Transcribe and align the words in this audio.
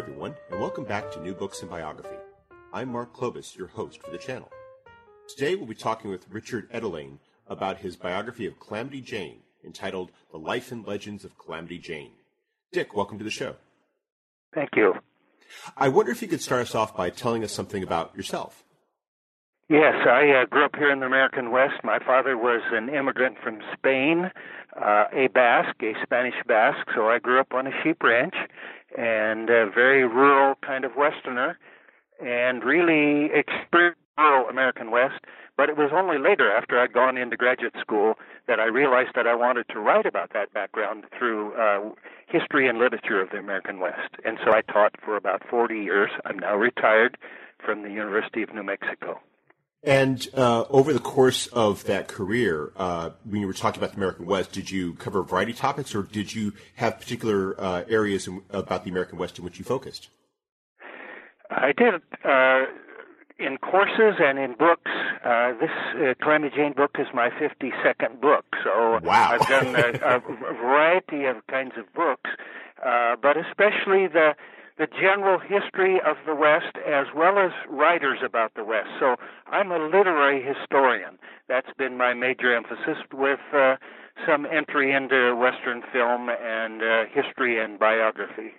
Everyone, 0.00 0.34
and 0.50 0.58
welcome 0.58 0.84
back 0.84 1.10
to 1.10 1.20
New 1.20 1.34
Books 1.34 1.60
and 1.60 1.70
Biography. 1.70 2.16
I'm 2.72 2.90
Mark 2.90 3.12
Clovis, 3.12 3.54
your 3.54 3.66
host 3.66 4.00
for 4.00 4.10
the 4.10 4.16
channel. 4.16 4.50
Today, 5.28 5.56
we'll 5.56 5.66
be 5.66 5.74
talking 5.74 6.10
with 6.10 6.26
Richard 6.30 6.72
Etulain 6.72 7.18
about 7.46 7.76
his 7.76 7.96
biography 7.96 8.46
of 8.46 8.58
Calamity 8.58 9.02
Jane, 9.02 9.40
entitled 9.62 10.10
The 10.32 10.38
Life 10.38 10.72
and 10.72 10.86
Legends 10.86 11.22
of 11.22 11.36
Calamity 11.36 11.76
Jane. 11.76 12.12
Dick, 12.72 12.96
welcome 12.96 13.18
to 13.18 13.24
the 13.24 13.30
show. 13.30 13.56
Thank 14.54 14.70
you. 14.74 14.94
I 15.76 15.88
wonder 15.88 16.12
if 16.12 16.22
you 16.22 16.28
could 16.28 16.40
start 16.40 16.62
us 16.62 16.74
off 16.74 16.96
by 16.96 17.10
telling 17.10 17.44
us 17.44 17.52
something 17.52 17.82
about 17.82 18.16
yourself. 18.16 18.64
Yes, 19.68 20.06
I 20.08 20.30
uh, 20.30 20.46
grew 20.46 20.64
up 20.64 20.76
here 20.76 20.90
in 20.90 21.00
the 21.00 21.06
American 21.06 21.50
West. 21.50 21.74
My 21.84 21.98
father 21.98 22.38
was 22.38 22.62
an 22.72 22.88
immigrant 22.88 23.36
from 23.44 23.58
Spain, 23.76 24.30
uh, 24.80 25.04
a 25.12 25.28
Basque, 25.28 25.82
a 25.82 25.92
Spanish 26.02 26.34
Basque, 26.46 26.88
so 26.94 27.10
I 27.10 27.18
grew 27.18 27.38
up 27.38 27.52
on 27.52 27.66
a 27.66 27.82
sheep 27.82 28.02
ranch 28.02 28.34
and 28.96 29.48
a 29.50 29.70
very 29.70 30.04
rural 30.06 30.54
kind 30.66 30.84
of 30.84 30.92
Westerner, 30.96 31.58
and 32.20 32.64
really 32.64 33.30
experienced 33.34 34.00
rural 34.18 34.48
American 34.48 34.90
West. 34.90 35.24
But 35.56 35.68
it 35.68 35.76
was 35.76 35.90
only 35.92 36.18
later, 36.18 36.50
after 36.50 36.80
I'd 36.80 36.92
gone 36.92 37.18
into 37.18 37.36
graduate 37.36 37.74
school, 37.80 38.14
that 38.46 38.58
I 38.58 38.64
realized 38.64 39.10
that 39.14 39.26
I 39.26 39.34
wanted 39.34 39.68
to 39.68 39.78
write 39.78 40.06
about 40.06 40.32
that 40.32 40.52
background 40.54 41.04
through 41.18 41.52
uh, 41.54 41.90
history 42.26 42.66
and 42.66 42.78
literature 42.78 43.20
of 43.20 43.30
the 43.30 43.38
American 43.38 43.78
West. 43.78 44.16
And 44.24 44.38
so 44.44 44.52
I 44.52 44.62
taught 44.62 44.94
for 45.04 45.16
about 45.16 45.42
40 45.48 45.78
years. 45.78 46.10
I'm 46.24 46.38
now 46.38 46.56
retired 46.56 47.18
from 47.64 47.82
the 47.82 47.90
University 47.90 48.42
of 48.42 48.54
New 48.54 48.62
Mexico. 48.62 49.20
And 49.82 50.28
uh, 50.34 50.64
over 50.68 50.92
the 50.92 50.98
course 50.98 51.46
of 51.48 51.84
that 51.84 52.06
career, 52.06 52.70
uh, 52.76 53.10
when 53.24 53.40
you 53.40 53.46
were 53.46 53.54
talking 53.54 53.82
about 53.82 53.92
the 53.92 53.96
American 53.96 54.26
West, 54.26 54.52
did 54.52 54.70
you 54.70 54.92
cover 54.94 55.20
a 55.20 55.24
variety 55.24 55.52
of 55.52 55.58
topics, 55.58 55.94
or 55.94 56.02
did 56.02 56.34
you 56.34 56.52
have 56.76 57.00
particular 57.00 57.58
uh, 57.58 57.84
areas 57.88 58.28
in, 58.28 58.42
about 58.50 58.84
the 58.84 58.90
American 58.90 59.18
West 59.18 59.38
in 59.38 59.44
which 59.44 59.58
you 59.58 59.64
focused? 59.64 60.10
I 61.50 61.72
did 61.72 61.94
uh, 62.24 62.66
in 63.38 63.56
courses 63.56 64.20
and 64.20 64.38
in 64.38 64.54
books. 64.54 64.90
Uh, 65.24 65.52
this 65.58 65.70
uh, 65.94 66.14
Calamity 66.22 66.54
Jane 66.56 66.74
book 66.74 66.96
is 66.98 67.06
my 67.14 67.30
52nd 67.30 68.20
book, 68.20 68.44
so 68.62 69.00
wow. 69.02 69.30
I've 69.32 69.48
done 69.48 69.74
a, 69.74 70.16
a, 70.16 70.20
variety 70.20 71.24
of 71.24 71.36
kinds 71.46 71.72
of 71.78 71.90
books, 71.94 72.30
but 72.84 73.36
especially 73.38 74.08
the 74.08 74.34
the 74.80 74.86
general 74.98 75.38
history 75.38 76.00
of 76.00 76.16
the 76.24 76.34
West 76.34 76.74
as 76.88 77.06
well 77.14 77.38
as 77.38 77.52
writers 77.68 78.20
about 78.24 78.54
the 78.54 78.64
West. 78.64 78.88
So 78.98 79.16
I'm 79.52 79.70
a 79.70 79.78
literary 79.78 80.42
historian. 80.42 81.18
That's 81.48 81.68
been 81.76 81.98
my 81.98 82.14
major 82.14 82.56
emphasis 82.56 82.96
with 83.12 83.40
uh, 83.54 83.76
some 84.26 84.46
entry 84.46 84.90
into 84.92 85.36
Western 85.36 85.82
film 85.92 86.30
and 86.30 86.82
uh, 86.82 87.04
history 87.12 87.62
and 87.62 87.78
biography. 87.78 88.52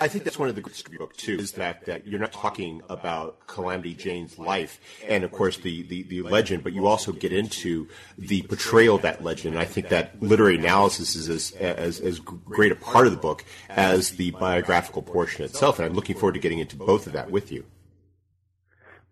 I 0.00 0.08
think 0.08 0.24
that's 0.24 0.38
one 0.38 0.48
of 0.48 0.54
the 0.54 0.60
great 0.60 0.80
of 0.86 0.98
book 0.98 1.16
too, 1.16 1.36
is 1.36 1.52
that, 1.52 1.84
that 1.86 2.06
you're 2.06 2.20
not 2.20 2.32
talking 2.32 2.82
about 2.88 3.46
Calamity 3.46 3.94
Jane's 3.94 4.38
life 4.38 4.80
and 5.08 5.24
of 5.24 5.32
course 5.32 5.58
the, 5.58 5.82
the, 5.82 6.02
the 6.04 6.22
legend, 6.22 6.64
but 6.64 6.72
you 6.72 6.86
also 6.86 7.12
get 7.12 7.32
into 7.32 7.88
the 8.16 8.42
portrayal 8.42 8.96
of 8.96 9.02
that 9.02 9.22
legend. 9.22 9.54
And 9.54 9.62
I 9.62 9.66
think 9.66 9.88
that 9.88 10.22
literary 10.22 10.56
analysis 10.56 11.14
is 11.14 11.28
as, 11.28 11.52
as, 11.52 12.00
as 12.00 12.18
great 12.18 12.72
a 12.72 12.76
part 12.76 13.06
of 13.06 13.12
the 13.12 13.18
book 13.18 13.44
as 13.68 14.12
the 14.12 14.30
biographical 14.32 15.02
portion 15.02 15.44
itself. 15.44 15.78
And 15.78 15.86
I'm 15.86 15.94
looking 15.94 16.16
forward 16.16 16.34
to 16.34 16.40
getting 16.40 16.58
into 16.58 16.76
both 16.76 17.06
of 17.06 17.12
that 17.12 17.30
with 17.30 17.52
you. 17.52 17.64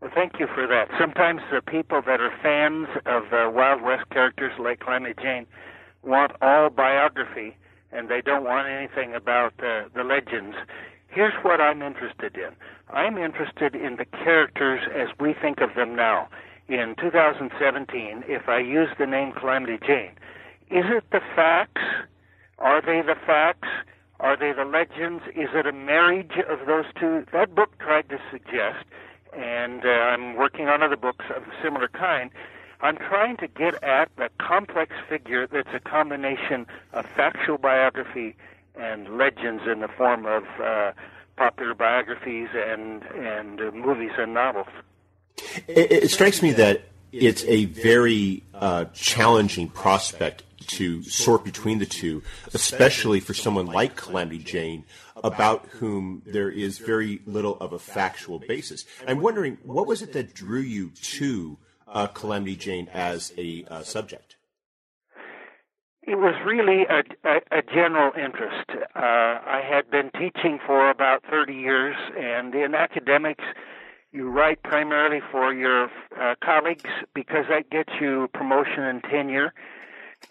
Well, 0.01 0.11
thank 0.15 0.41
you 0.41 0.47
for 0.47 0.67
that. 0.67 0.89
Sometimes 0.99 1.43
the 1.53 1.61
people 1.61 2.01
that 2.07 2.21
are 2.21 2.33
fans 2.43 2.89
of 3.05 3.25
uh, 3.33 3.51
Wild 3.51 3.83
West 3.83 4.09
characters 4.11 4.53
like 4.59 4.81
Calamity 4.81 5.15
Jane 5.23 5.47
want 6.03 6.33
all 6.41 6.71
biography 6.71 7.55
and 7.93 8.09
they 8.09 8.21
don't 8.21 8.45
want 8.45 8.69
anything 8.69 9.15
about 9.15 9.53
uh, 9.61 9.85
the 9.95 10.05
legends. 10.05 10.57
Here's 11.09 11.35
what 11.43 11.61
I'm 11.61 11.83
interested 11.83 12.37
in. 12.37 12.55
I'm 12.89 13.19
interested 13.19 13.75
in 13.75 13.97
the 13.97 14.05
characters 14.05 14.81
as 14.95 15.09
we 15.19 15.35
think 15.35 15.61
of 15.61 15.75
them 15.75 15.97
now. 15.97 16.29
In 16.69 16.95
2017, 17.01 18.25
if 18.29 18.49
I 18.49 18.59
use 18.61 18.89
the 18.99 19.07
name 19.07 19.33
Calamity 19.33 19.79
Jane, 19.85 20.13
is 20.71 20.85
it 20.87 21.05
the 21.11 21.21
facts? 21.35 21.83
Are 22.59 22.81
they 22.81 23.03
the 23.03 23.17
facts? 23.27 23.69
Are 24.21 24.37
they 24.37 24.53
the 24.53 24.65
legends? 24.65 25.25
Is 25.35 25.49
it 25.55 25.67
a 25.67 25.73
marriage 25.73 26.39
of 26.49 26.67
those 26.67 26.85
two? 26.99 27.25
That 27.33 27.55
book 27.55 27.77
tried 27.81 28.09
to 28.11 28.19
suggest, 28.31 28.85
and 29.37 29.85
uh, 29.85 29.89
I'm 29.89 30.37
working 30.37 30.69
on 30.69 30.83
other 30.83 30.97
books 30.97 31.25
of 31.35 31.43
a 31.43 31.53
similar 31.63 31.89
kind, 31.89 32.31
I'm 32.83 32.97
trying 32.97 33.37
to 33.39 33.49
get 33.49 33.83
at 33.83 34.11
the 34.17 34.31
complex 34.39 34.93
figure 35.09 35.47
that's 35.47 35.69
a 35.75 35.81
combination 35.81 36.67
of 36.93 37.07
factual 37.07 37.59
biography 37.59 38.37
and 38.75 39.19
legends 39.19 39.65
in 39.71 39.81
the 39.81 39.89
form 39.89 40.27
of 40.27 40.45
uh, 40.63 40.93
popular 41.37 41.75
biographies 41.75 42.49
and 42.55 43.03
and 43.15 43.61
uh, 43.61 43.71
movies 43.73 44.13
and 44.19 44.33
novels. 44.33 44.69
It, 45.67 45.93
it, 45.93 46.11
strikes 46.11 46.43
me 46.43 46.53
that 46.53 46.83
it's 47.13 47.45
a 47.45 47.65
very 47.67 48.43
uh, 48.55 48.87
challenging 48.93 49.69
prospect 49.69 50.45
to 50.69 51.03
sort 51.03 51.45
between 51.45 51.79
the 51.79 51.87
two, 51.87 52.23
especially 52.53 53.21
for 53.21 53.35
someone 53.35 53.67
like 53.67 53.97
Calamity 53.97 54.39
Jane, 54.39 54.85
about 55.25 55.67
whom 55.67 56.23
there 56.27 56.51
is 56.51 56.79
very 56.79 57.21
little 57.27 57.57
of 57.59 57.73
a 57.73 57.79
factual 57.79 58.39
basis. 58.39 58.85
I'm 59.07 59.21
wondering, 59.21 59.59
what 59.65 59.87
was 59.87 60.03
it 60.03 60.13
that 60.13 60.35
drew 60.35 60.61
you 60.61 60.91
to 60.91 61.59
uh, 61.91 62.07
Calamity 62.07 62.57
Jane 62.57 62.89
as 62.93 63.33
a 63.37 63.65
uh, 63.71 63.83
subject? 63.83 64.37
It 66.03 66.17
was 66.17 66.35
really 66.45 66.85
a, 66.89 67.03
a, 67.29 67.59
a 67.59 67.63
general 67.63 68.13
interest. 68.17 68.71
Uh, 68.97 68.99
I 68.99 69.63
had 69.69 69.91
been 69.91 70.11
teaching 70.13 70.59
for 70.67 70.91
about 70.91 71.23
30 71.31 71.55
years, 71.55 71.95
and 72.19 72.55
in 72.55 72.75
academics, 72.75 73.45
you 74.13 74.29
write 74.29 74.63
primarily 74.63 75.21
for 75.31 75.53
your 75.53 75.89
uh, 76.19 76.35
colleagues 76.43 76.91
because 77.15 77.45
that 77.49 77.71
gets 77.71 77.93
you 78.01 78.29
promotion 78.33 78.83
and 78.83 79.05
tenure. 79.05 79.53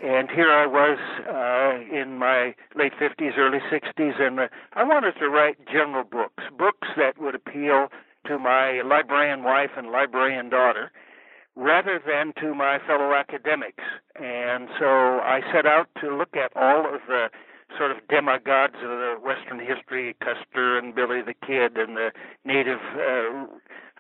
And 0.04 0.30
here 0.30 0.52
I 0.52 0.66
was 0.66 1.00
uh, 1.28 1.96
in 1.96 2.18
my 2.18 2.56
late 2.76 2.94
50s, 3.00 3.38
early 3.38 3.60
60s, 3.72 4.22
and 4.22 4.40
uh, 4.40 4.48
I 4.74 4.84
wanted 4.84 5.14
to 5.20 5.30
write 5.30 5.58
general 5.68 6.04
books, 6.04 6.44
books 6.58 6.88
that 6.98 7.20
would 7.20 7.36
appeal 7.36 7.88
to 8.28 8.38
my 8.38 8.82
librarian 8.82 9.44
wife 9.44 9.72
and 9.78 9.90
librarian 9.92 10.50
daughter 10.50 10.92
rather 11.56 12.02
than 12.06 12.34
to 12.42 12.54
my 12.54 12.80
fellow 12.80 13.14
academics. 13.14 13.84
And 14.16 14.70
so 14.80 15.20
I 15.20 15.42
set 15.54 15.66
out 15.66 15.88
to 16.02 16.16
look 16.16 16.36
at 16.36 16.52
all 16.56 16.86
of 16.94 17.02
the 17.08 17.30
sort 17.78 17.92
of 17.92 17.98
demigods 18.08 18.76
of 18.76 18.90
the 18.90 19.16
Western 19.24 19.60
history, 19.60 20.16
Custer 20.22 20.78
and 20.78 20.96
Billy 20.96 21.22
the 21.22 21.36
Kid 21.46 21.78
and 21.78 21.96
the 21.96 22.12
native 22.46 22.80
uh, 22.96 23.46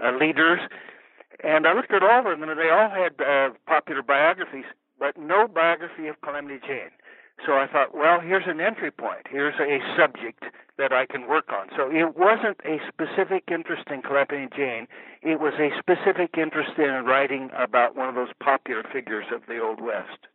uh, 0.04 0.18
leaders. 0.18 0.60
And 1.44 1.68
I 1.68 1.74
looked 1.74 1.94
at 1.94 2.04
all 2.04 2.20
of 2.20 2.40
them, 2.40 2.50
and 2.50 2.60
they 2.60 2.70
all 2.70 2.90
had 2.90 3.22
uh, 3.22 3.54
popular 3.68 4.02
biographies, 4.02 4.66
but 4.98 5.18
no 5.18 5.48
biography 5.48 6.08
of 6.08 6.20
Calamity 6.22 6.60
Jane. 6.66 6.92
So 7.46 7.54
I 7.54 7.68
thought, 7.68 7.96
well, 7.96 8.20
here's 8.20 8.48
an 8.48 8.60
entry 8.60 8.92
point. 8.92 9.28
Here's 9.30 9.56
a 9.60 9.80
subject 9.98 10.44
that 10.78 10.92
I 10.92 11.06
can 11.06 11.28
work 11.28 11.52
on. 11.52 11.68
So 11.76 11.90
it 11.92 12.18
wasn't 12.18 12.60
a 12.66 12.80
specific 12.88 13.44
interest 13.52 13.84
in 13.92 14.02
Calamity 14.02 14.48
Jane. 14.56 14.88
It 15.22 15.40
was 15.40 15.54
a 15.60 15.70
specific 15.80 16.38
interest 16.38 16.72
in 16.78 17.06
writing 17.06 17.50
about 17.58 17.96
one 17.96 18.10
of 18.10 18.16
those 18.16 18.34
popular 18.42 18.84
figures 18.92 19.26
of 19.34 19.42
the 19.48 19.60
Old 19.60 19.82
West. 19.82 20.28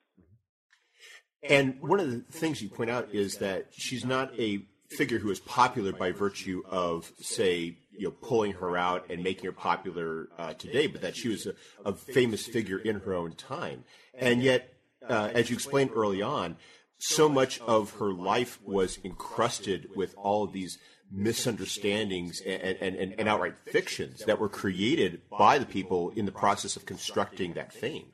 And 1.43 1.81
one 1.81 2.01
of 2.01 2.11
the 2.11 2.21
things 2.21 2.63
you 2.63 2.69
point 2.69 2.91
out 2.91 3.09
is 3.13 3.37
that 3.39 3.67
she's 3.71 4.05
not 4.05 4.39
a 4.39 4.65
figure 4.91 5.19
who 5.19 5.31
is 5.31 5.41
popular 5.41 5.93
by 5.93 6.13
virtue 6.13 6.63
of, 6.71 7.11
say, 7.21 7.77
you 7.91 8.07
know, 8.07 8.11
pulling 8.11 8.53
her 8.53 8.77
out 8.77 9.11
and 9.11 9.23
making 9.23 9.45
her 9.47 9.53
popular 9.53 10.29
uh, 10.39 10.55
today, 10.55 10.87
but 10.87 11.01
that 11.03 11.17
she 11.17 11.29
was 11.29 11.47
a, 11.47 11.55
a, 11.85 11.93
famous 11.93 12.47
figure 12.47 12.79
in 12.79 13.01
her 13.01 13.15
own 13.15 13.33
time. 13.33 13.85
And 14.15 14.43
yet, 14.43 14.75
uh, 15.09 15.31
as 15.35 15.51
you 15.51 15.55
explained 15.55 15.91
early 15.95 16.23
on, 16.23 16.57
so 17.05 17.29
much 17.29 17.61
of 17.61 17.99
her 17.99 18.13
life 18.13 18.59
was 18.65 18.99
encrusted 19.05 19.91
with 19.95 20.15
all 20.17 20.45
of 20.45 20.53
these 20.53 20.79
misunderstandings 21.11 22.41
and, 22.41 22.63
and, 22.63 22.97
and, 22.97 23.15
and, 23.19 23.29
outright 23.29 23.57
fictions 23.67 24.25
that 24.25 24.41
were 24.41 24.49
created 24.49 25.21
by 25.31 25.59
the 25.59 25.67
people 25.67 26.11
in 26.17 26.25
the 26.25 26.33
process 26.33 26.77
of 26.77 26.87
constructing 26.87 27.53
that 27.53 27.73
fame. 27.73 28.07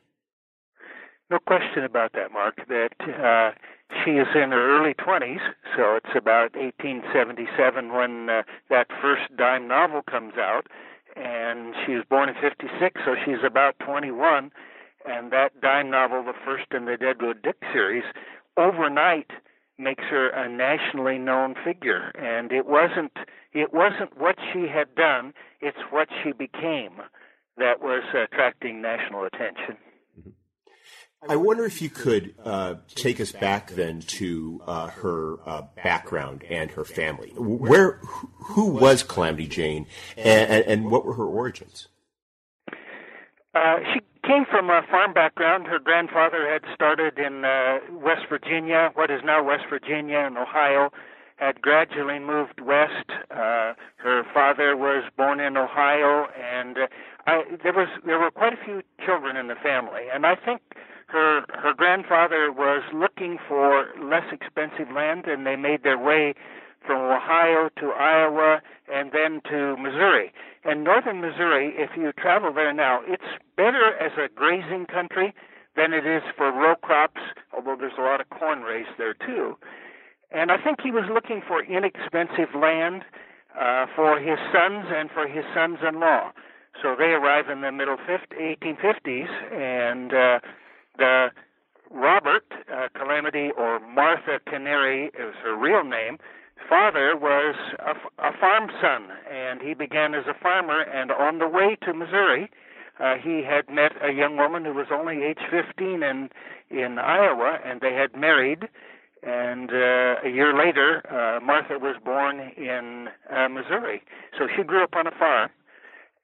No 1.30 1.38
question 1.38 1.84
about 1.84 2.12
that, 2.14 2.32
Mark. 2.32 2.56
That 2.68 2.92
uh, 3.00 3.52
she 4.04 4.12
is 4.12 4.26
in 4.34 4.50
her 4.50 4.76
early 4.76 4.94
20s, 4.94 5.40
so 5.76 5.94
it's 5.94 6.14
about 6.16 6.56
1877 6.56 7.92
when 7.92 8.28
uh, 8.28 8.42
that 8.68 8.88
first 9.00 9.22
dime 9.36 9.68
novel 9.68 10.02
comes 10.02 10.34
out, 10.36 10.66
and 11.14 11.74
she 11.86 11.94
was 11.94 12.04
born 12.10 12.28
in 12.28 12.34
56, 12.40 13.00
so 13.04 13.14
she's 13.24 13.44
about 13.46 13.78
21. 13.78 14.50
And 15.06 15.32
that 15.32 15.60
dime 15.62 15.90
novel, 15.90 16.22
the 16.24 16.34
first 16.44 16.66
in 16.72 16.84
the 16.84 16.96
Deadwood 16.96 17.40
Dick 17.42 17.56
series, 17.72 18.04
overnight 18.60 19.30
makes 19.78 20.04
her 20.04 20.28
a 20.28 20.48
nationally 20.48 21.18
known 21.18 21.54
figure. 21.64 22.12
And 22.14 22.52
it 22.52 22.66
wasn't 22.66 23.12
it 23.52 23.72
wasn't 23.72 24.16
what 24.18 24.36
she 24.52 24.68
had 24.68 24.94
done; 24.94 25.32
it's 25.60 25.78
what 25.90 26.08
she 26.22 26.32
became 26.32 27.00
that 27.56 27.80
was 27.80 28.02
attracting 28.14 28.80
national 28.80 29.24
attention. 29.24 29.76
I 31.28 31.36
wonder 31.36 31.66
if 31.66 31.82
you 31.82 31.90
could 31.90 32.34
uh, 32.42 32.76
take 32.94 33.20
us 33.20 33.30
back 33.30 33.72
then 33.72 34.00
to 34.00 34.62
uh, 34.66 34.86
her 34.88 35.36
uh, 35.46 35.62
background 35.82 36.44
and 36.48 36.70
her 36.70 36.84
family. 36.84 37.32
Where, 37.36 38.00
who 38.54 38.70
was 38.70 39.02
Calamity 39.02 39.46
Jane, 39.46 39.86
and, 40.16 40.64
and 40.64 40.90
what 40.90 41.04
were 41.04 41.12
her 41.14 41.26
origins? 41.26 41.88
Uh, 43.54 43.80
she 43.92 44.00
came 44.30 44.46
from 44.48 44.70
a 44.70 44.82
farm 44.88 45.12
background. 45.12 45.66
Her 45.66 45.80
grandfather 45.80 46.48
had 46.48 46.62
started 46.72 47.18
in 47.18 47.44
uh, 47.44 47.78
West 47.90 48.26
Virginia, 48.28 48.90
what 48.94 49.10
is 49.10 49.20
now 49.24 49.42
West 49.42 49.64
Virginia 49.68 50.18
and 50.18 50.38
Ohio, 50.38 50.90
had 51.36 51.60
gradually 51.60 52.20
moved 52.20 52.60
west. 52.60 53.10
Uh, 53.30 53.74
her 53.96 54.22
father 54.32 54.76
was 54.76 55.02
born 55.16 55.40
in 55.40 55.56
Ohio, 55.56 56.28
and 56.38 56.76
I, 57.26 57.42
there 57.62 57.72
was 57.72 57.88
there 58.06 58.20
were 58.20 58.30
quite 58.30 58.52
a 58.52 58.64
few 58.64 58.82
children 59.04 59.36
in 59.36 59.48
the 59.48 59.56
family, 59.56 60.02
and 60.12 60.24
I 60.24 60.36
think 60.36 60.60
her 61.08 61.44
her 61.48 61.74
grandfather 61.74 62.52
was 62.52 62.82
looking 62.94 63.38
for 63.48 63.86
less 64.00 64.30
expensive 64.30 64.94
land, 64.94 65.24
and 65.26 65.44
they 65.44 65.56
made 65.56 65.82
their 65.82 65.98
way 65.98 66.34
from 66.84 67.00
Ohio 67.02 67.68
to 67.78 67.90
Iowa 67.92 68.60
and 68.92 69.10
then 69.12 69.40
to 69.50 69.76
Missouri. 69.76 70.32
And 70.64 70.84
northern 70.84 71.20
Missouri, 71.20 71.74
if 71.76 71.90
you 71.96 72.12
travel 72.12 72.52
there 72.52 72.72
now, 72.72 73.00
it's 73.06 73.24
better 73.56 73.94
as 73.98 74.12
a 74.18 74.28
grazing 74.34 74.86
country 74.86 75.34
than 75.76 75.92
it 75.92 76.06
is 76.06 76.22
for 76.36 76.50
row 76.52 76.74
crops, 76.74 77.20
although 77.54 77.76
there's 77.78 77.98
a 77.98 78.02
lot 78.02 78.20
of 78.20 78.28
corn 78.30 78.62
raised 78.62 78.90
there 78.98 79.14
too. 79.14 79.56
And 80.30 80.50
I 80.52 80.62
think 80.62 80.80
he 80.82 80.90
was 80.90 81.04
looking 81.12 81.42
for 81.46 81.62
inexpensive 81.64 82.54
land 82.54 83.02
uh, 83.58 83.86
for 83.96 84.18
his 84.18 84.38
sons 84.52 84.86
and 84.90 85.10
for 85.10 85.26
his 85.26 85.44
sons-in-law. 85.54 86.32
So 86.82 86.94
they 86.96 87.12
arrive 87.12 87.48
in 87.48 87.62
the 87.62 87.72
middle 87.72 87.96
50, 87.96 88.36
1850s, 88.36 89.28
and 89.52 90.12
uh, 90.12 90.38
the 90.98 91.28
Robert 91.90 92.44
uh, 92.72 92.88
Calamity 92.94 93.50
or 93.58 93.80
Martha 93.80 94.38
Canary 94.46 95.06
is 95.06 95.34
her 95.42 95.56
real 95.56 95.82
name. 95.82 96.18
Father 96.68 97.16
was 97.16 97.54
a, 97.78 97.92
a 98.22 98.32
farm 98.38 98.70
son, 98.80 99.08
and 99.30 99.60
he 99.60 99.74
began 99.74 100.14
as 100.14 100.24
a 100.26 100.34
farmer. 100.34 100.80
And 100.82 101.10
on 101.10 101.38
the 101.38 101.48
way 101.48 101.76
to 101.82 101.94
Missouri, 101.94 102.50
uh, 102.98 103.14
he 103.22 103.42
had 103.42 103.68
met 103.72 103.92
a 104.02 104.12
young 104.12 104.36
woman 104.36 104.64
who 104.64 104.74
was 104.74 104.86
only 104.92 105.22
age 105.22 105.40
15 105.50 106.02
in 106.02 106.30
in 106.70 106.98
Iowa, 106.98 107.58
and 107.64 107.80
they 107.80 107.94
had 107.94 108.14
married. 108.16 108.68
And 109.22 109.70
uh, 109.70 110.22
a 110.24 110.30
year 110.32 110.56
later, 110.56 111.02
uh, 111.10 111.44
Martha 111.44 111.78
was 111.78 111.96
born 112.04 112.40
in 112.56 113.08
uh, 113.28 113.48
Missouri. 113.48 114.02
So 114.38 114.46
she 114.56 114.62
grew 114.62 114.84
up 114.84 114.94
on 114.94 115.06
a 115.06 115.10
farm 115.10 115.50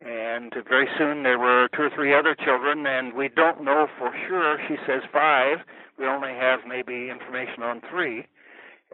and 0.01 0.53
very 0.69 0.89
soon 0.99 1.23
there 1.23 1.39
were 1.39 1.69
two 1.75 1.83
or 1.83 1.91
three 1.91 2.15
other 2.15 2.35
children, 2.35 2.87
and 2.87 3.15
we 3.15 3.29
don't 3.29 3.65
know 3.65 3.87
for 3.99 4.13
sure. 4.29 4.59
She 4.69 4.77
says 4.87 5.03
five. 5.13 5.59
We 5.99 6.07
only 6.07 6.33
have 6.33 6.61
maybe 6.69 7.09
information 7.09 7.63
on 7.63 7.81
three. 7.91 8.27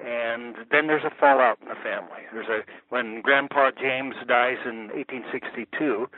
And 0.05 0.57
then 0.71 0.87
there's 0.89 1.05
a 1.05 1.15
fallout 1.19 1.59
in 1.63 1.69
the 1.69 1.77
family. 1.83 2.27
There's 2.33 2.49
a 2.49 2.63
when 2.89 3.21
Grandpa 3.21 3.71
James 3.71 4.15
dies 4.27 4.59
in 4.65 4.91
1862. 4.95 6.09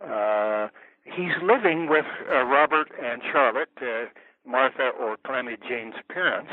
Uh, 0.00 0.68
he's 1.04 1.36
living 1.42 1.88
with 1.88 2.06
uh, 2.30 2.44
Robert 2.44 2.90
and 3.02 3.22
Charlotte, 3.30 3.68
uh, 3.80 4.06
Martha 4.46 4.90
or 4.98 5.16
Calamity 5.24 5.58
Jane's 5.68 5.94
parents, 6.08 6.52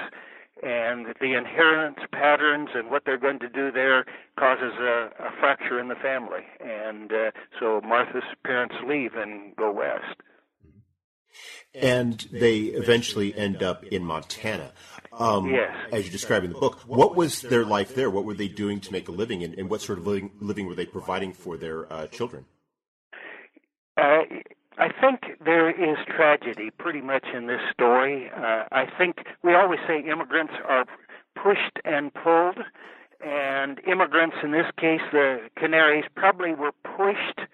and 0.61 1.07
the 1.19 1.33
inheritance 1.37 1.99
patterns 2.11 2.69
and 2.73 2.89
what 2.89 3.03
they're 3.05 3.17
going 3.17 3.39
to 3.39 3.49
do 3.49 3.71
there 3.71 4.05
causes 4.37 4.73
a, 4.79 5.09
a 5.19 5.31
fracture 5.39 5.79
in 5.79 5.87
the 5.87 5.95
family. 5.95 6.43
And 6.59 7.11
uh, 7.11 7.31
so 7.59 7.81
Martha's 7.81 8.23
parents 8.43 8.75
leave 8.87 9.15
and 9.15 9.55
go 9.55 9.71
west. 9.71 10.21
And 11.73 12.19
they 12.31 12.59
eventually 12.59 13.35
end 13.35 13.63
up 13.63 13.83
in 13.83 14.03
Montana. 14.03 14.71
Um, 15.11 15.49
yes. 15.49 15.71
As 15.91 16.05
you 16.05 16.11
describe 16.11 16.43
in 16.43 16.53
the 16.53 16.59
book, 16.59 16.79
what 16.87 17.15
was 17.15 17.41
their 17.41 17.65
life 17.65 17.95
there? 17.95 18.09
What 18.09 18.25
were 18.25 18.33
they 18.33 18.47
doing 18.47 18.79
to 18.81 18.91
make 18.91 19.07
a 19.07 19.11
living, 19.11 19.43
and, 19.43 19.53
and 19.53 19.69
what 19.69 19.81
sort 19.81 19.99
of 19.99 20.07
living, 20.07 20.31
living, 20.39 20.65
were 20.65 20.75
they 20.75 20.85
providing 20.85 21.33
for 21.33 21.57
their 21.57 21.91
uh, 21.91 22.07
children? 22.07 22.45
Uh, 23.95 24.23
I 24.77 24.89
think 24.99 25.37
there 25.45 25.69
is 25.69 25.97
tragedy 26.07 26.71
pretty 26.71 27.01
much 27.01 27.25
in 27.33 27.45
this 27.45 27.61
story. 27.71 28.29
Uh, 28.35 28.63
I 28.71 28.85
think 28.97 29.17
we 29.43 29.53
always 29.53 29.79
say 29.87 29.99
immigrants 29.99 30.53
are 30.67 30.85
pushed 31.35 31.79
and 31.85 32.11
pulled, 32.13 32.57
and 33.23 33.79
immigrants, 33.87 34.37
in 34.43 34.51
this 34.51 34.65
case, 34.77 35.01
the 35.11 35.49
Canaries, 35.59 36.05
probably 36.15 36.53
were 36.53 36.73
pushed 36.97 37.47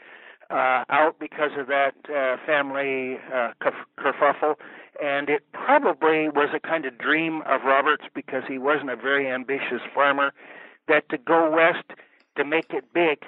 uh, 0.49 0.83
out 0.89 1.19
because 1.19 1.51
of 1.57 1.67
that 1.67 1.95
uh, 2.09 2.37
family 2.45 3.17
uh, 3.33 3.51
kerfuffle. 3.97 4.55
And 5.01 5.29
it 5.29 5.43
probably 5.53 6.27
was 6.27 6.49
a 6.53 6.59
kind 6.59 6.85
of 6.85 6.97
dream 6.97 7.41
of 7.45 7.61
Robert's 7.63 8.05
because 8.13 8.43
he 8.47 8.57
wasn't 8.57 8.89
a 8.89 8.95
very 8.95 9.29
ambitious 9.31 9.81
farmer 9.93 10.33
that 10.87 11.07
to 11.09 11.17
go 11.17 11.49
west 11.49 11.85
to 12.37 12.43
make 12.43 12.71
it 12.71 12.85
big 12.93 13.23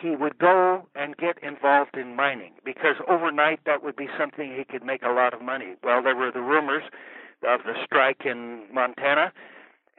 he 0.00 0.10
would 0.10 0.38
go 0.38 0.86
and 0.94 1.16
get 1.16 1.42
involved 1.42 1.96
in 1.96 2.14
mining 2.14 2.52
because 2.64 2.96
overnight 3.08 3.60
that 3.66 3.82
would 3.82 3.96
be 3.96 4.08
something 4.18 4.54
he 4.56 4.64
could 4.64 4.84
make 4.84 5.02
a 5.02 5.10
lot 5.10 5.34
of 5.34 5.42
money. 5.42 5.74
Well, 5.82 6.02
there 6.02 6.16
were 6.16 6.30
the 6.30 6.40
rumors 6.40 6.84
of 7.46 7.60
the 7.64 7.74
strike 7.84 8.22
in 8.24 8.62
Montana, 8.72 9.32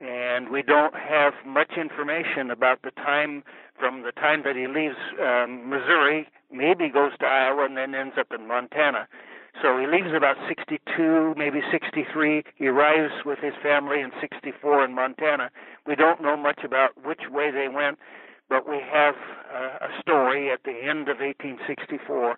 and 0.01 0.49
we 0.49 0.61
don't 0.61 0.95
have 0.95 1.33
much 1.45 1.71
information 1.77 2.51
about 2.51 2.81
the 2.83 2.91
time 2.91 3.43
from 3.79 4.03
the 4.03 4.11
time 4.11 4.43
that 4.43 4.55
he 4.55 4.67
leaves 4.67 4.95
um, 5.21 5.69
Missouri, 5.69 6.27
maybe 6.51 6.89
goes 6.89 7.11
to 7.19 7.25
Iowa 7.25 7.65
and 7.65 7.77
then 7.77 7.95
ends 7.95 8.15
up 8.19 8.27
in 8.33 8.47
Montana. 8.47 9.07
So 9.61 9.77
he 9.77 9.87
leaves 9.87 10.13
about 10.15 10.37
62, 10.47 11.33
maybe 11.35 11.61
63. 11.71 12.43
He 12.55 12.67
arrives 12.67 13.13
with 13.25 13.39
his 13.39 13.53
family 13.61 13.99
in 13.99 14.11
64 14.21 14.85
in 14.85 14.93
Montana. 14.93 15.49
We 15.85 15.95
don't 15.95 16.21
know 16.21 16.37
much 16.37 16.59
about 16.63 16.91
which 17.03 17.21
way 17.29 17.51
they 17.51 17.67
went 17.67 17.97
but 18.49 18.67
we 18.67 18.79
have 18.91 19.15
uh, 19.53 19.85
a 19.85 20.01
story 20.01 20.51
at 20.51 20.63
the 20.63 20.73
end 20.73 21.07
of 21.07 21.19
1864 21.19 22.35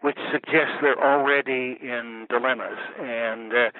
which 0.00 0.16
suggests 0.32 0.80
they're 0.80 0.98
already 0.98 1.76
in 1.82 2.26
dilemmas. 2.30 2.78
And 2.98 3.52
uh, 3.52 3.70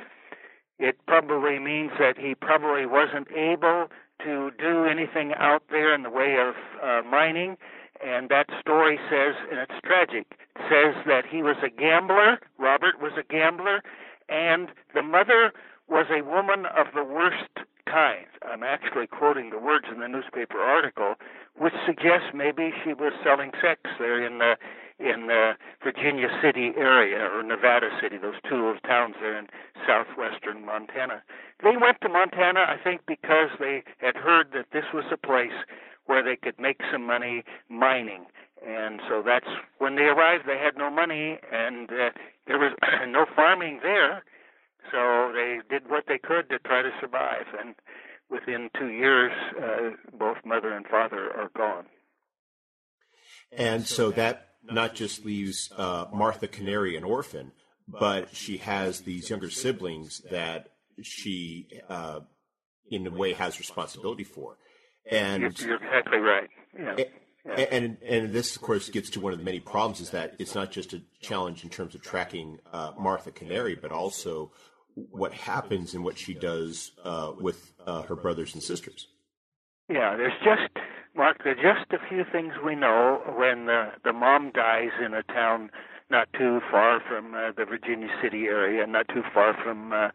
it 0.80 0.96
probably 1.06 1.58
means 1.58 1.92
that 1.98 2.16
he 2.18 2.34
probably 2.34 2.86
wasn't 2.86 3.30
able 3.32 3.88
to 4.24 4.50
do 4.58 4.84
anything 4.84 5.32
out 5.36 5.62
there 5.70 5.94
in 5.94 6.02
the 6.02 6.10
way 6.10 6.36
of 6.40 6.54
uh, 6.82 7.06
mining. 7.06 7.56
And 8.04 8.30
that 8.30 8.46
story 8.60 8.98
says, 9.10 9.34
and 9.50 9.60
it's 9.60 9.78
tragic, 9.84 10.26
says 10.56 10.94
that 11.06 11.24
he 11.30 11.42
was 11.42 11.56
a 11.62 11.68
gambler, 11.68 12.40
Robert 12.58 13.00
was 13.00 13.12
a 13.18 13.22
gambler, 13.22 13.82
and 14.30 14.68
the 14.94 15.02
mother 15.02 15.52
was 15.86 16.06
a 16.10 16.22
woman 16.22 16.64
of 16.64 16.86
the 16.94 17.04
worst 17.04 17.68
kind. 17.84 18.26
I'm 18.42 18.62
actually 18.62 19.06
quoting 19.06 19.50
the 19.50 19.58
words 19.58 19.86
in 19.92 20.00
the 20.00 20.08
newspaper 20.08 20.60
article, 20.60 21.14
which 21.58 21.74
suggests 21.84 22.32
maybe 22.32 22.72
she 22.84 22.94
was 22.94 23.12
selling 23.22 23.50
sex 23.60 23.82
there 23.98 24.24
in 24.24 24.38
the 24.38 24.56
in 25.00 25.26
the 25.26 25.52
Virginia 25.82 26.28
City 26.42 26.72
area 26.76 27.18
or 27.18 27.42
Nevada 27.42 27.88
City, 28.00 28.18
those 28.18 28.40
two 28.48 28.56
little 28.56 28.80
towns 28.86 29.14
there 29.20 29.38
in 29.38 29.46
southwestern 29.86 30.64
Montana. 30.64 31.22
They 31.62 31.76
went 31.80 32.00
to 32.02 32.08
Montana, 32.08 32.60
I 32.68 32.76
think, 32.82 33.02
because 33.06 33.48
they 33.58 33.82
had 33.98 34.14
heard 34.14 34.48
that 34.52 34.66
this 34.72 34.84
was 34.92 35.04
a 35.10 35.16
place 35.16 35.56
where 36.06 36.22
they 36.22 36.36
could 36.36 36.58
make 36.58 36.80
some 36.92 37.06
money 37.06 37.44
mining. 37.68 38.26
And 38.66 39.00
so 39.08 39.22
that's 39.24 39.48
when 39.78 39.96
they 39.96 40.04
arrived. 40.04 40.44
They 40.46 40.58
had 40.58 40.76
no 40.76 40.90
money, 40.90 41.38
and 41.50 41.90
uh, 41.90 42.10
there 42.46 42.58
was 42.58 42.72
no 43.08 43.24
farming 43.34 43.80
there. 43.82 44.22
So 44.92 45.32
they 45.32 45.60
did 45.70 45.88
what 45.88 46.04
they 46.08 46.18
could 46.18 46.50
to 46.50 46.58
try 46.58 46.82
to 46.82 46.90
survive, 47.00 47.46
and 47.58 47.74
within 48.30 48.70
two 48.78 48.88
years, 48.88 49.32
uh, 49.60 49.90
both 50.18 50.38
mother 50.44 50.72
and 50.72 50.86
father 50.86 51.30
are 51.36 51.50
gone. 51.56 51.84
And 53.52 53.86
so 53.86 54.10
that 54.12 54.49
not 54.64 54.94
just 54.94 55.24
leaves 55.24 55.70
uh, 55.76 56.06
Martha 56.12 56.48
Canary 56.48 56.96
an 56.96 57.04
orphan, 57.04 57.52
but 57.88 58.34
she 58.34 58.58
has 58.58 59.00
these 59.00 59.30
younger 59.30 59.50
siblings 59.50 60.22
that 60.30 60.68
she, 61.02 61.68
uh, 61.88 62.20
in 62.90 63.06
a 63.06 63.10
way, 63.10 63.32
has 63.32 63.58
responsibility 63.58 64.24
for. 64.24 64.56
And 65.10 65.42
you're, 65.58 65.76
exactly 65.76 66.18
right. 66.18 66.48
Yeah. 66.78 67.04
And, 67.44 67.96
and 68.06 68.32
this, 68.32 68.54
of 68.54 68.62
course, 68.62 68.90
gets 68.90 69.08
to 69.10 69.20
one 69.20 69.32
of 69.32 69.38
the 69.38 69.44
many 69.44 69.60
problems 69.60 70.00
is 70.00 70.10
that 70.10 70.34
it's 70.38 70.54
not 70.54 70.70
just 70.70 70.92
a 70.92 71.02
challenge 71.20 71.64
in 71.64 71.70
terms 71.70 71.94
of 71.94 72.02
tracking 72.02 72.58
uh, 72.72 72.92
Martha 72.98 73.30
Canary, 73.30 73.74
but 73.74 73.90
also 73.90 74.52
what 74.94 75.32
happens 75.32 75.94
and 75.94 76.04
what 76.04 76.18
she 76.18 76.34
does 76.34 76.92
uh, 77.02 77.32
with 77.40 77.72
uh, 77.86 78.02
her 78.02 78.14
brothers 78.14 78.54
and 78.54 78.62
sisters. 78.62 79.08
Yeah, 79.88 80.16
there's 80.16 80.34
just 80.44 80.70
Mark. 81.14 81.42
There's 81.44 81.58
just 81.58 81.92
a 81.92 82.08
few 82.08 82.24
things 82.30 82.54
we 82.64 82.74
know 82.74 83.22
when 83.36 83.66
the 83.66 83.92
the 84.04 84.12
mom 84.12 84.50
dies 84.52 84.90
in 85.04 85.14
a 85.14 85.22
town 85.22 85.70
not 86.10 86.28
too 86.32 86.60
far 86.70 87.00
from 87.00 87.34
uh, 87.34 87.52
the 87.56 87.64
Virginia 87.64 88.08
City 88.22 88.46
area, 88.46 88.86
not 88.86 89.08
too 89.08 89.22
far 89.32 89.54
from 89.62 89.92
uh, 89.92 90.08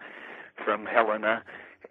from 0.63 0.85
Helena, 0.85 1.43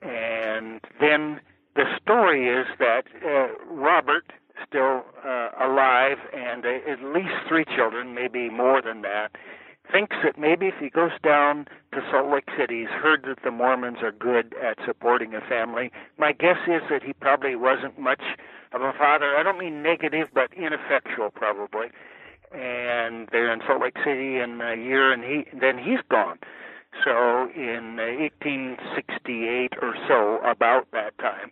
and 0.02 0.80
then 1.00 1.40
the 1.76 1.84
story 2.00 2.49
is 2.49 2.66
that 2.78 3.04
uh, 3.25 3.49
Robert, 3.68 4.32
still 4.66 5.04
uh, 5.25 5.50
alive, 5.61 6.18
and 6.32 6.64
uh, 6.64 6.90
at 6.90 7.02
least 7.02 7.34
three 7.49 7.64
children, 7.76 8.14
maybe 8.14 8.49
more 8.49 8.80
than 8.80 9.02
that, 9.02 9.32
thinks 9.90 10.16
that 10.23 10.38
maybe 10.38 10.66
if 10.66 10.75
he 10.80 10.88
goes 10.88 11.12
down 11.23 11.66
to 11.92 12.00
Salt 12.11 12.30
Lake 12.32 12.49
City, 12.56 12.80
he's 12.80 12.88
heard 12.88 13.25
that 13.26 13.42
the 13.42 13.50
Mormons 13.50 13.99
are 14.02 14.12
good 14.12 14.54
at 14.62 14.78
supporting 14.87 15.34
a 15.34 15.40
family. 15.40 15.90
My 16.16 16.32
guess 16.32 16.58
is 16.66 16.82
that 16.90 17.02
he 17.02 17.12
probably 17.12 17.56
wasn't 17.56 17.99
much 17.99 18.23
of 18.75 18.83
a 18.83 18.93
father. 18.93 19.37
I 19.37 19.43
don't 19.43 19.59
mean 19.59 19.83
negative, 19.83 20.28
but 20.35 20.52
ineffectual, 20.54 21.31
probably. 21.31 21.88
And 22.52 23.28
they're 23.33 23.52
in 23.52 23.61
Salt 23.66 23.83
Lake 23.83 23.97
City 24.04 24.38
in 24.38 24.61
a 24.61 24.76
year, 24.76 25.12
and 25.12 25.25
he 25.25 25.47
then 25.59 25.78
he's 25.78 26.00
gone. 26.11 26.38
So 27.04 27.50
in 27.54 27.97
1868 27.97 29.73
or 29.83 29.95
so, 30.07 30.38
about 30.49 30.87
that 30.93 31.16
time, 31.19 31.50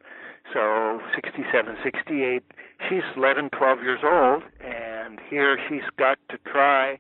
so 0.53 1.01
67, 1.15 1.77
68, 1.83 2.43
she's 2.89 3.03
11, 3.17 3.51
12 3.51 3.83
years 3.83 4.01
old, 4.05 4.43
and 4.61 5.19
here 5.29 5.59
she's 5.69 5.89
got 5.97 6.19
to 6.29 6.39
try 6.47 6.99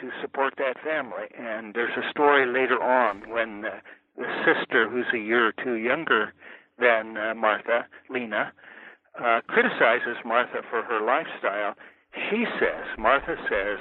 to 0.00 0.10
support 0.20 0.54
that 0.58 0.76
family. 0.82 1.26
And 1.38 1.74
there's 1.74 1.96
a 1.96 2.08
story 2.10 2.46
later 2.46 2.82
on 2.82 3.28
when 3.28 3.64
uh, 3.64 3.80
the 4.16 4.26
sister, 4.44 4.88
who's 4.88 5.06
a 5.12 5.18
year 5.18 5.46
or 5.46 5.52
two 5.52 5.74
younger 5.74 6.32
than 6.78 7.16
uh, 7.16 7.34
Martha, 7.34 7.86
Lena, 8.08 8.52
uh, 9.22 9.40
criticizes 9.46 10.16
Martha 10.24 10.62
for 10.68 10.82
her 10.82 11.00
lifestyle. 11.04 11.74
She 12.30 12.44
says, 12.58 12.84
Martha 12.98 13.36
says, 13.48 13.78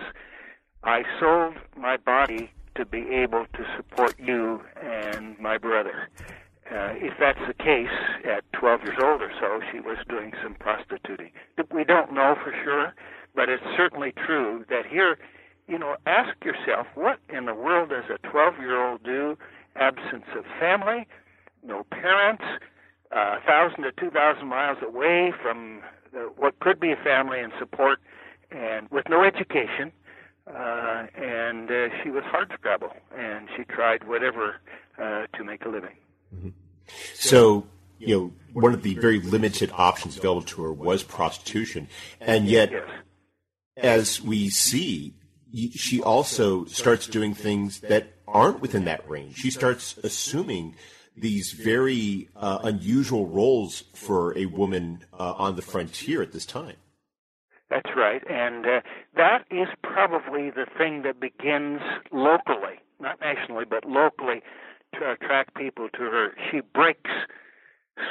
I 0.84 1.04
sold 1.20 1.56
my 1.76 1.98
body 1.98 2.52
to 2.76 2.86
be 2.86 3.10
able 3.10 3.46
to 3.54 3.66
support 3.76 4.16
you 4.20 4.62
and 4.82 5.38
my 5.40 5.58
brother. 5.58 6.10
Uh, 6.70 6.94
if 6.96 7.14
that's 7.20 7.40
the 7.48 7.54
case, 7.54 7.88
at 8.26 8.44
12 8.54 8.84
years 8.84 8.98
old 9.02 9.22
or 9.22 9.32
so, 9.40 9.62
she 9.72 9.80
was 9.80 9.98
doing 10.10 10.34
some 10.44 10.54
prostituting. 10.56 11.32
We 11.74 11.84
don't 11.84 12.14
know 12.14 12.36
for 12.44 12.54
sure, 12.64 12.94
but 13.36 13.48
it's 13.50 13.64
certainly 13.78 14.12
true 14.26 14.66
that 14.70 14.86
here, 14.86 15.18
you 15.68 15.80
know, 15.80 15.96
ask 16.06 16.44
yourself, 16.44 16.88
what 16.96 17.20
in 17.30 17.46
the 17.46 17.54
world 17.54 17.90
does 17.90 18.04
a 18.14 18.18
12 18.28 18.58
year 18.60 18.86
old 18.86 19.04
do? 19.04 19.38
Absence 19.78 20.26
of 20.36 20.44
family, 20.60 21.08
no 21.64 21.86
parents, 21.86 22.44
uh, 23.12 23.38
1,000 23.46 23.84
to 23.84 23.92
2,000 23.94 24.48
miles 24.48 24.78
away 24.82 25.34
from 25.42 25.82
the, 26.12 26.30
what 26.38 26.60
could 26.60 26.80
be 26.80 26.92
a 26.92 26.96
family 26.98 27.40
and 27.40 27.52
support, 27.60 28.00
and 28.52 28.90
with 28.90 29.08
no 29.10 29.24
education. 29.24 29.92
Uh, 30.48 31.08
and 31.16 31.70
uh, 31.70 31.90
she 32.02 32.10
was 32.10 32.24
hard 32.26 32.50
scrabble, 32.54 32.94
and 33.18 33.50
she 33.56 33.64
tried 33.66 34.08
whatever 34.08 34.56
uh, 34.98 35.26
to 35.36 35.44
make 35.44 35.66
a 35.66 35.70
living. 35.70 35.96
Mm-hmm. 36.34 36.50
So, 37.16 37.68
you 38.00 38.18
know, 38.18 38.34
one 38.54 38.74
of 38.74 38.82
the 38.82 38.94
very 38.96 39.20
limited 39.20 39.72
options 39.74 40.18
available 40.18 40.44
to 40.44 40.64
her 40.64 40.72
was 40.72 41.04
prostitution, 41.04 41.90
and 42.22 42.48
yet, 42.48 42.72
as 43.76 44.22
we 44.22 44.50
see, 44.50 45.16
she 45.72 46.02
also 46.02 46.64
starts 46.66 47.08
doing 47.08 47.34
things 47.34 47.82
that 47.82 48.14
aren't 48.26 48.62
within 48.62 48.86
that 48.86 49.08
range. 49.10 49.36
She 49.36 49.52
starts 49.52 49.98
assuming 49.98 50.76
these 51.18 51.52
very 51.52 52.30
uh, 52.36 52.60
unusual 52.64 53.28
roles 53.28 53.84
for 53.94 54.38
a 54.38 54.46
woman 54.46 55.04
uh, 55.14 55.34
on 55.38 55.56
the 55.56 55.62
frontier 55.62 56.22
at 56.22 56.32
this 56.32 56.46
time. 56.46 56.76
That's 57.70 57.90
right, 57.98 58.24
and 58.30 58.66
uh, 58.66 58.82
that 59.16 59.46
is 59.52 59.68
probably 59.84 60.52
the 60.52 60.66
thing 60.78 61.02
that 61.02 61.20
begins 61.20 61.82
locally, 62.14 62.80
not 63.00 63.20
nationally, 63.20 63.66
but 63.70 63.84
locally, 63.84 64.42
to 64.94 65.12
attract 65.12 65.56
people 65.56 65.90
to 65.90 66.00
her. 66.00 66.34
She 66.50 66.62
breaks 66.62 67.12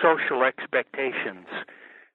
social 0.03 0.43
expectations. 0.43 1.47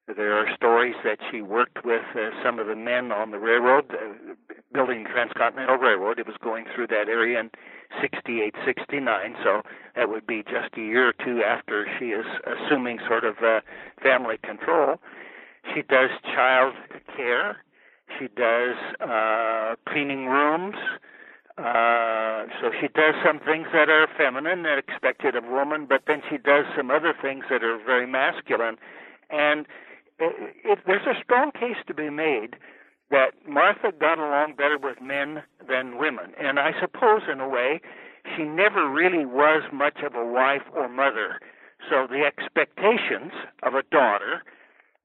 There 0.08 0.34
are 0.34 0.54
stories 0.56 0.96
that 1.04 1.20
she 1.32 1.42
worked 1.42 1.86
with 1.86 2.04
uh, 2.16 2.30
some 2.44 2.60
of 2.60 2.68
the 2.68 2.76
men 2.76 3.12
on 3.12 3.32
the 3.32 3.40
railroad, 3.40 3.92
uh, 3.92 4.34
building 4.74 5.06
Transcontinental 5.12 5.78
Railroad. 5.78 6.20
It 6.20 6.28
was 6.28 6.36
going 6.44 6.66
through 6.76 6.88
that 6.88 7.08
area 7.08 7.40
in 7.40 7.50
68, 8.00 8.56
69, 8.66 9.36
so 9.44 9.62
that 9.96 10.10
would 10.10 10.26
be 10.26 10.44
just 10.44 10.76
a 10.78 10.82
year 10.82 11.10
or 11.10 11.14
two 11.14 11.44
after 11.44 11.88
she 12.00 12.06
is 12.08 12.26
assuming 12.46 13.00
sort 13.08 13.24
of 13.24 13.38
uh, 13.44 13.62
family 14.02 14.38
control. 14.44 15.00
She 15.74 15.82
does 15.82 16.10
child 16.24 16.74
care. 17.16 17.58
She 18.20 18.28
does 18.28 18.76
uh, 19.00 19.76
cleaning 19.88 20.26
rooms. 20.26 20.76
Uh, 21.58 22.46
so 22.60 22.72
she 22.80 22.88
does 22.88 23.14
some 23.24 23.40
things 23.40 23.68
that 23.74 23.90
are 23.90 24.08
feminine 24.18 24.66
and 24.66 24.80
expected 24.80 25.36
of 25.36 25.44
woman, 25.46 25.86
but 25.88 26.04
then 26.08 26.22
she 26.30 26.38
does 26.38 26.66
some 26.76 26.90
other 26.90 27.14
things 27.22 27.44
that 27.50 27.64
are 27.64 27.78
very 27.78 28.08
masculine. 28.08 28.78
And 29.30 29.68
it, 30.18 30.56
it, 30.64 30.80
there's 30.88 31.06
a 31.06 31.22
strong 31.24 31.52
case 31.52 31.78
to 31.88 31.94
be 31.94 32.10
made 32.10 32.56
that 33.12 33.34
Martha 33.48 33.92
got 33.92 34.18
along 34.18 34.56
better 34.56 34.78
with 34.78 35.02
men 35.02 35.44
than 35.68 35.98
women. 35.98 36.34
And 36.40 36.60
I 36.60 36.72
suppose, 36.80 37.22
in 37.32 37.40
a 37.40 37.50
way, 37.50 37.82
she 38.36 38.44
never 38.44 38.90
really 38.90 39.26
was 39.26 39.64
much 39.74 40.00
of 40.04 40.16
a 40.16 40.26
wife 40.26 40.64
or 40.76 40.88
mother. 40.88 41.40
So 41.90 42.08
the 42.08 42.24
expectations 42.26 43.34
of 43.64 43.74
a 43.74 43.84
daughter 43.92 44.44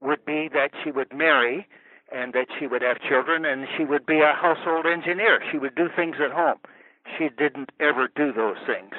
would 0.00 0.24
be 0.24 0.48
that 0.52 0.70
she 0.84 0.90
would 0.90 1.12
marry 1.12 1.66
and 2.12 2.32
that 2.34 2.48
she 2.58 2.66
would 2.66 2.82
have 2.82 3.00
children 3.00 3.44
and 3.44 3.66
she 3.76 3.84
would 3.84 4.06
be 4.06 4.20
a 4.20 4.32
household 4.32 4.86
engineer. 4.86 5.40
She 5.50 5.58
would 5.58 5.74
do 5.74 5.88
things 5.94 6.16
at 6.22 6.30
home. 6.30 6.58
She 7.18 7.28
didn't 7.28 7.70
ever 7.80 8.08
do 8.14 8.32
those 8.32 8.58
things. 8.66 8.92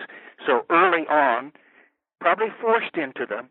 So 0.45 0.65
early 0.69 1.05
on, 1.07 1.51
probably 2.19 2.47
forced 2.61 2.95
into 2.95 3.25
them, 3.25 3.49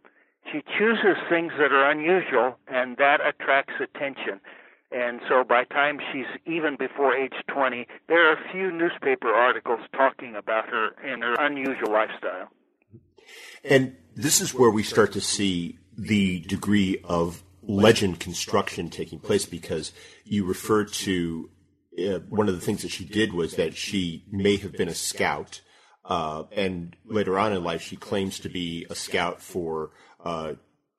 she 0.50 0.62
chooses 0.78 1.16
things 1.28 1.52
that 1.58 1.72
are 1.72 1.90
unusual 1.90 2.58
and 2.68 2.96
that 2.98 3.20
attracts 3.20 3.74
attention. 3.80 4.40
And 4.96 5.20
so 5.28 5.44
by 5.44 5.64
time 5.64 6.00
she's 6.10 6.24
even 6.46 6.76
before 6.76 7.14
age 7.14 7.34
20, 7.48 7.86
there 8.08 8.30
are 8.30 8.32
a 8.32 8.50
few 8.50 8.72
newspaper 8.72 9.28
articles 9.28 9.80
talking 9.92 10.34
about 10.34 10.70
her 10.70 10.92
and 11.04 11.22
her 11.22 11.34
unusual 11.38 11.92
lifestyle. 11.92 12.48
And 13.62 13.94
this 14.14 14.40
is 14.40 14.54
where 14.54 14.70
we 14.70 14.82
start 14.82 15.12
to 15.12 15.20
see 15.20 15.78
the 15.98 16.40
degree 16.40 16.98
of 17.04 17.42
legend 17.62 18.20
construction 18.20 18.88
taking 18.88 19.18
place 19.18 19.44
because 19.44 19.92
you 20.24 20.46
refer 20.46 20.84
to 20.84 21.50
uh, 21.98 22.20
one 22.30 22.48
of 22.48 22.54
the 22.54 22.60
things 22.62 22.80
that 22.80 22.90
she 22.90 23.04
did 23.04 23.34
was 23.34 23.56
that 23.56 23.76
she 23.76 24.24
may 24.30 24.56
have 24.56 24.72
been 24.72 24.88
a 24.88 24.94
scout. 24.94 25.60
Uh, 26.06 26.44
and 26.52 26.96
later 27.04 27.38
on 27.38 27.52
in 27.52 27.62
life, 27.62 27.82
she 27.82 27.96
claims 27.96 28.38
to 28.38 28.48
be 28.48 28.86
a 28.88 28.94
scout 28.94 29.42
for 29.42 29.90
uh, 30.24 30.54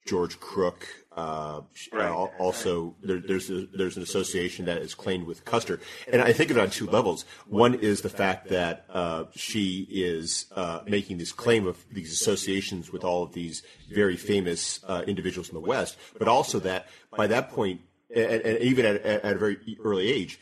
George 0.05 0.39
Crook, 0.39 0.87
uh, 1.17 1.61
right. 1.91 2.11
also, 2.37 2.95
there, 3.01 3.19
there's 3.19 3.49
a, 3.49 3.65
there's 3.73 3.97
an 3.97 4.03
association 4.03 4.65
that 4.65 4.77
is 4.77 4.93
claimed 4.93 5.25
with 5.25 5.43
Custer, 5.45 5.79
and 6.11 6.21
I 6.21 6.31
think 6.31 6.51
of 6.51 6.57
it 6.57 6.61
on 6.61 6.69
two 6.69 6.85
levels. 6.85 7.25
One 7.47 7.73
is 7.73 8.01
the 8.01 8.09
fact 8.09 8.49
that 8.49 8.85
uh, 8.87 9.23
she 9.35 9.87
is 9.89 10.45
uh, 10.55 10.81
making 10.85 11.17
this 11.17 11.31
claim 11.31 11.65
of 11.65 11.83
these 11.91 12.13
associations 12.13 12.91
with 12.91 13.03
all 13.03 13.23
of 13.23 13.33
these 13.33 13.63
very 13.91 14.15
famous 14.15 14.79
uh, 14.87 15.01
individuals 15.07 15.49
in 15.49 15.55
the 15.55 15.59
West, 15.59 15.97
but 16.19 16.27
also 16.27 16.59
that 16.59 16.87
by 17.15 17.25
that 17.25 17.49
point, 17.49 17.81
and, 18.15 18.41
and 18.43 18.59
even 18.59 18.85
at, 18.85 19.01
at, 19.03 19.35
a 19.35 19.39
very 19.39 19.57
early 19.83 20.11
age, 20.11 20.39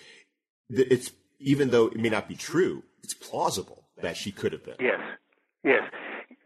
it's 0.69 1.13
even 1.39 1.69
though 1.69 1.85
it 1.85 1.97
may 1.97 2.09
not 2.09 2.27
be 2.27 2.35
true, 2.35 2.83
it's 3.01 3.13
plausible 3.13 3.87
that 4.01 4.17
she 4.17 4.29
could 4.29 4.51
have 4.51 4.65
been. 4.65 4.75
Yes, 4.81 4.99
yes. 5.63 5.83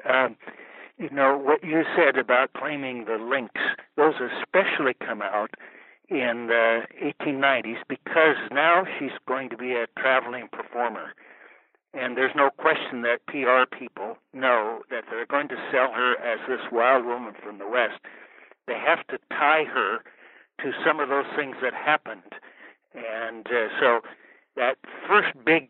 Um, 0.07 0.35
you 0.99 1.09
know, 1.09 1.37
what 1.37 1.63
you 1.63 1.83
said 1.95 2.17
about 2.17 2.51
claiming 2.53 3.05
the 3.05 3.17
links, 3.17 3.61
those 3.95 4.15
especially 4.15 4.93
come 4.93 5.21
out 5.21 5.51
in 6.09 6.47
the 6.47 6.81
1890s 7.01 7.77
because 7.87 8.35
now 8.51 8.83
she's 8.97 9.17
going 9.27 9.49
to 9.49 9.57
be 9.57 9.73
a 9.73 9.87
traveling 9.97 10.49
performer. 10.51 11.13
And 11.93 12.17
there's 12.17 12.35
no 12.35 12.49
question 12.49 13.01
that 13.03 13.25
PR 13.27 13.65
people 13.75 14.17
know 14.33 14.81
that 14.91 15.05
they're 15.09 15.25
going 15.25 15.47
to 15.47 15.55
sell 15.71 15.91
her 15.93 16.17
as 16.17 16.39
this 16.47 16.61
wild 16.71 17.05
woman 17.05 17.33
from 17.41 17.57
the 17.59 17.67
West. 17.67 17.99
They 18.67 18.77
have 18.77 19.07
to 19.07 19.17
tie 19.31 19.63
her 19.63 19.99
to 20.61 20.71
some 20.85 20.99
of 20.99 21.09
those 21.09 21.25
things 21.35 21.55
that 21.61 21.73
happened. 21.73 22.33
And 22.93 23.47
uh, 23.47 23.69
so 23.79 24.01
that 24.59 24.75
first 25.07 25.31
big 25.45 25.69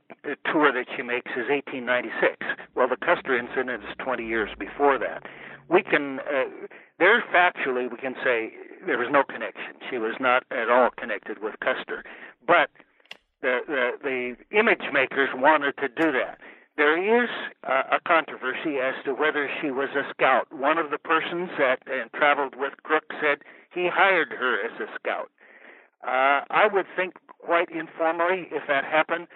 tour 0.52 0.74
that 0.74 0.88
she 0.98 1.04
makes 1.04 1.30
is 1.38 1.46
1896. 1.46 2.42
Well, 2.74 2.90
the 2.90 2.98
Custer 2.98 3.38
incident 3.38 3.84
is 3.86 3.96
20 4.00 4.26
years 4.26 4.50
before 4.58 4.98
that. 4.98 5.30
We 5.70 5.84
can, 5.84 6.20
uh, 6.26 6.50
there 6.98 7.24
factually, 7.30 7.90
we 7.90 7.98
can 7.98 8.16
say 8.24 8.52
there 8.86 8.98
was 8.98 9.10
no 9.12 9.24
connection. 9.24 9.78
She 9.90 10.00
was 10.00 10.16
not 10.20 10.44
at 10.50 10.70
all 10.70 10.90
connected 10.98 11.38
with 11.40 11.54
Custer. 11.62 12.04
But 12.46 12.74
the, 13.42 13.62
the, 13.68 13.92
the 14.02 14.58
image 14.58 14.90
makers 14.92 15.30
wanted 15.36 15.78
to 15.78 15.88
do 15.88 16.12
that. 16.12 16.40
There 16.76 16.98
is 16.98 17.30
uh, 17.68 17.84
a 17.92 18.00
controversy 18.08 18.80
as 18.82 18.96
to 19.06 19.14
whether 19.14 19.50
she 19.62 19.70
was 19.70 19.90
a 19.94 20.10
scout. 20.10 20.48
One 20.52 20.80
of 20.80 20.90
the 20.90 20.98
persons 20.98 21.50
that 21.60 21.80
uh, 21.86 22.10
traveled 22.18 22.56
with 22.58 22.74
Crook 22.82 23.04
said 23.22 23.40
he 23.72 23.88
hired 23.94 24.32
her 24.32 24.66
as 24.66 24.80
a 24.80 24.88
scout. 24.98 25.30
Uh, 26.04 26.42
I 26.50 26.68
would 26.72 26.86
think 26.96 27.16
quite 27.40 27.70
informally 27.70 28.48
if 28.52 28.64
that 28.68 28.86
happened, 28.86 29.28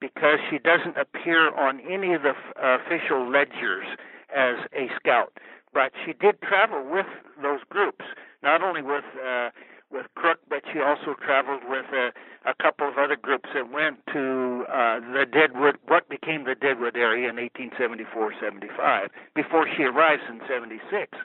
because 0.00 0.38
she 0.50 0.58
doesn't 0.58 0.96
appear 0.96 1.54
on 1.54 1.80
any 1.80 2.14
of 2.14 2.22
the 2.22 2.32
uh, 2.32 2.78
official 2.78 3.30
ledgers 3.30 3.86
as 4.34 4.56
a 4.72 4.88
scout. 4.96 5.32
But 5.72 5.92
she 6.04 6.12
did 6.14 6.40
travel 6.42 6.84
with 6.90 7.06
those 7.42 7.60
groups, 7.68 8.04
not 8.42 8.62
only 8.62 8.82
with 8.82 9.04
uh, 9.24 9.50
with 9.90 10.06
Crook, 10.14 10.38
but 10.48 10.62
she 10.72 10.80
also 10.80 11.14
traveled 11.20 11.62
with 11.68 11.86
a, 11.92 12.12
a 12.48 12.54
couple 12.62 12.88
of 12.88 12.96
other 12.96 13.16
groups 13.16 13.48
that 13.54 13.70
went 13.72 13.98
to 14.12 14.64
uh, 14.70 15.00
the 15.00 15.26
Deadwood, 15.26 15.78
what 15.88 16.08
became 16.08 16.44
the 16.44 16.54
Deadwood 16.54 16.96
area 16.96 17.28
in 17.28 17.36
1874-75, 17.36 19.08
before 19.34 19.66
she 19.76 19.82
arrives 19.82 20.22
in 20.28 20.40
76. 20.48 21.18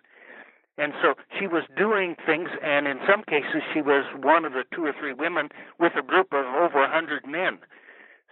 And 0.77 0.93
so 1.01 1.13
she 1.39 1.47
was 1.47 1.63
doing 1.77 2.15
things, 2.25 2.49
and 2.61 2.85
in 2.87 2.99
some 3.07 3.23
cases 3.23 3.63
she 3.73 3.81
was 3.81 4.03
one 4.21 4.43
of 4.43 4.53
the 4.53 4.63
two 4.73 4.83
or 4.83 4.93
three 4.99 5.13
women 5.13 5.49
with 5.79 5.93
a 5.97 6.01
group 6.01 6.33
of 6.33 6.45
over 6.45 6.83
a 6.83 6.91
hundred 6.91 7.25
men. 7.25 7.59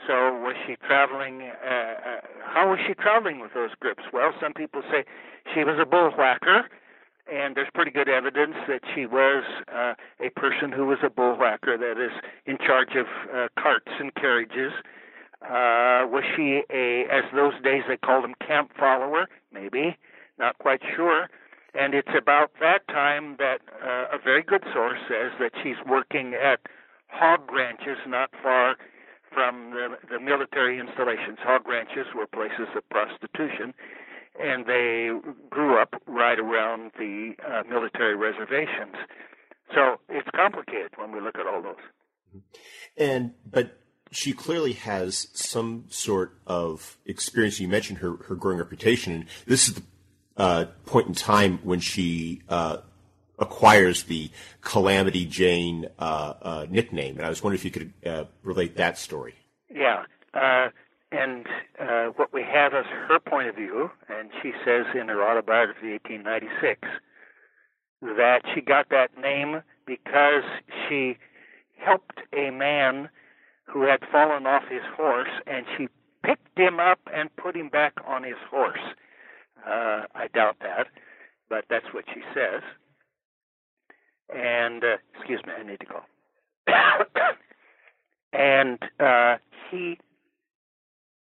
So 0.05 0.33
was 0.33 0.55
she 0.67 0.75
traveling? 0.85 1.43
Uh, 1.43 1.69
uh, 1.69 2.21
how 2.43 2.69
was 2.69 2.79
she 2.85 2.93
traveling 2.95 3.39
with 3.39 3.53
those 3.53 3.71
groups? 3.79 4.03
Well, 4.11 4.33
some 4.41 4.53
people 4.53 4.81
say 4.91 5.05
she 5.53 5.63
was 5.63 5.79
a 5.79 5.85
bullwhacker, 5.85 6.63
and 7.31 7.55
there's 7.55 7.69
pretty 7.73 7.91
good 7.91 8.09
evidence 8.09 8.55
that 8.67 8.81
she 8.93 9.05
was 9.05 9.45
uh, 9.73 9.93
a 10.19 10.29
person 10.31 10.73
who 10.73 10.85
was 10.85 10.97
a 11.03 11.09
bullwhacker, 11.09 11.79
that 11.79 12.03
is, 12.03 12.11
in 12.45 12.57
charge 12.57 12.95
of 12.97 13.05
uh, 13.33 13.47
carts 13.57 13.91
and 13.99 14.13
carriages. 14.15 14.73
Uh, 15.41 16.07
was 16.07 16.23
she 16.35 16.63
a, 16.69 17.05
as 17.09 17.23
those 17.33 17.53
days 17.63 17.83
they 17.87 17.97
called 17.97 18.25
them, 18.25 18.33
camp 18.45 18.71
follower? 18.77 19.27
Maybe, 19.53 19.97
not 20.37 20.57
quite 20.57 20.81
sure. 20.95 21.29
And 21.73 21.93
it's 21.93 22.11
about 22.15 22.51
that 22.59 22.87
time 22.87 23.35
that 23.39 23.61
uh, 23.83 24.15
a 24.15 24.19
very 24.23 24.43
good 24.43 24.63
source 24.73 24.99
says 25.07 25.31
that 25.39 25.51
she's 25.63 25.77
working 25.87 26.35
at 26.35 26.59
hog 27.07 27.51
ranches 27.51 27.97
not 28.07 28.29
far 28.41 28.75
from 29.33 29.71
the, 29.71 29.97
the 30.09 30.19
military 30.19 30.79
installations. 30.79 31.39
Hog 31.41 31.67
ranches 31.67 32.05
were 32.15 32.27
places 32.27 32.67
of 32.75 32.87
prostitution, 32.89 33.73
and 34.39 34.65
they 34.65 35.09
grew 35.49 35.81
up 35.81 36.01
right 36.07 36.39
around 36.39 36.91
the 36.97 37.33
uh, 37.47 37.63
military 37.67 38.15
reservations. 38.15 38.95
So 39.73 39.99
it's 40.09 40.29
complicated 40.35 40.91
when 40.97 41.11
we 41.11 41.21
look 41.21 41.37
at 41.39 41.47
all 41.47 41.61
those. 41.61 42.43
And 42.97 43.33
but 43.49 43.79
she 44.11 44.33
clearly 44.33 44.73
has 44.73 45.27
some 45.33 45.85
sort 45.89 46.37
of 46.45 46.97
experience. 47.05 47.59
You 47.59 47.67
mentioned 47.67 47.99
her 47.99 48.17
her 48.27 48.35
growing 48.35 48.59
reputation, 48.59 49.13
and 49.13 49.25
this 49.47 49.67
is 49.67 49.75
the 49.75 49.83
uh, 50.37 50.65
point 50.85 51.07
in 51.07 51.13
time 51.13 51.59
when 51.63 51.79
she 51.79 52.41
uh, 52.49 52.77
acquires 53.39 54.03
the 54.03 54.29
Calamity 54.61 55.25
Jane 55.25 55.87
uh, 55.99 56.33
uh, 56.41 56.65
nickname. 56.69 57.17
And 57.17 57.25
I 57.25 57.29
was 57.29 57.43
wondering 57.43 57.59
if 57.59 57.65
you 57.65 57.71
could 57.71 57.93
uh, 58.05 58.25
relate 58.43 58.77
that 58.77 58.97
story. 58.97 59.35
Yeah. 59.73 60.03
Uh, 60.33 60.69
and 61.11 61.45
what 62.15 62.33
we 62.33 62.41
have 62.41 62.73
is 62.73 62.85
her 63.07 63.19
point 63.19 63.47
of 63.47 63.55
view, 63.55 63.91
and 64.09 64.31
she 64.41 64.51
says 64.65 64.85
in 64.99 65.09
her 65.09 65.23
autobiography, 65.23 65.91
1896, 65.91 66.81
that 68.01 68.41
she 68.53 68.61
got 68.61 68.89
that 68.89 69.11
name 69.21 69.61
because 69.85 70.43
she 70.87 71.17
helped 71.77 72.19
a 72.33 72.49
man 72.49 73.09
who 73.65 73.83
had 73.83 73.99
fallen 74.11 74.47
off 74.47 74.63
his 74.69 74.81
horse, 74.95 75.29
and 75.45 75.65
she 75.77 75.87
picked 76.23 76.57
him 76.57 76.79
up 76.79 76.99
and 77.13 77.35
put 77.35 77.55
him 77.55 77.69
back 77.69 77.93
on 78.07 78.23
his 78.23 78.37
horse. 78.49 78.79
Uh, 79.65 80.03
I 80.13 80.27
doubt 80.33 80.57
that, 80.61 80.87
but 81.49 81.65
that's 81.69 81.85
what 81.93 82.05
she 82.13 82.21
says. 82.33 82.61
And 84.33 84.83
uh, 84.83 84.97
excuse 85.15 85.41
me, 85.45 85.53
I 85.57 85.63
need 85.63 85.79
to 85.79 85.85
go. 85.85 86.01
and 88.33 88.79
uh, 88.99 89.37
he 89.69 89.99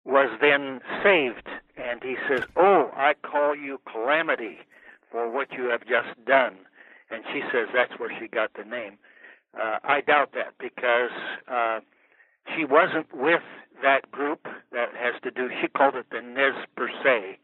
was 0.06 0.30
then 0.42 0.82
saved, 1.04 1.48
and 1.78 2.02
he 2.04 2.15
says, 2.28 2.42
"Oh, 2.56 2.92
I 2.96 3.13
call 3.22 3.56
you 3.56 3.80
calamity 3.92 4.60
for 5.12 5.30
what 5.30 5.52
you 5.52 5.65
have 5.65 5.82
just 5.82 6.24
done." 6.26 6.58
And 7.10 7.24
she 7.34 7.42
says 7.52 7.68
that's 7.74 8.00
where 8.00 8.12
she 8.20 8.28
got 8.28 8.54
the 8.54 8.63
name. 8.63 8.98
Uh, 9.60 9.80
I 9.84 10.02
doubt 10.02 10.32
that 10.34 10.54
because 10.60 11.12
uh, 11.48 11.82
she 12.56 12.63
wasn't 12.65 13.08
with 13.13 13.44
that 13.84 14.10
group 14.12 14.48
that 14.72 14.89
has 14.96 15.15
to 15.24 15.32
do. 15.32 15.50
She 15.62 15.68
called 15.68 15.96
it 15.96 16.06
the 16.12 16.22
Nez 16.22 16.56
Perce, 16.76 17.38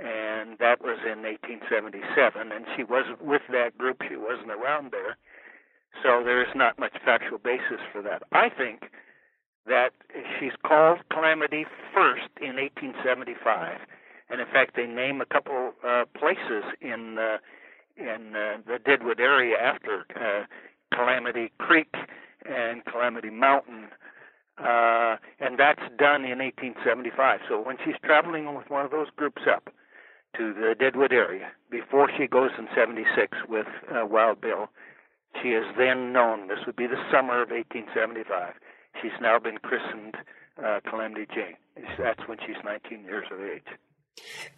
and 0.00 0.58
that 0.58 0.80
was 0.82 0.98
in 1.04 1.22
1877. 1.22 2.52
And 2.52 2.64
she 2.76 2.84
wasn't 2.84 3.22
with 3.22 3.42
that 3.52 3.76
group; 3.76 4.02
she 4.08 4.16
wasn't 4.16 4.50
around 4.50 4.92
there, 4.92 5.16
so 6.02 6.22
there 6.24 6.42
is 6.42 6.54
not 6.54 6.78
much 6.78 6.94
factual 7.04 7.38
basis 7.38 7.80
for 7.92 8.02
that. 8.02 8.22
I 8.32 8.48
think 8.48 8.90
that 9.66 9.90
she's 10.38 10.56
called 10.66 10.98
Calamity 11.12 11.66
first 11.94 12.30
in 12.40 12.56
1875, 12.56 13.78
and 14.30 14.40
in 14.40 14.46
fact, 14.46 14.74
they 14.74 14.86
name 14.86 15.20
a 15.20 15.26
couple 15.26 15.72
uh, 15.86 16.04
places 16.18 16.64
in 16.80 17.18
uh, 17.18 17.38
in 17.96 18.34
uh, 18.34 18.56
the 18.66 18.78
Deadwood 18.78 19.20
area 19.20 19.56
after 19.58 20.06
uh, 20.16 20.46
Calamity 20.94 21.52
Creek 21.58 21.94
and 22.46 22.84
Calamity 22.86 23.30
Mountain 23.30 23.88
uh, 24.58 25.16
and 25.40 25.58
that's 25.58 25.80
done 25.98 26.24
in 26.24 26.38
1875. 26.38 27.40
So 27.48 27.60
when 27.60 27.76
she's 27.84 27.96
traveling 28.04 28.54
with 28.54 28.68
one 28.68 28.84
of 28.84 28.90
those 28.90 29.08
groups 29.16 29.42
up 29.48 29.70
to 30.36 30.54
the 30.54 30.74
Deadwood 30.78 31.12
area, 31.12 31.50
before 31.70 32.10
she 32.16 32.26
goes 32.26 32.50
in 32.58 32.68
76 32.74 33.38
with 33.48 33.66
uh, 33.90 34.06
Wild 34.06 34.40
Bill, 34.40 34.68
she 35.42 35.50
is 35.50 35.64
then 35.78 36.12
known. 36.12 36.48
This 36.48 36.58
would 36.66 36.76
be 36.76 36.86
the 36.86 37.00
summer 37.10 37.42
of 37.42 37.50
1875. 37.50 38.54
She's 39.00 39.12
now 39.20 39.38
been 39.38 39.58
christened 39.58 40.16
uh, 40.62 40.80
Calamity 40.88 41.26
Jane. 41.34 41.56
That's 41.98 42.26
when 42.26 42.38
she's 42.46 42.56
19 42.64 43.04
years 43.04 43.26
of 43.32 43.40
age. 43.40 43.62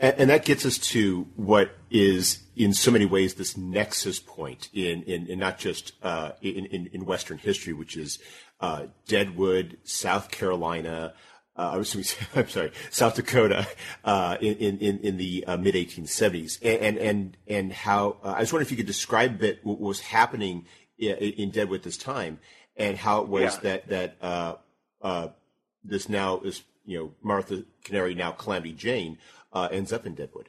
And, 0.01 0.15
and, 0.19 0.31
that 0.31 0.45
gets 0.45 0.67
us 0.67 0.79
to 0.79 1.29
what 1.37 1.77
is, 1.91 2.43
in 2.57 2.73
so 2.73 2.91
many 2.91 3.05
ways, 3.05 3.35
this 3.35 3.57
nexus 3.57 4.19
point 4.19 4.69
in, 4.73 5.03
in, 5.03 5.27
in 5.29 5.39
not 5.39 5.59
just 5.59 5.93
uh, 6.03 6.33
in, 6.41 6.67
in, 6.67 6.87
in, 6.93 7.05
Western 7.05 7.39
history, 7.39 7.73
which 7.73 7.97
is 7.97 8.19
uh, 8.61 8.87
Deadwood, 9.07 9.79
South 9.85 10.31
Carolina. 10.31 11.15
Uh, 11.55 11.85
I'm 12.35 12.49
sorry, 12.49 12.73
South 12.91 13.15
Dakota 13.15 13.67
uh, 14.05 14.39
in, 14.41 14.79
in, 14.79 14.99
in 15.01 15.17
the 15.19 15.45
uh, 15.47 15.57
mid 15.57 15.75
1870s, 15.75 16.59
and 16.63 16.97
and 16.97 17.37
and 17.47 17.73
how 17.73 18.17
uh, 18.25 18.35
I 18.37 18.41
was 18.41 18.53
wondering 18.53 18.67
if 18.67 18.71
you 18.71 18.77
could 18.79 18.87
describe 18.87 19.33
a 19.33 19.39
bit 19.39 19.61
what 19.63 19.81
was 19.81 20.01
happening 20.01 20.67
in, 20.99 21.15
in 21.15 21.51
Deadwood 21.51 21.81
at 21.81 21.85
this 21.85 21.99
time, 21.99 22.39
and 22.77 22.97
how 22.97 23.21
it 23.21 23.29
was 23.29 23.59
yeah. 23.63 23.79
that 23.87 24.19
that 24.21 25.41
this 25.85 26.09
now 26.09 26.41
is 26.41 26.63
you 26.85 26.99
know 26.99 27.13
Martha 27.23 27.65
Canary 27.85 28.15
now 28.15 28.33
Calamity 28.33 28.73
Jane 28.73 29.19
uh, 29.53 29.69
ends 29.71 29.93
up 29.93 30.07
in 30.07 30.15
Deadwood? 30.15 30.49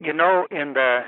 You 0.00 0.12
know, 0.12 0.46
in 0.50 0.74
the 0.74 1.00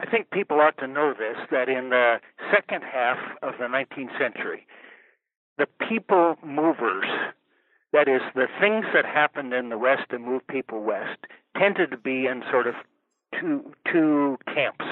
I 0.00 0.06
think 0.10 0.30
people 0.30 0.60
ought 0.60 0.78
to 0.78 0.86
know 0.86 1.12
this 1.12 1.36
that 1.50 1.68
in 1.68 1.90
the 1.90 2.16
second 2.52 2.82
half 2.82 3.18
of 3.42 3.54
the 3.58 3.64
19th 3.64 4.18
century, 4.18 4.66
the 5.58 5.66
people 5.88 6.36
movers, 6.44 7.06
that 7.92 8.08
is, 8.08 8.22
the 8.34 8.48
things 8.60 8.86
that 8.92 9.04
happened 9.04 9.52
in 9.52 9.68
the 9.68 9.78
West 9.78 10.06
and 10.10 10.24
moved 10.24 10.46
people 10.48 10.82
west, 10.82 11.18
tended 11.56 11.90
to 11.90 11.96
be 11.96 12.26
in 12.26 12.42
sort 12.50 12.66
of 12.66 12.74
two 13.40 13.72
two 13.90 14.38
camps. 14.46 14.84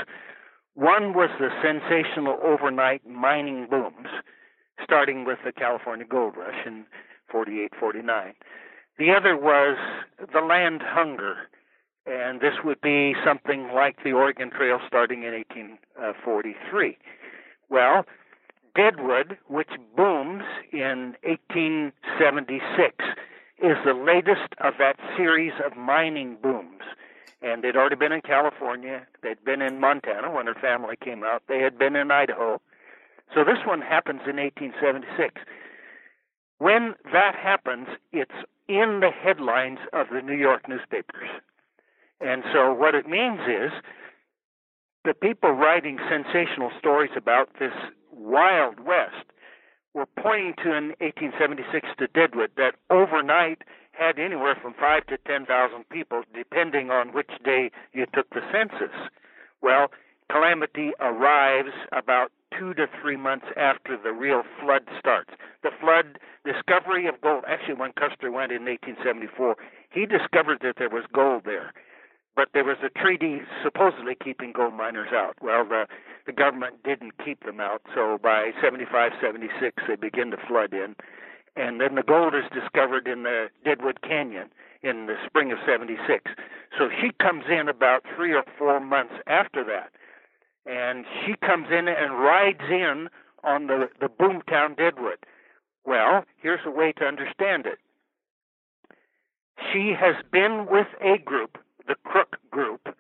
One 0.75 1.13
was 1.13 1.31
the 1.39 1.51
sensational 1.63 2.39
overnight 2.43 3.07
mining 3.07 3.67
booms, 3.69 4.09
starting 4.83 5.25
with 5.25 5.39
the 5.45 5.53
California 5.53 6.07
Gold 6.07 6.35
Rush 6.37 6.67
in 6.67 6.87
48, 7.31 7.73
49. 7.79 8.35
The 8.99 9.11
other 9.11 9.37
was 9.37 9.77
the 10.33 10.41
land 10.41 10.83
hunger, 10.83 11.49
and 12.07 12.41
this 12.41 12.55
would 12.65 12.81
be 12.81 13.15
something 13.25 13.69
like 13.75 14.03
the 14.03 14.13
Oregon 14.13 14.51
Trail 14.51 14.79
starting 14.87 15.25
in 15.25 15.33
1843. 15.33 16.89
Uh, 16.89 16.93
well, 17.69 18.07
Deadwood, 18.75 19.39
which 19.49 19.71
booms 19.97 20.45
in 20.73 21.17
1876, 21.25 23.05
is 23.63 23.77
the 23.85 23.95
latest 23.95 24.55
of 24.59 24.75
that 24.79 24.97
series 25.17 25.53
of 25.65 25.77
mining 25.77 26.37
booms. 26.43 26.81
And 27.43 27.63
they'd 27.63 27.77
already 27.77 27.97
been 27.97 28.13
in 28.13 28.23
California, 28.23 29.07
they'd 29.23 29.45
been 29.45 29.63
in 29.63 29.81
Montana 29.81 30.31
when 30.33 30.47
her 30.47 30.55
family 30.55 30.97
came 30.97 31.23
out, 31.25 31.43
they 31.49 31.61
had 31.61 31.79
been 31.79 31.97
in 31.97 32.11
Idaho. 32.11 32.61
So 33.35 33.45
this 33.45 33.59
one 33.67 33.81
happens 33.81 34.21
in 34.29 34.37
1876. 34.37 35.41
When 36.59 36.95
that 37.13 37.35
happens, 37.35 37.89
it's 38.13 38.31
in 38.69 39.01
the 39.01 39.11
headlines 39.11 39.81
of 39.93 40.07
the 40.13 40.23
New 40.23 40.37
York 40.37 40.69
newspapers. 40.69 41.29
And 42.21 42.45
so 42.53 42.73
what 42.73 42.95
it 42.95 43.09
means 43.09 43.41
is 43.49 43.73
the 45.05 45.15
people 45.15 45.51
writing 45.51 45.99
sensational 46.09 46.71
stories 46.79 47.11
about 47.17 47.49
this 47.59 47.73
Wild 48.13 48.81
West 48.81 49.27
were 49.95 50.07
pointing 50.07 50.55
to 50.63 50.73
in 50.73 50.95
1876 51.01 51.89
to 51.99 52.07
Deadwood 52.09 52.51
that 52.57 52.77
overnight 52.91 53.63
had 53.93 54.19
anywhere 54.19 54.57
from 54.61 54.75
five 54.75 55.07
to 55.07 55.19
ten 55.19 55.45
thousand 55.45 55.89
people, 55.91 56.23
depending 56.35 56.91
on 56.91 57.13
which 57.13 57.31
day 57.45 57.71
you 57.93 58.07
took 58.15 58.29
the 58.31 58.41
census. 58.51 58.95
Well, 59.61 59.91
calamity 60.31 60.93
arrives 60.99 61.73
about 61.93 62.33
two 62.59 62.75
to 62.75 62.87
three 63.01 63.17
months 63.17 63.47
after 63.57 63.97
the 63.97 64.13
real 64.13 64.43
flood 64.61 64.83
starts. 64.99 65.31
The 65.63 65.71
flood 65.81 66.19
discovery 66.45 67.07
of 67.07 67.21
gold, 67.21 67.45
actually, 67.47 67.75
when 67.75 67.93
Custer 67.93 68.31
went 68.31 68.53
in 68.53 68.65
1874, 68.65 69.57
he 69.91 70.07
discovered 70.07 70.59
that 70.63 70.77
there 70.79 70.91
was 70.91 71.05
gold 71.13 71.43
there. 71.45 71.73
But 72.35 72.49
there 72.55 72.65
was 72.65 72.79
a 72.83 72.89
treaty 72.99 73.43
supposedly 73.63 74.15
keeping 74.15 74.53
gold 74.53 74.75
miners 74.75 75.13
out. 75.13 75.37
Well, 75.43 75.67
the, 75.67 75.87
the 76.27 76.33
government 76.33 76.83
didn't 76.85 77.23
keep 77.25 77.45
them 77.45 77.61
out, 77.61 77.83
so 77.95 78.19
by 78.23 78.53
75, 78.61 79.13
76, 79.21 79.83
they 79.89 79.97
begin 79.97 80.31
to 80.31 80.37
flood 80.49 80.73
in. 80.73 80.95
And 81.57 81.81
then 81.81 81.95
the 81.97 82.03
gold 82.03 82.35
is 82.35 82.45
discovered 82.53 83.07
in 83.07 83.25
the 83.25 83.49
Deadwood 83.65 84.01
Canyon 84.03 84.49
in 84.83 85.07
the 85.07 85.17
spring 85.27 85.53
of 85.53 85.59
76. 85.67 86.31
So 86.79 86.89
she 87.01 87.11
comes 87.21 87.45
in 87.51 87.69
about 87.69 88.05
three 88.17 88.33
or 88.33 88.45
four 88.59 88.81
months 88.81 89.15
after 89.27 89.63
that 89.65 89.91
and 90.67 91.05
she 91.25 91.35
comes 91.35 91.69
in 91.71 91.89
and 91.89 92.19
rides 92.19 92.63
in 92.71 93.09
on 93.45 93.67
the 93.67 93.89
the 94.01 94.09
boomtown 94.09 94.77
deadwood 94.77 95.19
well 95.85 96.25
here's 96.41 96.65
a 96.65 96.71
way 96.71 96.93
to 96.93 97.05
understand 97.05 97.67
it 97.67 97.79
she 99.73 99.93
has 99.99 100.17
been 100.31 100.67
with 100.71 100.87
a 101.01 101.19
group 101.19 101.59
the 101.89 101.97
crook 102.05 102.37
group 102.51 102.97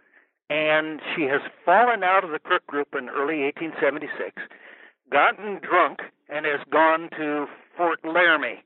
and 0.52 1.00
she 1.14 1.22
has 1.22 1.40
fallen 1.64 2.02
out 2.04 2.24
of 2.24 2.30
the 2.30 2.38
crook 2.38 2.66
group 2.66 2.88
in 2.96 3.08
early 3.08 3.42
1876 3.42 4.42
gotten 5.10 5.60
drunk 5.60 6.00
and 6.28 6.44
has 6.44 6.60
gone 6.70 7.08
to 7.16 7.46
fort 7.76 8.00
laramie 8.04 8.62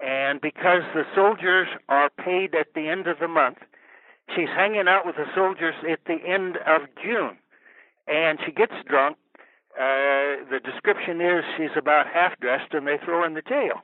and 0.00 0.40
because 0.40 0.82
the 0.94 1.04
soldiers 1.14 1.68
are 1.88 2.10
paid 2.10 2.54
at 2.54 2.68
the 2.74 2.88
end 2.88 3.06
of 3.06 3.18
the 3.18 3.28
month 3.28 3.58
she's 4.34 4.48
hanging 4.54 4.88
out 4.88 5.06
with 5.06 5.16
the 5.16 5.26
soldiers 5.34 5.74
at 5.90 6.00
the 6.06 6.18
end 6.26 6.58
of 6.66 6.82
june 7.02 7.36
and 8.06 8.38
she 8.44 8.52
gets 8.52 8.74
drunk. 8.88 9.16
Uh, 9.78 10.46
the 10.50 10.60
description 10.64 11.20
is 11.20 11.44
she's 11.56 11.76
about 11.76 12.06
half 12.06 12.38
dressed, 12.40 12.72
and 12.72 12.86
they 12.86 12.96
throw 13.04 13.20
her 13.20 13.26
in 13.26 13.34
the 13.34 13.42
jail. 13.42 13.82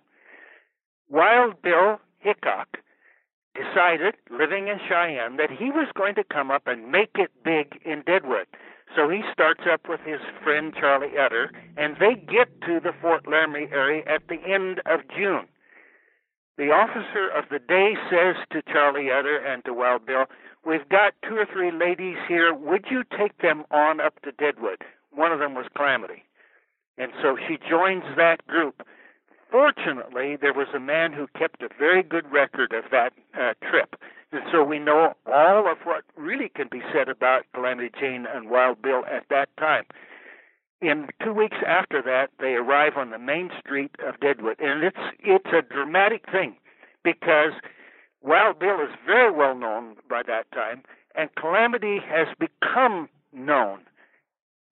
Wild 1.08 1.60
Bill 1.60 2.00
Hickok 2.18 2.78
decided, 3.54 4.14
living 4.30 4.68
in 4.68 4.78
Cheyenne, 4.88 5.36
that 5.36 5.50
he 5.50 5.70
was 5.70 5.88
going 5.94 6.14
to 6.16 6.24
come 6.24 6.50
up 6.50 6.66
and 6.66 6.90
make 6.90 7.10
it 7.14 7.30
big 7.44 7.80
in 7.84 8.02
Deadwood. 8.02 8.46
So 8.94 9.08
he 9.08 9.22
starts 9.32 9.62
up 9.70 9.88
with 9.88 10.00
his 10.00 10.20
friend 10.42 10.72
Charlie 10.78 11.16
Utter, 11.18 11.50
and 11.76 11.96
they 11.98 12.14
get 12.14 12.60
to 12.62 12.80
the 12.80 12.92
Fort 13.00 13.26
Laramie 13.26 13.68
area 13.72 14.02
at 14.06 14.28
the 14.28 14.40
end 14.46 14.80
of 14.86 15.00
June. 15.16 15.46
The 16.58 16.70
officer 16.70 17.28
of 17.28 17.44
the 17.50 17.58
day 17.58 17.94
says 18.10 18.36
to 18.52 18.62
Charlie 18.70 19.10
Utter 19.10 19.38
and 19.38 19.64
to 19.64 19.72
Wild 19.72 20.04
Bill, 20.04 20.26
We've 20.64 20.88
got 20.88 21.14
two 21.26 21.36
or 21.36 21.46
three 21.46 21.72
ladies 21.72 22.18
here. 22.28 22.54
Would 22.54 22.86
you 22.90 23.02
take 23.18 23.38
them 23.38 23.64
on 23.70 24.00
up 24.00 24.20
to 24.22 24.32
Deadwood? 24.32 24.84
One 25.10 25.32
of 25.32 25.40
them 25.40 25.54
was 25.54 25.66
Calamity. 25.74 26.22
And 26.98 27.10
so 27.20 27.36
she 27.48 27.58
joins 27.68 28.04
that 28.16 28.46
group. 28.46 28.86
Fortunately, 29.52 30.36
there 30.40 30.54
was 30.54 30.68
a 30.74 30.80
man 30.80 31.12
who 31.12 31.26
kept 31.38 31.62
a 31.62 31.68
very 31.78 32.02
good 32.02 32.32
record 32.32 32.72
of 32.72 32.84
that 32.90 33.12
uh, 33.38 33.52
trip. 33.68 33.96
And 34.32 34.40
so 34.50 34.64
we 34.64 34.78
know 34.78 35.12
all 35.26 35.70
of 35.70 35.76
what 35.84 36.04
really 36.16 36.48
can 36.48 36.68
be 36.72 36.80
said 36.90 37.10
about 37.10 37.44
Calamity 37.54 37.90
Jane 38.00 38.26
and 38.26 38.48
Wild 38.48 38.80
Bill 38.80 39.04
at 39.04 39.26
that 39.28 39.50
time. 39.58 39.84
In 40.80 41.08
two 41.22 41.34
weeks 41.34 41.58
after 41.66 42.00
that, 42.00 42.30
they 42.40 42.54
arrive 42.54 42.94
on 42.96 43.10
the 43.10 43.18
main 43.18 43.50
street 43.60 43.90
of 44.04 44.18
Deadwood, 44.20 44.58
and 44.58 44.82
it's 44.82 44.96
it's 45.20 45.52
a 45.52 45.62
dramatic 45.62 46.24
thing 46.32 46.56
because 47.04 47.52
Wild 48.22 48.58
Bill 48.58 48.80
is 48.80 48.90
very 49.06 49.30
well 49.30 49.54
known 49.54 49.96
by 50.08 50.22
that 50.26 50.50
time, 50.52 50.82
and 51.14 51.28
Calamity 51.36 51.98
has 52.00 52.26
become 52.40 53.10
known 53.34 53.80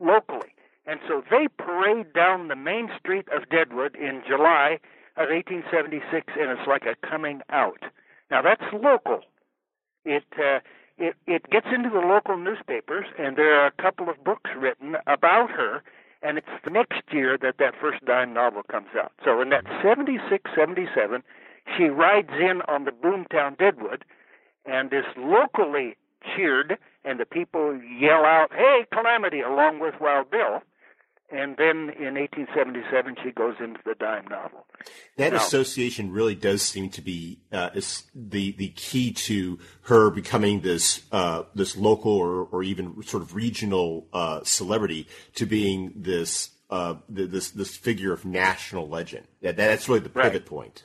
locally. 0.00 0.54
And 0.86 1.00
so 1.06 1.22
they 1.30 1.46
parade 1.58 2.12
down 2.12 2.48
the 2.48 2.56
main 2.56 2.90
street 2.98 3.26
of 3.34 3.48
Deadwood 3.48 3.96
in 3.96 4.22
July 4.26 4.78
of 5.16 5.28
1876, 5.28 6.32
and 6.38 6.50
it's 6.50 6.66
like 6.66 6.84
a 6.86 6.94
coming 7.06 7.42
out. 7.50 7.82
Now 8.30 8.42
that's 8.42 8.62
local. 8.72 9.20
It 10.04 10.24
uh, 10.38 10.60
it 10.98 11.14
it 11.26 11.50
gets 11.50 11.66
into 11.72 11.90
the 11.90 12.00
local 12.00 12.36
newspapers, 12.36 13.06
and 13.18 13.36
there 13.36 13.54
are 13.54 13.66
a 13.66 13.82
couple 13.82 14.08
of 14.08 14.22
books 14.24 14.50
written 14.56 14.96
about 15.06 15.50
her. 15.50 15.82
And 16.22 16.36
it's 16.36 16.48
the 16.64 16.70
next 16.70 17.02
year 17.12 17.38
that 17.38 17.56
that 17.58 17.74
first 17.80 18.04
dime 18.04 18.34
novel 18.34 18.62
comes 18.62 18.88
out. 18.94 19.12
So 19.24 19.40
in 19.40 19.48
that 19.50 19.64
76, 19.82 20.50
77, 20.54 21.22
she 21.76 21.84
rides 21.84 22.28
in 22.38 22.60
on 22.68 22.84
the 22.84 22.90
Boomtown 22.90 23.56
Deadwood 23.56 24.04
and 24.66 24.92
is 24.92 25.06
locally 25.16 25.96
cheered, 26.36 26.76
and 27.04 27.18
the 27.18 27.24
people 27.24 27.80
yell 27.82 28.26
out, 28.26 28.50
Hey, 28.52 28.84
Calamity, 28.92 29.40
along 29.40 29.80
with 29.80 29.94
Wild 29.98 30.30
Bill. 30.30 30.62
And 31.32 31.56
then 31.56 31.90
in 31.90 32.14
1877, 32.14 33.16
she 33.22 33.30
goes 33.30 33.54
into 33.60 33.78
the 33.84 33.94
dime 33.94 34.26
novel. 34.28 34.66
That 35.16 35.32
now, 35.32 35.38
association 35.38 36.10
really 36.10 36.34
does 36.34 36.62
seem 36.62 36.90
to 36.90 37.00
be 37.00 37.38
uh, 37.52 37.70
the 38.14 38.52
the 38.52 38.68
key 38.70 39.12
to 39.12 39.58
her 39.82 40.10
becoming 40.10 40.60
this 40.60 41.02
uh, 41.12 41.44
this 41.54 41.76
local 41.76 42.12
or, 42.12 42.44
or 42.44 42.62
even 42.64 43.00
sort 43.04 43.22
of 43.22 43.36
regional 43.36 44.08
uh, 44.12 44.40
celebrity 44.42 45.06
to 45.36 45.46
being 45.46 45.92
this 45.94 46.50
uh, 46.70 46.94
this 47.08 47.50
this 47.50 47.76
figure 47.76 48.12
of 48.12 48.24
national 48.24 48.88
legend. 48.88 49.26
That, 49.40 49.56
that's 49.56 49.88
really 49.88 50.00
the 50.00 50.08
pivot 50.08 50.32
right. 50.32 50.46
point. 50.46 50.84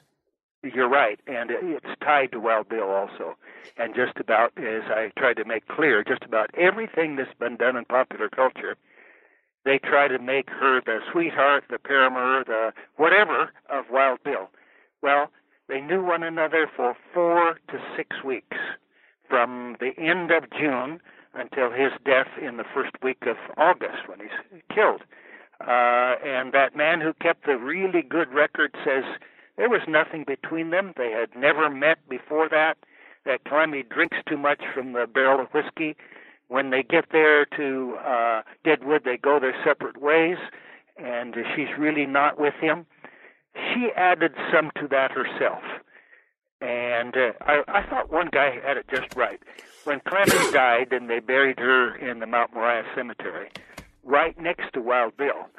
You're 0.73 0.89
right, 0.89 1.19
and 1.27 1.51
it's 1.51 1.85
tied 2.01 2.31
to 2.31 2.39
Wild 2.39 2.69
Bill 2.69 2.89
also. 2.89 3.35
And 3.77 3.93
just 3.93 4.17
about, 4.17 4.51
as 4.57 4.83
I 4.87 5.11
tried 5.17 5.37
to 5.37 5.45
make 5.45 5.67
clear, 5.67 6.03
just 6.03 6.23
about 6.23 6.49
everything 6.55 7.15
that's 7.15 7.33
been 7.39 7.55
done 7.55 7.75
in 7.75 7.85
popular 7.85 8.29
culture, 8.29 8.75
they 9.65 9.79
try 9.79 10.07
to 10.07 10.19
make 10.19 10.49
her 10.49 10.79
the 10.85 10.99
sweetheart, 11.11 11.65
the 11.69 11.79
paramour, 11.79 12.43
the 12.45 12.71
whatever 12.97 13.49
of 13.69 13.85
Wild 13.91 14.19
Bill. 14.23 14.49
Well, 15.01 15.31
they 15.67 15.81
knew 15.81 16.03
one 16.03 16.23
another 16.23 16.69
for 16.73 16.95
four 17.13 17.59
to 17.69 17.79
six 17.97 18.23
weeks, 18.23 18.57
from 19.27 19.75
the 19.79 19.91
end 19.97 20.31
of 20.31 20.43
June 20.51 21.01
until 21.33 21.71
his 21.71 21.91
death 22.05 22.29
in 22.41 22.57
the 22.57 22.63
first 22.73 22.91
week 23.03 23.23
of 23.23 23.37
August 23.57 24.07
when 24.07 24.19
he's 24.19 24.61
killed. 24.73 25.01
Uh, 25.61 26.15
and 26.23 26.53
that 26.53 26.75
man 26.75 27.01
who 27.01 27.13
kept 27.13 27.45
the 27.45 27.57
really 27.57 28.01
good 28.01 28.31
record 28.31 28.75
says 28.83 29.03
there 29.57 29.69
was 29.69 29.81
nothing 29.87 30.25
between 30.25 30.69
them. 30.69 30.93
They 30.97 31.11
had 31.11 31.35
never 31.35 31.69
met 31.69 31.97
before 32.09 32.49
that. 32.49 32.77
That 33.25 33.43
Calamity 33.45 33.83
drinks 33.83 34.17
too 34.27 34.37
much 34.37 34.61
from 34.73 34.93
the 34.93 35.07
barrel 35.07 35.41
of 35.41 35.47
whiskey. 35.47 35.95
When 36.47 36.69
they 36.69 36.83
get 36.83 37.05
there 37.11 37.45
to 37.57 37.97
uh, 38.05 38.41
Deadwood, 38.63 39.03
they 39.03 39.17
go 39.17 39.39
their 39.39 39.55
separate 39.63 40.01
ways, 40.01 40.37
and 40.97 41.35
she's 41.55 41.69
really 41.77 42.05
not 42.05 42.39
with 42.39 42.53
him. 42.61 42.85
She 43.55 43.89
added 43.95 44.33
some 44.53 44.71
to 44.79 44.87
that 44.89 45.11
herself. 45.11 45.63
And 46.61 47.15
uh, 47.15 47.31
I, 47.41 47.63
I 47.67 47.83
thought 47.89 48.11
one 48.11 48.29
guy 48.31 48.59
had 48.65 48.77
it 48.77 48.85
just 48.89 49.15
right. 49.15 49.39
When 49.83 49.99
Calamity 50.01 50.51
died 50.51 50.93
and 50.93 51.09
they 51.09 51.19
buried 51.19 51.59
her 51.59 51.95
in 51.95 52.19
the 52.19 52.25
Mount 52.25 52.53
Moriah 52.53 52.85
Cemetery, 52.95 53.49
right 54.03 54.39
next 54.39 54.73
to 54.73 54.81
Wild 54.81 55.17
Bill, 55.17 55.49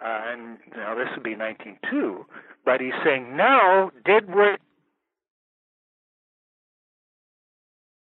uh, 0.00 0.20
and 0.28 0.58
now 0.76 0.94
this 0.94 1.08
would 1.14 1.24
be 1.24 1.34
1902, 1.34 2.24
but 2.64 2.80
he's 2.80 2.92
saying 3.04 3.36
now 3.36 3.90
Deadwood 4.04 4.58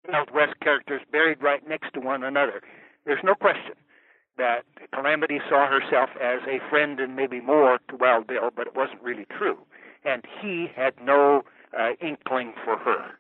Wild 0.07 0.31
West 0.31 0.59
characters 0.61 1.01
buried 1.11 1.41
right 1.41 1.67
next 1.67 1.93
to 1.93 1.99
one 1.99 2.23
another. 2.23 2.61
There's 3.05 3.23
no 3.23 3.35
question 3.35 3.75
that 4.37 4.63
Calamity 4.93 5.39
saw 5.49 5.67
herself 5.67 6.09
as 6.21 6.39
a 6.47 6.59
friend 6.69 6.99
and 6.99 7.15
maybe 7.15 7.41
more 7.41 7.79
to 7.89 7.95
Wild 7.97 8.27
Bill, 8.27 8.49
but 8.55 8.67
it 8.67 8.75
wasn't 8.75 9.01
really 9.01 9.25
true. 9.37 9.57
And 10.05 10.23
he 10.41 10.67
had 10.73 10.93
no 11.03 11.43
uh, 11.77 11.91
inkling 12.01 12.53
for 12.63 12.77
her. 12.77 13.11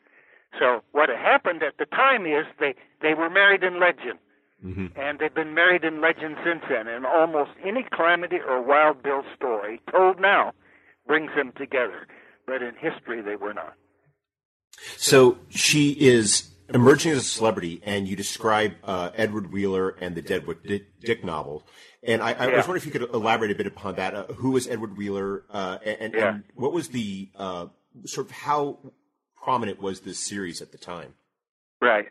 So 0.57 0.81
what 0.93 1.09
had 1.09 1.19
happened 1.19 1.61
at 1.61 1.77
the 1.77 1.85
time 1.85 2.25
is 2.25 2.45
they, 2.59 2.73
they 3.01 3.13
were 3.13 3.29
married 3.29 3.63
in 3.63 3.79
legend. 3.79 4.19
Mm-hmm. 4.65 4.99
And 4.99 5.19
they've 5.19 5.33
been 5.33 5.53
married 5.53 5.83
in 5.83 6.01
legend 6.01 6.37
since 6.43 6.63
then. 6.69 6.87
And 6.87 7.05
almost 7.05 7.51
any 7.63 7.85
Calamity 7.93 8.37
or 8.45 8.61
Wild 8.61 9.03
Bill 9.03 9.23
story 9.35 9.81
told 9.91 10.19
now 10.19 10.53
brings 11.07 11.31
them 11.35 11.53
together. 11.57 12.07
But 12.45 12.61
in 12.61 12.73
history, 12.75 13.21
they 13.21 13.35
were 13.35 13.53
not. 13.53 13.73
So 14.97 15.37
she 15.49 15.91
is 15.91 16.49
emerging 16.73 17.11
as 17.11 17.19
a 17.19 17.23
celebrity, 17.23 17.81
and 17.83 18.07
you 18.07 18.15
describe 18.15 18.73
uh, 18.83 19.09
Edward 19.15 19.51
Wheeler 19.51 19.89
and 20.01 20.15
the 20.15 20.21
Deadwood 20.21 20.57
Dick 21.01 21.23
novel. 21.23 21.65
And 22.03 22.21
I, 22.21 22.31
I 22.31 22.47
yeah. 22.47 22.55
was 22.57 22.67
wondering 22.67 22.77
if 22.77 22.85
you 22.85 22.91
could 22.91 23.13
elaborate 23.13 23.51
a 23.51 23.55
bit 23.55 23.67
upon 23.67 23.95
that. 23.95 24.13
Uh, 24.13 24.25
who 24.27 24.51
was 24.51 24.67
Edward 24.67 24.97
Wheeler, 24.97 25.43
uh, 25.49 25.79
and, 25.83 26.13
yeah. 26.13 26.29
and, 26.29 26.43
what 26.55 26.71
was 26.71 26.89
the 26.89 27.29
uh, 27.35 27.67
sort 28.05 28.27
of 28.27 28.31
how 28.31 28.79
prominent 29.41 29.81
was 29.81 30.01
this 30.01 30.19
series 30.19 30.61
at 30.61 30.71
the 30.71 30.77
time? 30.77 31.13
Right. 31.81 32.05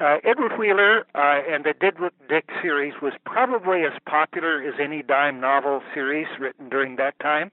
Uh, 0.00 0.18
Edward 0.22 0.52
Wheeler 0.58 1.00
uh, 1.14 1.40
and 1.50 1.64
the 1.64 1.74
Deadwood 1.78 2.12
Dick 2.28 2.48
series 2.62 2.94
was 3.02 3.14
probably 3.26 3.82
as 3.82 3.98
popular 4.06 4.62
as 4.62 4.74
any 4.80 5.02
dime 5.02 5.40
novel 5.40 5.82
series 5.92 6.28
written 6.38 6.68
during 6.68 6.96
that 6.96 7.18
time. 7.18 7.50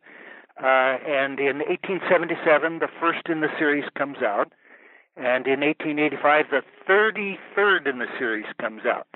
Uh, 0.61 1.01
and 1.03 1.39
in 1.39 1.57
1877, 1.57 2.79
the 2.79 2.87
first 2.99 3.27
in 3.29 3.41
the 3.41 3.49
series 3.57 3.83
comes 3.97 4.17
out. 4.21 4.53
And 5.17 5.47
in 5.47 5.61
1885, 5.61 6.45
the 6.51 6.61
33rd 6.89 7.87
in 7.87 7.99
the 7.99 8.07
series 8.19 8.45
comes 8.59 8.85
out. 8.85 9.07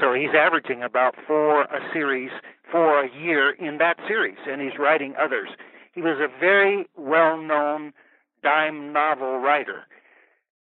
So 0.00 0.14
he's 0.14 0.34
averaging 0.34 0.82
about 0.82 1.14
four 1.26 1.62
a 1.62 1.80
series 1.92 2.30
for 2.70 3.04
a 3.04 3.10
year 3.14 3.50
in 3.50 3.78
that 3.78 3.98
series, 4.08 4.38
and 4.48 4.62
he's 4.62 4.78
writing 4.78 5.14
others. 5.20 5.50
He 5.94 6.00
was 6.00 6.18
a 6.18 6.40
very 6.40 6.86
well 6.96 7.36
known 7.36 7.92
dime 8.42 8.92
novel 8.92 9.38
writer. 9.38 9.84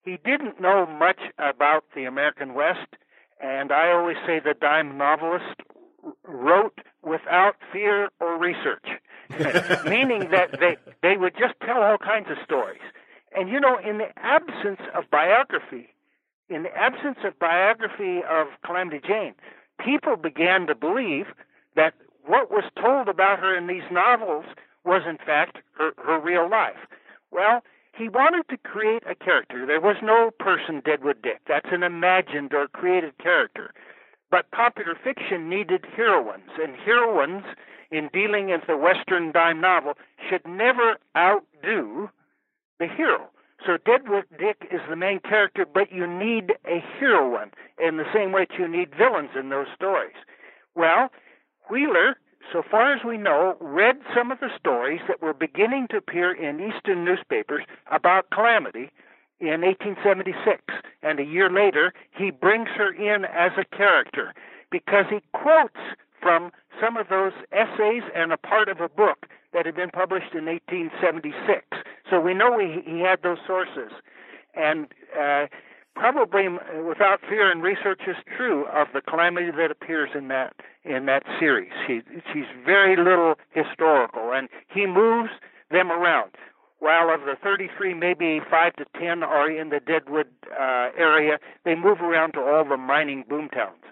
He 0.03 0.17
didn't 0.23 0.61
know 0.61 0.85
much 0.85 1.19
about 1.39 1.83
the 1.95 2.05
American 2.05 2.53
West, 2.53 2.95
and 3.41 3.71
I 3.71 3.91
always 3.91 4.17
say 4.25 4.39
the 4.39 4.53
dime 4.53 4.97
novelist 4.97 5.61
wrote 6.23 6.79
without 7.03 7.55
fear 7.73 8.09
or 8.19 8.37
research, 8.37 8.85
meaning 9.85 10.29
that 10.31 10.59
they, 10.59 10.77
they 11.01 11.17
would 11.17 11.33
just 11.37 11.55
tell 11.65 11.81
all 11.81 11.97
kinds 11.97 12.29
of 12.29 12.37
stories. 12.45 12.79
And 13.37 13.49
you 13.49 13.59
know, 13.59 13.77
in 13.77 13.99
the 13.99 14.09
absence 14.17 14.81
of 14.95 15.11
biography, 15.11 15.89
in 16.49 16.63
the 16.63 16.75
absence 16.75 17.19
of 17.23 17.37
biography 17.37 18.21
of 18.27 18.47
Calamity 18.65 18.99
Jane, 19.07 19.35
people 19.79 20.15
began 20.15 20.65
to 20.65 20.73
believe 20.73 21.27
that 21.75 21.93
what 22.25 22.49
was 22.49 22.63
told 22.81 23.07
about 23.07 23.37
her 23.37 23.55
in 23.55 23.67
these 23.67 23.83
novels 23.91 24.45
was 24.83 25.03
in 25.07 25.17
fact 25.17 25.59
her, 25.73 25.91
her 26.03 26.19
real 26.19 26.49
life. 26.49 26.87
Well, 27.29 27.61
he 27.95 28.09
wanted 28.09 28.49
to 28.49 28.57
create 28.57 29.03
a 29.07 29.13
character. 29.13 29.67
There 29.67 29.81
was 29.81 29.97
no 30.01 30.31
person 30.31 30.81
Deadwood 30.83 31.21
Dick. 31.21 31.41
That's 31.47 31.69
an 31.71 31.83
imagined 31.83 32.55
or 32.55 32.67
created 32.67 33.19
character. 33.19 33.71
But 34.31 34.49
popular 34.49 34.95
fiction 34.95 35.47
needed 35.47 35.85
heroines, 35.95 36.57
and 36.59 36.75
heroines 36.75 37.45
in 37.91 38.09
dealing 38.11 38.47
with 38.47 38.61
the 38.65 38.77
Western 38.77 39.31
dime 39.31 39.61
novel 39.61 39.93
should 40.27 40.45
never 40.47 40.97
outdo 41.15 42.09
the 42.79 42.87
hero. 42.87 43.29
So 43.65 43.77
Deadwood 43.77 44.25
Dick 44.37 44.67
is 44.71 44.81
the 44.89 44.95
main 44.95 45.19
character, 45.19 45.65
but 45.65 45.91
you 45.91 46.05
need 46.05 46.53
a 46.65 46.79
heroine 46.99 47.51
in 47.79 47.97
the 47.97 48.05
same 48.13 48.31
way 48.31 48.45
that 48.49 48.59
you 48.59 48.67
need 48.67 48.95
villains 48.95 49.31
in 49.37 49.49
those 49.49 49.67
stories. 49.75 50.15
Well, 50.75 51.09
Wheeler, 51.69 52.17
so 52.53 52.61
far 52.61 52.93
as 52.93 53.03
we 53.03 53.17
know, 53.17 53.57
read 53.59 53.97
some 54.15 54.31
of 54.31 54.39
the 54.39 54.55
stories 54.57 55.01
that 55.07 55.21
were 55.21 55.33
beginning 55.33 55.87
to 55.89 55.97
appear 55.97 56.31
in 56.31 56.59
Eastern 56.59 57.03
newspapers 57.03 57.63
about 57.91 58.29
Calamity 58.29 58.91
in 59.39 59.61
1876, 59.61 60.61
and 61.03 61.19
a 61.19 61.25
year 61.25 61.49
later 61.49 61.93
he 62.11 62.31
brings 62.31 62.69
her 62.69 62.93
in 62.93 63.25
as 63.25 63.51
a 63.57 63.75
character 63.75 64.33
because 64.71 65.05
he 65.09 65.21
quotes 65.33 65.79
from 66.21 66.51
some 66.81 66.97
of 66.97 67.09
those 67.09 67.33
essays 67.51 68.03
and 68.15 68.31
a 68.31 68.37
part 68.37 68.69
of 68.69 68.81
a 68.81 68.89
book 68.89 69.27
that 69.53 69.65
had 69.65 69.75
been 69.75 69.91
published 69.91 70.33
in 70.33 70.45
1876. 70.45 71.65
So 72.09 72.19
we 72.19 72.33
know 72.33 72.57
he, 72.57 72.81
he 72.85 72.99
had 73.01 73.21
those 73.23 73.39
sources. 73.45 73.91
And 74.55 74.87
uh, 75.17 75.47
probably 75.95 76.47
without 76.87 77.19
fear 77.27 77.51
and 77.51 77.61
research 77.61 78.01
is 78.07 78.15
true 78.35 78.65
of 78.67 78.87
the 78.93 79.01
calamity 79.01 79.51
that 79.51 79.71
appears 79.71 80.09
in 80.15 80.27
that 80.29 80.53
in 80.85 81.05
that 81.05 81.23
series. 81.39 81.71
She, 81.85 82.01
she's 82.31 82.45
very 82.65 82.95
little 82.95 83.35
historical, 83.51 84.31
and 84.33 84.47
he 84.73 84.85
moves 84.85 85.29
them 85.69 85.91
around. 85.91 86.31
While 86.79 87.09
of 87.13 87.21
the 87.21 87.35
33, 87.43 87.93
maybe 87.93 88.39
five 88.49 88.73
to 88.75 88.85
ten 88.97 89.23
are 89.23 89.49
in 89.49 89.69
the 89.69 89.79
Deadwood 89.79 90.27
uh, 90.51 90.89
area, 90.97 91.39
they 91.65 91.75
move 91.75 91.99
around 91.99 92.33
to 92.33 92.39
all 92.39 92.63
the 92.63 92.77
mining 92.77 93.25
boomtowns. 93.29 93.83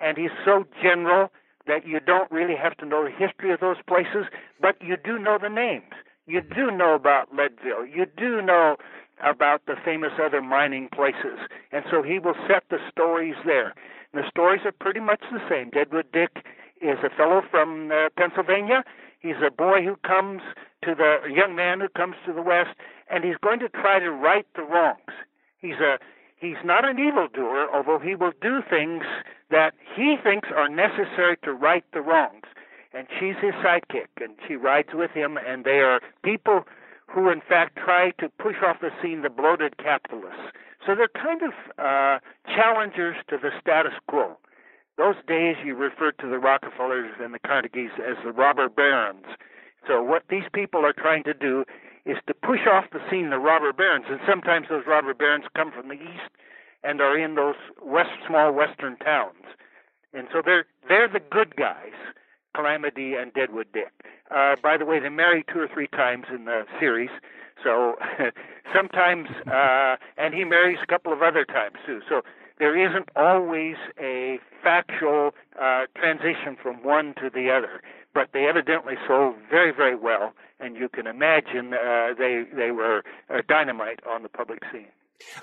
And 0.00 0.16
he's 0.16 0.30
so 0.44 0.64
general 0.80 1.32
that 1.66 1.86
you 1.86 1.98
don't 1.98 2.30
really 2.30 2.54
have 2.54 2.76
to 2.76 2.86
know 2.86 3.04
the 3.04 3.10
history 3.10 3.52
of 3.52 3.60
those 3.60 3.78
places, 3.88 4.26
but 4.60 4.76
you 4.82 4.96
do 5.02 5.18
know 5.18 5.38
the 5.40 5.48
names. 5.48 5.92
You 6.26 6.40
do 6.40 6.70
know 6.70 6.94
about 6.94 7.34
Leadville. 7.34 7.86
You 7.86 8.06
do 8.16 8.40
know 8.40 8.76
about 9.22 9.66
the 9.66 9.76
famous 9.84 10.12
other 10.20 10.40
mining 10.40 10.88
places. 10.88 11.38
And 11.72 11.84
so 11.90 12.02
he 12.02 12.18
will 12.18 12.34
set 12.48 12.64
the 12.70 12.78
stories 12.90 13.36
there. 13.44 13.74
And 14.12 14.24
the 14.24 14.28
stories 14.28 14.62
are 14.64 14.72
pretty 14.72 15.00
much 15.00 15.20
the 15.30 15.42
same. 15.48 15.70
Deadwood 15.70 16.10
Dick 16.12 16.44
is 16.80 16.98
a 17.04 17.10
fellow 17.10 17.42
from 17.50 17.90
uh, 17.92 18.08
Pennsylvania. 18.16 18.84
He's 19.20 19.40
a 19.44 19.50
boy 19.50 19.82
who 19.82 19.96
comes 19.96 20.42
to 20.84 20.94
the 20.94 21.18
a 21.24 21.32
young 21.32 21.54
man 21.54 21.80
who 21.80 21.88
comes 21.88 22.16
to 22.26 22.32
the 22.32 22.42
West, 22.42 22.76
and 23.08 23.24
he's 23.24 23.36
going 23.42 23.58
to 23.60 23.68
try 23.68 23.98
to 23.98 24.10
right 24.10 24.46
the 24.54 24.62
wrongs. 24.62 25.12
He's 25.58 25.80
a 25.80 25.98
he's 26.36 26.62
not 26.62 26.84
an 26.84 26.98
evildoer, 26.98 27.66
although 27.72 27.98
he 27.98 28.14
will 28.14 28.32
do 28.42 28.60
things 28.68 29.04
that 29.50 29.72
he 29.96 30.16
thinks 30.22 30.48
are 30.54 30.68
necessary 30.68 31.38
to 31.42 31.52
right 31.54 31.84
the 31.94 32.02
wrongs. 32.02 32.44
And 32.94 33.06
she's 33.18 33.36
his 33.40 33.54
sidekick, 33.54 34.08
and 34.20 34.34
she 34.46 34.54
rides 34.54 34.90
with 34.94 35.10
him, 35.10 35.36
and 35.36 35.64
they 35.64 35.80
are 35.80 36.00
people 36.22 36.64
who, 37.06 37.28
in 37.28 37.40
fact, 37.40 37.76
try 37.76 38.12
to 38.18 38.28
push 38.38 38.56
off 38.64 38.80
the 38.80 38.90
scene 39.02 39.22
the 39.22 39.30
bloated 39.30 39.76
capitalists. 39.78 40.52
So 40.86 40.94
they're 40.94 41.08
kind 41.08 41.42
of 41.42 41.52
uh, 41.78 42.18
challengers 42.46 43.16
to 43.28 43.38
the 43.38 43.50
status 43.60 43.94
quo. 44.08 44.36
Those 44.96 45.16
days 45.26 45.56
you 45.64 45.74
referred 45.74 46.18
to 46.18 46.28
the 46.28 46.38
Rockefellers 46.38 47.10
and 47.20 47.34
the 47.34 47.40
Carnegies 47.40 47.90
as 47.98 48.16
the 48.24 48.32
robber 48.32 48.68
barons. 48.68 49.26
So 49.88 50.02
what 50.02 50.22
these 50.28 50.44
people 50.52 50.86
are 50.86 50.92
trying 50.92 51.24
to 51.24 51.34
do 51.34 51.64
is 52.06 52.16
to 52.26 52.34
push 52.34 52.60
off 52.70 52.84
the 52.92 53.00
scene 53.10 53.30
the 53.30 53.38
robber 53.38 53.72
barons, 53.72 54.06
and 54.08 54.20
sometimes 54.28 54.68
those 54.68 54.84
robber 54.86 55.14
barons 55.14 55.44
come 55.56 55.72
from 55.72 55.88
the 55.88 55.94
east 55.94 56.30
and 56.82 57.00
are 57.00 57.18
in 57.18 57.34
those 57.34 57.56
west 57.82 58.10
small 58.26 58.52
western 58.52 58.96
towns. 58.98 59.44
And 60.12 60.28
so 60.32 60.42
they're 60.44 60.66
they're 60.88 61.08
the 61.08 61.20
good 61.20 61.56
guys, 61.56 61.96
Calamity 62.54 63.14
and 63.14 63.32
Deadwood 63.32 63.66
Dick. 63.72 63.92
Uh, 64.30 64.56
by 64.62 64.76
the 64.76 64.84
way, 64.84 65.00
they 65.00 65.08
marry 65.08 65.44
two 65.52 65.60
or 65.60 65.68
three 65.68 65.88
times 65.88 66.26
in 66.34 66.44
the 66.44 66.64
series. 66.80 67.10
So 67.62 67.96
sometimes, 68.74 69.28
uh, 69.46 69.96
and 70.16 70.34
he 70.34 70.44
marries 70.44 70.78
a 70.82 70.86
couple 70.86 71.12
of 71.12 71.22
other 71.22 71.44
times 71.44 71.76
too. 71.86 72.00
So 72.08 72.22
there 72.58 72.76
isn't 72.76 73.08
always 73.16 73.76
a 74.00 74.38
factual 74.62 75.32
uh, 75.60 75.82
transition 75.96 76.56
from 76.60 76.82
one 76.82 77.14
to 77.20 77.30
the 77.30 77.50
other. 77.50 77.82
But 78.14 78.28
they 78.32 78.46
evidently 78.46 78.94
sold 79.08 79.34
very, 79.50 79.72
very 79.72 79.96
well, 79.96 80.34
and 80.60 80.76
you 80.76 80.88
can 80.88 81.08
imagine 81.08 81.74
uh, 81.74 82.14
they 82.16 82.44
they 82.54 82.70
were 82.70 83.02
uh, 83.28 83.42
dynamite 83.48 83.98
on 84.08 84.22
the 84.22 84.28
public 84.28 84.60
scene. 84.70 84.86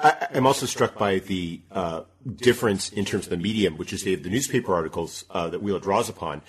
I, 0.02 0.28
am 0.34 0.48
also 0.48 0.66
struck 0.66 0.98
by 0.98 1.20
the 1.20 1.62
uh, 1.72 2.04
difference 2.36 2.90
in 2.90 3.04
terms 3.04 3.26
of 3.26 3.30
the 3.30 3.38
medium, 3.38 3.78
which 3.78 3.92
is 3.92 4.04
the, 4.04 4.16
the 4.16 4.30
newspaper 4.30 4.74
articles 4.74 5.26
uh, 5.32 5.50
that 5.50 5.62
Wheeler 5.62 5.80
draws 5.80 6.08
upon, 6.08 6.42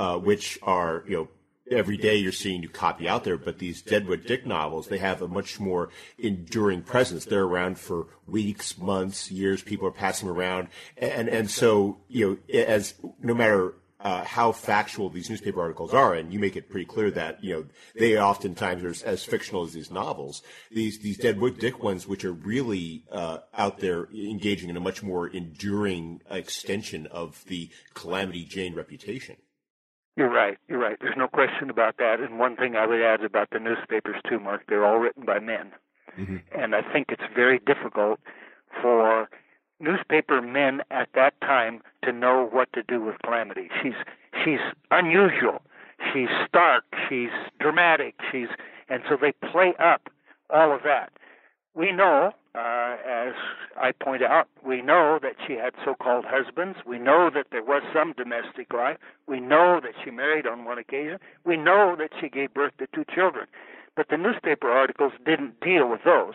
uh, 0.00 0.16
which 0.16 0.58
are 0.62 1.04
you 1.06 1.14
know 1.14 1.28
every 1.70 1.98
day 1.98 2.16
you're 2.16 2.32
seeing 2.32 2.60
new 2.60 2.68
copy 2.70 3.06
out 3.06 3.22
there, 3.22 3.36
but 3.36 3.58
these 3.58 3.82
Deadwood 3.82 4.24
Dick 4.26 4.46
novels, 4.46 4.88
they 4.88 4.98
have 4.98 5.20
a 5.20 5.28
much 5.28 5.60
more 5.60 5.90
enduring 6.18 6.82
presence. 6.82 7.26
They're 7.26 7.44
around 7.44 7.78
for 7.78 8.06
weeks, 8.26 8.78
months, 8.78 9.30
years. 9.30 9.62
People 9.62 9.86
are 9.86 9.92
passing 9.92 10.28
around, 10.28 10.68
and 10.96 11.28
and 11.28 11.50
so 11.50 11.98
you 12.08 12.40
know, 12.48 12.58
as 12.58 12.94
no 13.22 13.34
matter 13.34 13.74
uh, 14.00 14.24
how 14.24 14.52
factual 14.52 15.10
these 15.10 15.28
newspaper 15.28 15.60
articles 15.60 15.92
are, 15.92 16.14
and 16.14 16.32
you 16.32 16.38
make 16.38 16.56
it 16.56 16.70
pretty 16.70 16.86
clear 16.86 17.10
that 17.10 17.44
you 17.44 17.52
know 17.52 17.64
they 17.94 18.18
oftentimes 18.18 18.82
are 18.82 19.06
as 19.06 19.22
fictional 19.22 19.64
as 19.64 19.74
these 19.74 19.90
novels. 19.90 20.42
These 20.70 21.00
these 21.00 21.18
Deadwood 21.18 21.58
Dick 21.58 21.82
ones, 21.82 22.08
which 22.08 22.24
are 22.24 22.32
really 22.32 23.04
uh, 23.12 23.40
out 23.52 23.80
there 23.80 24.08
engaging 24.14 24.70
in 24.70 24.78
a 24.78 24.80
much 24.80 25.02
more 25.02 25.28
enduring 25.28 26.22
extension 26.30 27.06
of 27.08 27.44
the 27.48 27.68
Calamity 27.92 28.46
Jane 28.46 28.74
reputation. 28.74 29.36
You're 30.16 30.30
right. 30.30 30.58
You're 30.68 30.78
right. 30.78 30.96
There's 31.00 31.16
no 31.16 31.28
question 31.28 31.70
about 31.70 31.96
that. 31.98 32.20
And 32.20 32.38
one 32.38 32.56
thing 32.56 32.76
I 32.76 32.86
would 32.86 33.00
add 33.00 33.22
about 33.24 33.50
the 33.50 33.58
newspapers 33.58 34.16
too, 34.28 34.38
Mark, 34.38 34.62
they're 34.68 34.84
all 34.84 34.98
written 34.98 35.24
by 35.24 35.38
men, 35.38 35.72
mm-hmm. 36.18 36.36
and 36.52 36.74
I 36.74 36.82
think 36.82 37.06
it's 37.10 37.22
very 37.34 37.58
difficult 37.58 38.20
for 38.82 39.28
newspaper 39.80 40.42
men 40.42 40.82
at 40.90 41.08
that 41.14 41.40
time 41.40 41.80
to 42.04 42.12
know 42.12 42.48
what 42.50 42.72
to 42.74 42.82
do 42.82 43.00
with 43.00 43.16
Calamity. 43.24 43.70
She's 43.82 43.94
she's 44.44 44.60
unusual. 44.90 45.62
She's 46.12 46.28
stark. 46.46 46.84
She's 47.08 47.30
dramatic. 47.58 48.14
She's 48.30 48.48
and 48.88 49.02
so 49.08 49.16
they 49.20 49.32
play 49.50 49.74
up 49.78 50.10
all 50.50 50.74
of 50.74 50.82
that. 50.84 51.12
We 51.74 51.92
know, 51.92 52.32
uh, 52.54 52.96
as 53.06 53.34
I 53.76 53.92
point 53.92 54.22
out, 54.22 54.48
we 54.66 54.82
know 54.82 55.20
that 55.22 55.36
she 55.46 55.54
had 55.54 55.72
so-called 55.84 56.24
husbands. 56.26 56.78
We 56.84 56.98
know 56.98 57.30
that 57.32 57.46
there 57.52 57.62
was 57.62 57.82
some 57.94 58.12
domestic 58.12 58.72
life. 58.72 58.98
We 59.28 59.38
know 59.38 59.80
that 59.80 59.92
she 60.02 60.10
married 60.10 60.46
on 60.46 60.64
one 60.64 60.78
occasion. 60.78 61.18
We 61.44 61.56
know 61.56 61.94
that 61.98 62.10
she 62.20 62.28
gave 62.28 62.52
birth 62.52 62.72
to 62.78 62.88
two 62.92 63.04
children. 63.14 63.46
But 63.94 64.08
the 64.08 64.16
newspaper 64.16 64.70
articles 64.70 65.12
didn't 65.24 65.60
deal 65.60 65.88
with 65.88 66.00
those. 66.04 66.34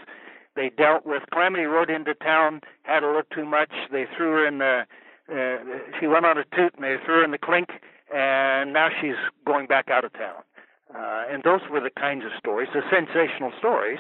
They 0.56 0.70
dealt 0.70 1.06
with 1.06 1.24
Calamity 1.34 1.66
rode 1.66 1.90
into 1.90 2.14
town, 2.14 2.62
had 2.84 3.04
a 3.04 3.08
little 3.08 3.24
too 3.34 3.46
much. 3.46 3.72
They 3.92 4.06
threw 4.16 4.32
her 4.32 4.48
in 4.48 4.60
the. 4.60 4.86
Uh, 5.30 5.58
she 6.00 6.08
went 6.08 6.26
on 6.26 6.38
a 6.38 6.46
toot, 6.56 6.76
and 6.76 6.84
they 6.84 6.96
threw 7.04 7.16
her 7.16 7.24
in 7.26 7.32
the 7.32 7.38
clink, 7.38 7.70
and 8.14 8.72
now 8.72 8.90
she's 9.02 9.16
going 9.46 9.68
back 9.68 9.90
out 9.90 10.06
of 10.06 10.14
town. 10.14 10.44
Uh, 10.94 11.26
and 11.30 11.44
those 11.44 11.62
were 11.70 11.82
the 11.82 11.90
kinds 11.90 12.24
of 12.24 12.32
stories, 12.40 12.70
the 12.74 12.84
sensational 12.90 13.52
stories 13.58 14.00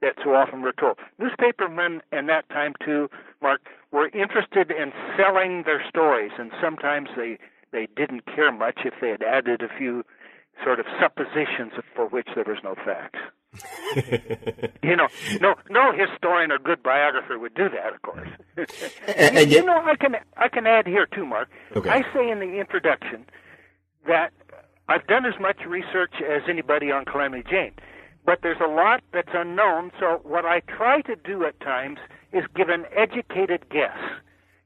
that 0.00 0.14
so 0.24 0.34
often 0.34 0.62
were 0.62 0.72
told. 0.72 0.98
Newspapermen 1.18 2.00
in 2.12 2.26
that 2.26 2.48
time 2.48 2.74
too, 2.84 3.08
Mark, 3.42 3.60
were 3.92 4.08
interested 4.08 4.70
in 4.70 4.92
selling 5.16 5.64
their 5.64 5.82
stories, 5.88 6.32
and 6.38 6.50
sometimes 6.60 7.08
they 7.16 7.38
they 7.72 7.86
didn't 7.96 8.26
care 8.26 8.50
much 8.50 8.80
if 8.84 8.94
they 9.00 9.10
had 9.10 9.22
added 9.22 9.62
a 9.62 9.68
few 9.78 10.04
sort 10.64 10.80
of 10.80 10.86
suppositions 11.00 11.72
for 11.94 12.06
which 12.08 12.28
there 12.34 12.44
was 12.44 12.58
no 12.64 12.74
facts. 12.74 13.18
you 14.82 14.94
know, 14.96 15.08
no 15.40 15.54
no 15.68 15.92
historian 15.92 16.52
or 16.52 16.58
good 16.58 16.82
biographer 16.82 17.38
would 17.38 17.54
do 17.54 17.68
that, 17.68 17.94
of 17.94 18.02
course. 18.02 18.28
and, 18.56 19.36
and 19.36 19.50
yet, 19.50 19.60
you 19.60 19.64
know, 19.64 19.80
I 19.84 19.96
can 19.96 20.16
I 20.36 20.48
can 20.48 20.66
add 20.66 20.86
here 20.86 21.06
too, 21.06 21.26
Mark. 21.26 21.48
Okay. 21.74 21.90
I 21.90 22.02
say 22.14 22.30
in 22.30 22.38
the 22.38 22.60
introduction 22.60 23.26
that 24.06 24.32
I've 24.88 25.06
done 25.06 25.26
as 25.26 25.34
much 25.40 25.58
research 25.66 26.14
as 26.20 26.42
anybody 26.48 26.92
on 26.92 27.04
Calamity 27.04 27.44
Jane, 27.48 27.72
but 28.24 28.40
there's 28.42 28.60
a 28.60 28.68
lot 28.68 29.02
that's 29.12 29.30
unknown. 29.32 29.92
So 29.98 30.20
what 30.22 30.44
I 30.44 30.60
try 30.60 31.00
to 31.02 31.16
do 31.16 31.44
at 31.44 31.58
times 31.60 31.98
is 32.32 32.44
give 32.54 32.68
an 32.68 32.86
educated 32.96 33.68
guess. 33.70 33.98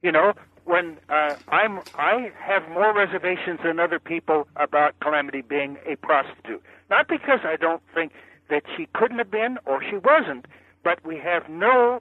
You 0.02 0.12
know, 0.12 0.34
when 0.64 0.98
uh, 1.08 1.36
I'm 1.48 1.80
I 1.94 2.32
have 2.38 2.68
more 2.70 2.94
reservations 2.94 3.60
than 3.64 3.78
other 3.78 3.98
people 3.98 4.48
about 4.56 4.98
Calamity 5.00 5.42
being 5.42 5.78
a 5.86 5.96
prostitute. 5.96 6.62
Not 6.90 7.08
because 7.08 7.40
I 7.44 7.56
don't 7.56 7.82
think 7.94 8.12
that 8.50 8.64
she 8.76 8.86
couldn't 8.94 9.18
have 9.18 9.30
been 9.30 9.58
or 9.66 9.82
she 9.82 9.96
wasn't, 9.96 10.46
but 10.82 11.04
we 11.04 11.16
have 11.18 11.48
no 11.48 12.00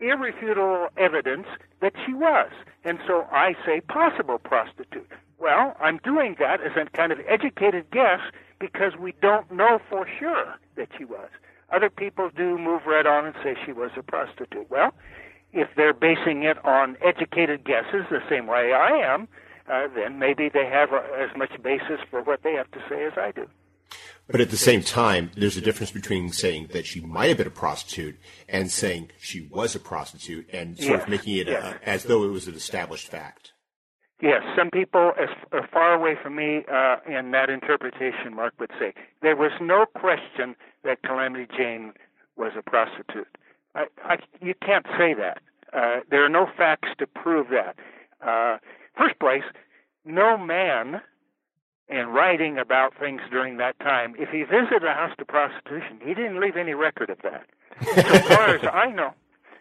irrefutable 0.00 0.88
evidence 0.96 1.46
that 1.80 1.94
she 2.04 2.12
was. 2.12 2.50
And 2.84 2.98
so 3.06 3.26
I 3.30 3.54
say 3.64 3.80
possible 3.80 4.38
prostitute. 4.38 5.10
Well, 5.38 5.76
I'm 5.80 5.98
doing 5.98 6.36
that 6.38 6.60
as 6.60 6.72
a 6.76 6.88
kind 6.96 7.12
of 7.12 7.18
educated 7.28 7.90
guess 7.90 8.20
because 8.58 8.92
we 8.98 9.12
don't 9.20 9.50
know 9.50 9.78
for 9.88 10.06
sure 10.18 10.54
that 10.76 10.88
she 10.96 11.04
was. 11.04 11.28
Other 11.72 11.90
people 11.90 12.30
do 12.36 12.58
move 12.58 12.82
right 12.86 13.06
on 13.06 13.26
and 13.26 13.34
say 13.42 13.56
she 13.64 13.72
was 13.72 13.90
a 13.96 14.02
prostitute. 14.02 14.70
Well, 14.70 14.92
if 15.52 15.68
they're 15.76 15.94
basing 15.94 16.42
it 16.44 16.64
on 16.64 16.96
educated 17.04 17.64
guesses 17.64 18.04
the 18.10 18.20
same 18.28 18.46
way 18.46 18.72
I 18.72 18.90
am, 19.12 19.28
uh, 19.70 19.88
then 19.94 20.18
maybe 20.18 20.48
they 20.48 20.66
have 20.66 20.92
a, 20.92 21.02
as 21.18 21.36
much 21.36 21.50
basis 21.62 22.00
for 22.10 22.22
what 22.22 22.42
they 22.42 22.52
have 22.52 22.70
to 22.72 22.78
say 22.88 23.04
as 23.04 23.12
I 23.16 23.32
do. 23.32 23.48
But 24.28 24.40
at 24.40 24.50
the 24.50 24.56
same 24.56 24.82
time, 24.82 25.30
there's 25.36 25.56
a 25.56 25.60
difference 25.60 25.92
between 25.92 26.30
saying 26.32 26.68
that 26.72 26.84
she 26.86 27.00
might 27.00 27.28
have 27.28 27.36
been 27.38 27.46
a 27.46 27.50
prostitute 27.50 28.18
and 28.48 28.70
saying 28.70 29.10
she 29.18 29.48
was 29.52 29.74
a 29.76 29.80
prostitute 29.80 30.48
and 30.52 30.76
sort 30.76 30.90
Yes, 30.90 31.02
of 31.04 31.08
making 31.08 31.36
it 31.36 31.46
yes. 31.46 31.62
uh, 31.62 31.78
as 31.84 32.04
though 32.04 32.24
it 32.24 32.28
was 32.30 32.48
an 32.48 32.54
established 32.54 33.06
fact. 33.08 33.52
Yes, 34.20 34.42
some 34.56 34.70
people 34.70 35.12
as 35.20 35.28
are 35.52 35.68
far 35.70 35.92
away 35.92 36.16
from 36.20 36.36
me 36.36 36.64
uh, 36.72 36.96
in 37.06 37.32
that 37.32 37.50
interpretation, 37.50 38.34
Mark 38.34 38.54
would 38.58 38.70
say 38.78 38.94
there 39.20 39.36
was 39.36 39.52
no 39.60 39.84
question 39.84 40.56
that 40.84 41.02
Calamity 41.02 41.46
Jane 41.54 41.92
was 42.36 42.52
a 42.56 42.62
prostitute. 42.62 43.28
I, 43.74 43.86
I, 44.02 44.16
you 44.40 44.54
can't 44.64 44.86
say 44.96 45.12
that. 45.14 45.42
Uh, 45.72 46.00
there 46.10 46.24
are 46.24 46.30
no 46.30 46.46
facts 46.56 46.88
to 46.98 47.06
prove 47.06 47.48
that. 47.50 47.76
Uh, 48.26 48.56
first 48.96 49.18
place, 49.18 49.42
no 50.06 50.38
man 50.38 51.02
in 51.88 52.08
writing 52.08 52.58
about 52.58 52.94
things 52.98 53.20
during 53.30 53.58
that 53.58 53.78
time, 53.80 54.14
if 54.18 54.30
he 54.30 54.42
visited 54.42 54.84
a 54.84 54.94
house 54.94 55.12
to 55.18 55.24
prostitution, 55.24 56.00
he 56.02 56.14
didn't 56.14 56.40
leave 56.40 56.56
any 56.56 56.74
record 56.74 57.10
of 57.10 57.18
that. 57.22 57.46
so 57.82 58.18
far 58.34 58.48
as 58.48 58.64
I 58.72 58.90
know, 58.90 59.12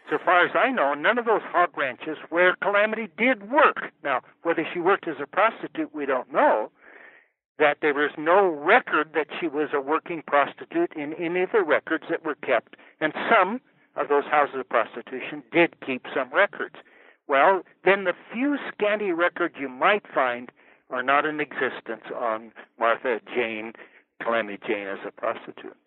so 0.10 0.18
far 0.24 0.46
as 0.46 0.52
I 0.56 0.72
know, 0.72 0.94
none 0.94 1.18
of 1.18 1.26
those 1.26 1.42
hog 1.44 1.78
ranches 1.78 2.18
where 2.30 2.56
Calamity 2.62 3.10
did 3.18 3.50
work. 3.50 3.92
Now, 4.04 4.22
whether 4.44 4.66
she 4.72 4.80
worked 4.80 5.08
as 5.08 5.16
a 5.22 5.26
prostitute, 5.26 5.94
we 5.94 6.06
don't 6.06 6.32
know. 6.32 6.72
That 7.58 7.78
there 7.82 7.94
was 7.94 8.12
no 8.18 8.46
record 8.48 9.14
that 9.14 9.28
she 9.40 9.48
was 9.48 9.70
a 9.74 9.80
working 9.80 10.22
prostitute 10.28 10.92
in 10.96 11.14
any 11.14 11.42
of 11.42 11.52
the 11.54 11.64
records 11.64 12.04
that 12.10 12.26
were 12.26 12.36
kept, 12.36 12.76
and 13.00 13.14
some 13.30 13.62
of 13.96 14.10
those 14.10 14.26
houses 14.26 14.58
of 14.60 14.70
prostitution 14.70 15.42
did 15.52 15.80
keep 15.86 16.06
some 16.14 16.30
records. 16.34 16.76
Well, 17.28 17.64
then 17.86 18.04
the 18.04 18.14
few 18.34 18.58
scanty 18.72 19.12
records 19.12 19.56
you 19.58 19.70
might 19.70 20.04
find 20.14 20.52
are 20.90 21.02
not 21.02 21.26
in 21.26 21.40
existence 21.40 22.04
on 22.14 22.52
Martha 22.78 23.20
Jane, 23.34 23.74
Calamity 24.22 24.60
Jane 24.68 24.88
as 24.88 25.00
a 25.08 25.12
prostitute. 25.12 25.78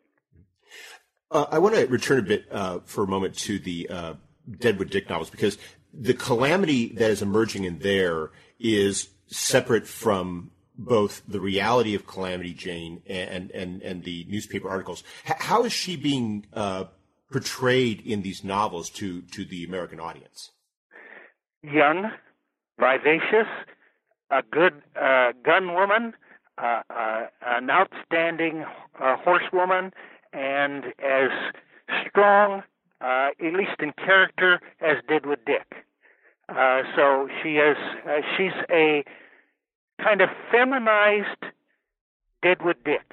Uh, 1.31 1.47
I 1.51 1.59
want 1.59 1.75
to 1.75 1.87
return 1.87 2.19
a 2.19 2.23
bit 2.23 2.47
uh, 2.51 2.81
for 2.85 3.05
a 3.05 3.07
moment 3.07 3.37
to 3.38 3.59
the 3.59 3.88
uh, 3.88 4.14
Deadwood 4.59 4.91
Dick 4.91 5.09
novels 5.09 5.31
because 5.31 5.59
the 5.93 6.14
calamity 6.14 6.88
that 6.95 7.11
is 7.11 7.23
emerging 7.23 7.64
in 7.64 7.81
there 7.81 8.31
is 8.59 9.09
separate 9.27 9.87
from 9.87 10.51
both 10.77 11.23
the 11.27 11.41
reality 11.41 11.95
of 11.95 12.07
Calamity 12.07 12.55
Jane 12.55 13.03
and 13.07 13.51
and 13.51 13.83
and 13.83 14.05
the 14.05 14.27
newspaper 14.29 14.69
articles. 14.69 15.03
H- 15.27 15.37
how 15.41 15.64
is 15.64 15.73
she 15.73 15.97
being 15.97 16.47
uh, 16.55 16.85
portrayed 17.31 18.01
in 18.01 18.23
these 18.23 18.45
novels 18.45 18.88
to 18.91 19.23
to 19.23 19.45
the 19.45 19.64
American 19.64 20.01
audience? 20.01 20.53
young, 21.62 22.11
vivacious, 22.79 23.49
a 24.31 24.43
good 24.51 24.83
uh, 25.01 25.33
gun 25.45 25.75
woman, 25.75 26.14
uh, 26.59 26.83
an 27.47 27.71
outstanding 27.71 28.64
horsewoman, 28.95 29.93
and 30.38 30.85
as 31.03 31.31
strong, 32.07 32.62
uh, 33.01 33.31
at 33.44 33.55
least 33.55 33.81
in 33.81 33.92
character, 33.92 34.61
as 34.81 34.96
Deadwood 35.09 35.40
Dick. 35.46 35.85
Uh, 36.48 36.83
so 36.96 37.29
she 37.42 37.57
is 37.57 37.77
uh, 38.09 38.20
she's 38.37 38.53
a 38.70 39.05
kind 40.03 40.20
of 40.20 40.29
feminized 40.51 41.44
Deadwood 42.42 42.83
Dick. 42.85 43.12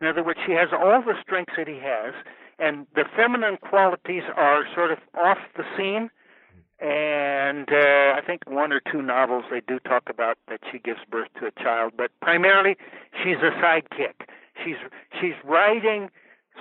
In 0.00 0.06
other 0.06 0.22
words, 0.22 0.40
she 0.44 0.52
has 0.52 0.68
all 0.72 1.00
the 1.00 1.14
strengths 1.22 1.54
that 1.56 1.68
he 1.68 1.78
has, 1.78 2.12
and 2.58 2.86
the 2.94 3.04
feminine 3.16 3.56
qualities 3.56 4.24
are 4.36 4.64
sort 4.74 4.90
of 4.90 4.98
off 5.14 5.38
the 5.56 5.64
scene 5.76 6.10
and 6.80 7.68
uh, 7.70 8.14
I 8.16 8.20
think 8.26 8.42
one 8.46 8.72
or 8.72 8.80
two 8.80 9.00
novels 9.00 9.44
they 9.50 9.62
do 9.66 9.78
talk 9.78 10.08
about 10.10 10.38
that 10.48 10.60
she 10.70 10.78
gives 10.78 10.98
birth 11.10 11.28
to 11.40 11.46
a 11.46 11.62
child, 11.62 11.92
but 11.96 12.10
primarily 12.20 12.76
she's 13.22 13.36
a 13.36 13.50
sidekick. 13.62 14.26
She's 14.62 14.76
she's 15.20 15.34
riding 15.44 16.10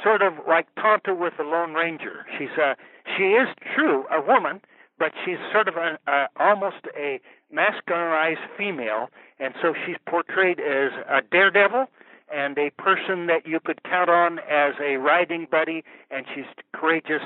sort 0.02 0.22
of 0.22 0.34
like 0.48 0.68
Tonto 0.76 1.14
with 1.14 1.34
the 1.38 1.44
Lone 1.44 1.74
Ranger. 1.74 2.26
She's 2.38 2.56
a 2.58 2.76
she 3.18 3.24
is 3.24 3.48
true 3.76 4.06
a 4.12 4.22
woman, 4.22 4.62
but 4.98 5.12
she's 5.26 5.38
sort 5.52 5.68
of 5.68 5.76
a, 5.76 6.00
a 6.08 6.28
almost 6.38 6.88
a 6.98 7.20
masculinized 7.54 8.48
female, 8.58 9.10
and 9.40 9.54
so 9.62 9.74
she's 9.86 9.98
portrayed 10.08 10.60
as 10.60 10.92
a 11.10 11.22
daredevil 11.32 11.88
and 12.34 12.58
a 12.58 12.72
person 12.72 13.28
that 13.28 13.46
you 13.46 13.60
could 13.60 13.84
count 13.84 14.10
on 14.10 14.40
as 14.40 14.74
a 14.82 14.98
riding 14.98 15.48
buddy, 15.50 15.84
and 16.10 16.26
she's 16.34 16.46
courageous 16.74 17.22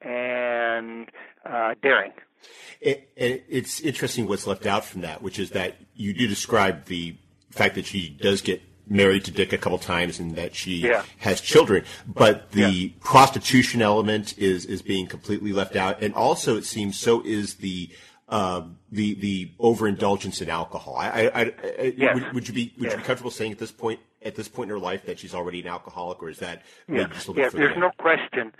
and 0.00 1.08
uh, 1.44 1.74
daring. 1.82 2.12
It, 2.80 3.08
it, 3.16 3.44
it's 3.48 3.80
interesting 3.80 4.28
what's 4.28 4.46
left 4.46 4.66
out 4.66 4.84
from 4.84 5.02
that, 5.02 5.22
which 5.22 5.38
is 5.38 5.50
that 5.50 5.76
you 5.94 6.12
do 6.12 6.26
describe 6.26 6.86
the 6.86 7.16
fact 7.50 7.74
that 7.74 7.86
she 7.86 8.08
does 8.08 8.40
get 8.40 8.62
married 8.88 9.24
to 9.24 9.30
Dick 9.30 9.52
a 9.52 9.58
couple 9.58 9.78
times 9.78 10.18
and 10.18 10.36
that 10.36 10.54
she 10.54 10.78
Yeah. 10.88 11.02
has 11.18 11.40
children, 11.40 11.84
but 12.06 12.50
the 12.52 12.60
Yeah. 12.60 12.88
prostitution 13.00 13.82
element 13.82 14.36
is 14.38 14.64
is 14.66 14.82
being 14.82 15.06
completely 15.06 15.52
left 15.52 15.76
out, 15.76 16.02
and 16.02 16.14
also 16.14 16.56
it 16.56 16.64
seems 16.64 16.98
so 16.98 17.22
is 17.24 17.54
the 17.56 17.90
uh, 18.28 18.62
the 18.90 19.14
the 19.14 19.50
overindulgence 19.60 20.40
in 20.40 20.48
alcohol. 20.48 20.96
I, 20.96 21.30
I, 21.34 21.40
I, 21.42 21.94
Yes. 21.96 22.14
would, 22.14 22.32
would 22.32 22.48
you 22.48 22.54
be 22.54 22.72
would 22.78 22.90
you 22.90 22.96
be 22.96 23.02
comfortable 23.02 23.30
saying 23.30 23.52
at 23.52 23.58
this 23.58 23.72
point 23.72 24.00
at 24.24 24.36
this 24.36 24.48
point 24.48 24.70
in 24.70 24.76
her 24.76 24.80
life 24.80 25.04
that 25.06 25.18
she's 25.18 25.34
already 25.34 25.60
an 25.60 25.66
alcoholic, 25.66 26.22
or 26.22 26.30
is 26.30 26.38
that 26.38 26.62
Yeah, 26.88 27.04
just 27.08 27.28
a 27.28 27.32
little 27.32 27.42
yeah. 27.42 27.50
There's 27.52 27.76
no 27.76 27.90
question 27.98 28.52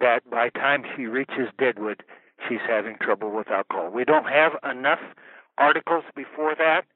that 0.00 0.28
by 0.30 0.46
the 0.46 0.58
time 0.58 0.84
she 0.96 1.04
reaches 1.06 1.48
Deadwood, 1.58 2.02
she's 2.48 2.60
having 2.66 2.96
trouble 2.96 3.30
with 3.30 3.50
alcohol. 3.50 3.90
We 3.90 4.04
don't 4.04 4.26
have 4.26 4.52
enough 4.64 5.00
articles 5.58 6.04
before 6.16 6.54
that 6.54 6.86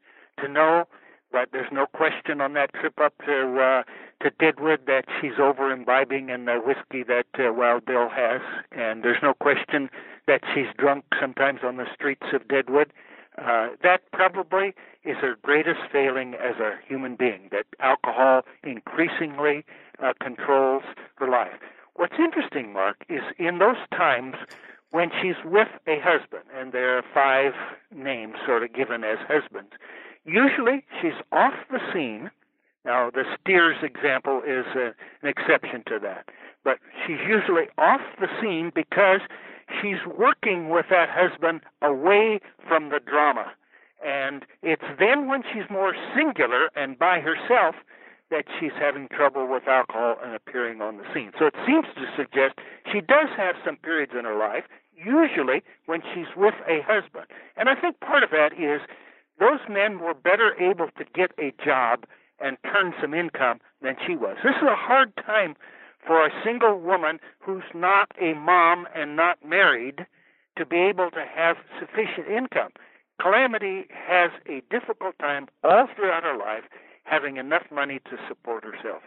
to 0.40 0.48
know, 0.48 0.86
but 1.34 1.48
there's 1.50 1.72
no 1.72 1.84
question 1.86 2.40
on 2.40 2.52
that 2.52 2.72
trip 2.74 3.00
up 3.00 3.12
to 3.26 3.60
uh, 3.60 3.82
to 4.22 4.30
Deadwood 4.38 4.86
that 4.86 5.04
she's 5.20 5.38
over 5.40 5.72
imbibing 5.72 6.28
in 6.28 6.44
the 6.44 6.60
whiskey 6.64 7.02
that 7.02 7.26
uh, 7.36 7.52
Wild 7.52 7.84
Bill 7.84 8.08
has, 8.08 8.40
and 8.70 9.02
there's 9.02 9.20
no 9.20 9.34
question 9.34 9.90
that 10.28 10.42
she's 10.54 10.68
drunk 10.78 11.04
sometimes 11.20 11.60
on 11.64 11.76
the 11.76 11.86
streets 11.92 12.28
of 12.32 12.46
Deadwood. 12.46 12.92
Uh, 13.36 13.70
that 13.82 14.02
probably 14.12 14.74
is 15.02 15.16
her 15.16 15.34
greatest 15.42 15.80
failing 15.90 16.34
as 16.34 16.60
a 16.60 16.78
human 16.86 17.16
being, 17.16 17.48
that 17.50 17.66
alcohol 17.80 18.42
increasingly 18.62 19.64
uh, 19.98 20.12
controls 20.22 20.84
her 21.16 21.28
life. 21.28 21.58
What's 21.94 22.14
interesting, 22.16 22.72
Mark, 22.72 23.04
is 23.08 23.22
in 23.38 23.58
those 23.58 23.82
times 23.90 24.36
when 24.92 25.10
she's 25.20 25.34
with 25.44 25.68
a 25.88 25.98
husband, 25.98 26.44
and 26.56 26.72
there 26.72 26.96
are 26.96 27.02
five 27.12 27.54
names 27.92 28.36
sort 28.46 28.62
of 28.62 28.72
given 28.72 29.02
as 29.02 29.18
husbands, 29.26 29.72
usually 30.24 30.84
she's 31.00 31.18
off 31.32 31.54
the 31.70 31.80
scene. 31.92 32.30
Now, 32.84 33.10
the 33.10 33.24
Steers 33.40 33.76
example 33.82 34.42
is 34.46 34.66
uh, 34.74 34.92
an 35.22 35.28
exception 35.28 35.82
to 35.86 35.98
that, 36.02 36.28
but 36.64 36.78
she's 37.06 37.20
usually 37.26 37.64
off 37.78 38.02
the 38.20 38.28
scene 38.40 38.72
because 38.74 39.20
she's 39.80 40.04
working 40.18 40.68
with 40.68 40.86
that 40.90 41.08
husband 41.08 41.62
away 41.80 42.40
from 42.68 42.90
the 42.90 43.00
drama. 43.00 43.52
And 44.04 44.44
it's 44.62 44.84
then 44.98 45.28
when 45.28 45.42
she's 45.52 45.64
more 45.70 45.94
singular 46.14 46.68
and 46.76 46.98
by 46.98 47.20
herself 47.20 47.74
that 48.30 48.44
she's 48.58 48.72
having 48.78 49.08
trouble 49.08 49.46
with 49.48 49.66
alcohol 49.68 50.16
and 50.22 50.34
appearing 50.34 50.82
on 50.82 50.98
the 50.98 51.04
scene. 51.14 51.32
So 51.38 51.46
it 51.46 51.54
seems 51.66 51.86
to 51.94 52.04
suggest 52.16 52.58
she 52.92 53.00
does 53.00 53.28
have 53.36 53.54
some 53.64 53.76
periods 53.76 54.12
in 54.18 54.24
her 54.24 54.36
life, 54.36 54.64
usually 54.96 55.62
when 55.86 56.02
she's 56.12 56.26
with 56.36 56.54
a 56.68 56.80
husband. 56.82 57.26
And 57.56 57.68
I 57.68 57.74
think 57.74 58.00
part 58.00 58.22
of 58.22 58.30
that 58.30 58.52
is 58.58 58.80
those 59.38 59.60
men 59.68 59.98
were 59.98 60.14
better 60.14 60.54
able 60.60 60.88
to 60.96 61.04
get 61.14 61.32
a 61.38 61.52
job 61.64 62.06
and 62.40 62.56
turn 62.64 62.94
some 63.00 63.14
income 63.14 63.60
than 63.82 63.96
she 64.06 64.16
was. 64.16 64.36
This 64.42 64.56
is 64.56 64.68
a 64.68 64.76
hard 64.76 65.12
time 65.16 65.56
for 66.06 66.24
a 66.24 66.30
single 66.44 66.78
woman 66.78 67.18
who's 67.40 67.64
not 67.74 68.12
a 68.20 68.34
mom 68.34 68.86
and 68.94 69.16
not 69.16 69.38
married 69.44 70.06
to 70.56 70.66
be 70.66 70.76
able 70.76 71.10
to 71.10 71.24
have 71.24 71.56
sufficient 71.78 72.28
income. 72.28 72.70
Calamity 73.20 73.86
has 73.90 74.30
a 74.48 74.62
difficult 74.70 75.18
time 75.18 75.48
all 75.62 75.86
throughout 75.94 76.24
her 76.24 76.36
life 76.36 76.64
having 77.04 77.36
enough 77.36 77.64
money 77.70 78.00
to 78.10 78.16
support 78.28 78.64
herself. 78.64 79.02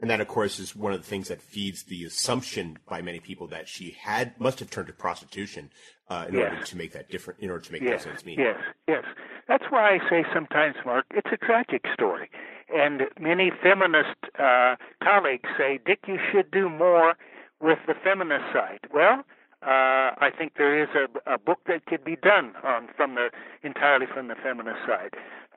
And 0.00 0.08
that, 0.10 0.20
of 0.20 0.28
course, 0.28 0.58
is 0.58 0.74
one 0.74 0.92
of 0.92 1.00
the 1.00 1.06
things 1.06 1.28
that 1.28 1.42
feeds 1.42 1.82
the 1.82 2.04
assumption 2.04 2.78
by 2.88 3.02
many 3.02 3.20
people 3.20 3.46
that 3.48 3.68
she 3.68 3.96
had 4.00 4.38
must 4.40 4.58
have 4.60 4.70
turned 4.70 4.86
to 4.86 4.94
prostitution 4.94 5.70
uh, 6.08 6.24
in 6.28 6.34
yes. 6.34 6.52
order 6.52 6.64
to 6.64 6.76
make 6.76 6.92
that 6.92 7.10
different, 7.10 7.40
in 7.40 7.50
order 7.50 7.62
to 7.64 7.72
make 7.72 7.82
yes. 7.82 8.04
those 8.04 8.10
ends 8.12 8.24
meet. 8.24 8.38
Yes, 8.38 8.56
yes. 8.88 9.04
That's 9.46 9.64
why 9.68 9.94
I 9.94 9.98
say 10.08 10.24
sometimes, 10.32 10.76
Mark, 10.86 11.04
it's 11.10 11.28
a 11.32 11.36
tragic 11.36 11.84
story. 11.92 12.30
And 12.74 13.02
many 13.20 13.50
feminist 13.62 14.16
uh, 14.38 14.76
colleagues 15.02 15.48
say, 15.58 15.80
Dick, 15.84 16.00
you 16.06 16.18
should 16.32 16.50
do 16.50 16.70
more 16.70 17.14
with 17.60 17.78
the 17.86 17.94
feminist 18.02 18.44
side. 18.54 18.80
Well, 18.94 19.24
uh, 19.62 20.16
I 20.16 20.30
think 20.36 20.52
there 20.56 20.82
is 20.82 20.88
a, 20.94 21.34
a 21.34 21.38
book 21.38 21.58
that 21.66 21.84
could 21.84 22.04
be 22.04 22.16
done 22.16 22.54
on 22.64 22.88
from 22.96 23.16
the 23.16 23.28
entirely 23.62 24.06
from 24.06 24.28
the 24.28 24.36
feminist 24.42 24.78
side, 24.86 25.14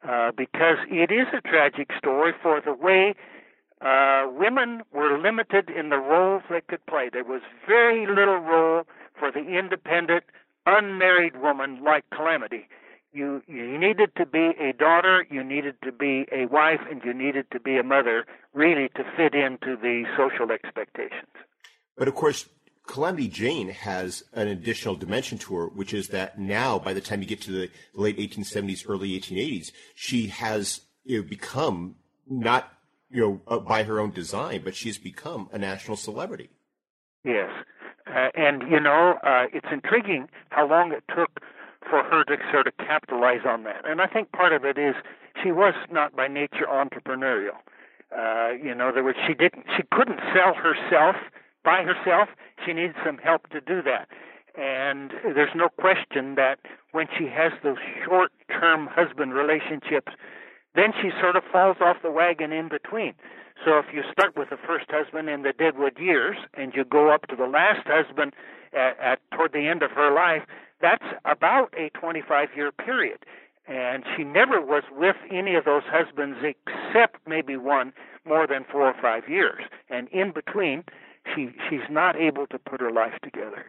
uh, 0.08 0.32
because 0.36 0.78
it 0.90 1.12
is 1.12 1.28
a 1.32 1.40
tragic 1.48 1.92
story 1.98 2.34
for 2.42 2.60
the 2.60 2.74
way 2.74 3.16
uh, 3.84 4.28
women 4.32 4.82
were 4.92 5.20
limited 5.20 5.70
in 5.70 5.90
the 5.90 5.98
roles 5.98 6.44
they 6.50 6.62
could 6.62 6.86
play. 6.86 7.10
There 7.12 7.24
was 7.24 7.42
very 7.68 8.08
little 8.08 8.38
role 8.38 8.84
for 9.20 9.32
the 9.32 9.58
independent, 9.58 10.24
unmarried 10.66 11.42
woman 11.42 11.84
like 11.84 12.06
Calamity. 12.12 12.68
You 13.12 13.44
you 13.48 13.78
needed 13.78 14.16
to 14.18 14.26
be 14.26 14.54
a 14.60 14.74
daughter, 14.74 15.28
you 15.30 15.44
needed 15.44 15.76
to 15.84 15.92
be 15.92 16.26
a 16.32 16.46
wife, 16.48 16.80
and 16.90 17.02
you 17.04 17.14
needed 17.14 17.46
to 17.52 17.60
be 17.60 17.78
a 17.78 17.84
mother, 17.84 18.26
really 18.54 18.90
to 18.96 19.04
fit 19.16 19.36
into 19.36 19.76
the 19.76 20.06
social 20.18 20.52
expectations. 20.52 21.30
But 21.96 22.08
of 22.08 22.16
course, 22.16 22.50
Calamity 22.88 23.28
Jane 23.28 23.70
has 23.70 24.24
an 24.34 24.48
additional 24.48 24.96
dimension 24.96 25.38
to 25.40 25.56
her, 25.56 25.68
which 25.68 25.94
is 25.94 26.08
that 26.10 26.40
now, 26.40 26.80
by 26.80 26.94
the 26.94 27.02
time 27.02 27.22
you 27.22 27.28
get 27.28 27.42
to 27.42 27.52
the 27.52 27.70
late 27.94 28.18
1870s, 28.18 28.86
early 28.88 29.20
1880s, 29.20 29.72
she 29.94 30.28
has 30.28 30.82
you 31.06 31.22
know, 31.22 31.28
become 31.28 31.96
not 32.28 32.74
you 33.14 33.22
know 33.22 33.42
uh, 33.48 33.60
by 33.60 33.84
her 33.84 34.00
own 34.00 34.12
design, 34.12 34.62
but 34.64 34.76
she's 34.76 34.98
become 34.98 35.50
a 35.52 35.58
national 35.58 35.96
celebrity. 35.96 36.50
Yes, 37.24 37.50
uh, 38.08 38.30
and 38.36 38.64
you 38.70 38.80
know 38.80 39.20
uh, 39.24 39.46
it's 39.54 39.68
intriguing 39.72 40.28
how 40.50 40.68
long 40.68 40.92
it 40.92 41.04
took 41.16 41.40
for 41.90 42.04
her 42.04 42.24
to 42.26 42.38
sort 42.52 42.68
of 42.68 42.76
capitalize 42.78 43.46
on 43.46 43.64
that. 43.64 43.88
And 43.88 44.02
I 44.02 44.08
think 44.08 44.32
part 44.32 44.54
of 44.54 44.66
it 44.66 44.78
is 44.78 44.96
she 45.42 45.52
was 45.52 45.74
not 45.92 46.16
by 46.16 46.28
nature 46.28 46.66
entrepreneurial. 46.70 47.58
Uh, 48.16 48.54
you 48.62 48.76
know, 48.76 48.92
there 48.92 49.04
was 49.04 49.16
she 49.28 49.34
didn't 49.34 49.66
she 49.76 49.84
couldn't 49.92 50.20
sell 50.34 50.54
herself 50.54 51.16
by 51.64 51.84
herself. 51.84 52.30
She 52.66 52.74
needs 52.74 52.96
some 53.06 53.18
help 53.18 53.50
to 53.50 53.62
do 53.62 53.82
that. 53.84 54.08
And 54.56 55.12
there's 55.24 55.56
no 55.56 55.70
question 55.70 56.36
that 56.36 56.60
when 56.92 57.08
she 57.18 57.26
has 57.26 57.52
those 57.64 57.78
short 58.06 58.32
term 58.50 58.88
husband 58.88 59.34
relationships, 59.34 60.12
then 60.76 60.92
she 61.02 61.12
sort 61.22 61.36
of 61.36 61.44
falls 61.52 61.78
off 61.82 61.98
the 62.02 62.12
wagon 62.12 62.52
in 62.52 62.68
between. 62.70 63.14
So 63.64 63.78
if 63.78 63.86
you 63.94 64.02
start 64.12 64.36
with 64.36 64.50
the 64.50 64.58
first 64.58 64.86
husband 64.90 65.30
in 65.30 65.44
the 65.44 65.54
Deadwood 65.54 65.98
years 66.00 66.38
and 66.54 66.74
you 66.76 66.84
go 66.84 67.10
up 67.12 67.28
to 67.28 67.36
the 67.36 67.46
last 67.46 67.88
husband 67.88 68.34
at, 68.74 69.00
at 69.00 69.20
toward 69.32 69.54
the 69.54 69.68
end 69.68 69.84
of 69.84 69.92
her 69.92 70.14
life, 70.14 70.44
that's 70.82 71.06
about 71.26 71.74
a 71.78 71.90
25 71.98 72.50
year 72.56 72.72
period. 72.72 73.20
And 73.68 74.04
she 74.18 74.24
never 74.26 74.60
was 74.60 74.84
with 74.92 75.16
any 75.32 75.56
of 75.56 75.64
those 75.64 75.84
husbands 75.86 76.40
except 76.44 77.26
maybe 77.26 77.56
one 77.56 77.94
more 78.26 78.48
than 78.48 78.66
four 78.70 78.88
or 78.88 78.96
five 79.02 79.30
years. 79.30 79.64
And 79.90 80.10
in 80.10 80.32
between, 80.32 80.84
she 81.34 81.50
she's 81.70 81.88
not 81.90 82.18
able 82.18 82.48
to 82.48 82.60
put 82.60 82.82
her 82.82 82.92
life 82.92 83.14
together. 83.24 83.66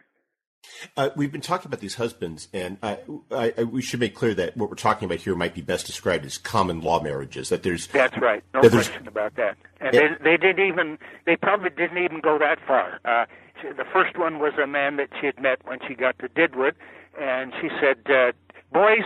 Uh, 0.96 1.10
we've 1.16 1.32
been 1.32 1.40
talking 1.40 1.68
about 1.68 1.80
these 1.80 1.94
husbands, 1.94 2.48
and 2.52 2.78
I, 2.82 2.98
I, 3.30 3.54
I, 3.58 3.62
we 3.64 3.82
should 3.82 4.00
make 4.00 4.14
clear 4.14 4.34
that 4.34 4.56
what 4.56 4.68
we're 4.70 4.76
talking 4.76 5.06
about 5.06 5.18
here 5.18 5.34
might 5.34 5.54
be 5.54 5.60
best 5.60 5.86
described 5.86 6.24
as 6.24 6.38
common 6.38 6.80
law 6.80 7.02
marriages. 7.02 7.48
That 7.48 7.62
there's 7.62 7.86
that's 7.88 8.16
right, 8.20 8.42
no 8.52 8.68
question 8.68 9.06
about 9.08 9.36
that. 9.36 9.56
And 9.80 9.94
they, 9.94 10.08
they 10.22 10.36
didn't 10.36 10.66
even 10.66 10.98
they 11.26 11.36
probably 11.36 11.70
didn't 11.70 11.98
even 11.98 12.20
go 12.20 12.38
that 12.38 12.58
far. 12.66 13.00
Uh, 13.04 13.26
she, 13.60 13.68
the 13.68 13.84
first 13.92 14.18
one 14.18 14.38
was 14.38 14.54
a 14.62 14.66
man 14.66 14.96
that 14.96 15.08
she 15.20 15.26
had 15.26 15.40
met 15.40 15.58
when 15.64 15.78
she 15.86 15.94
got 15.94 16.18
to 16.20 16.28
Deadwood, 16.28 16.74
and 17.20 17.52
she 17.60 17.68
said, 17.80 17.98
uh, 18.10 18.32
"Boys, 18.72 19.04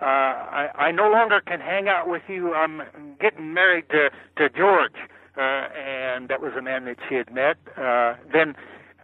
uh, 0.00 0.04
I, 0.04 0.68
I 0.74 0.90
no 0.92 1.10
longer 1.10 1.40
can 1.40 1.60
hang 1.60 1.88
out 1.88 2.08
with 2.08 2.22
you. 2.28 2.54
I'm 2.54 2.82
getting 3.20 3.54
married 3.54 3.88
to 3.90 4.10
to 4.36 4.48
George." 4.48 4.96
uh, 5.36 5.40
and 5.40 6.28
that 6.28 6.40
was 6.40 6.52
a 6.58 6.62
man 6.62 6.84
that 6.84 6.96
she 7.08 7.14
had 7.14 7.32
met. 7.32 7.56
Uh, 7.76 8.14
then 8.32 8.54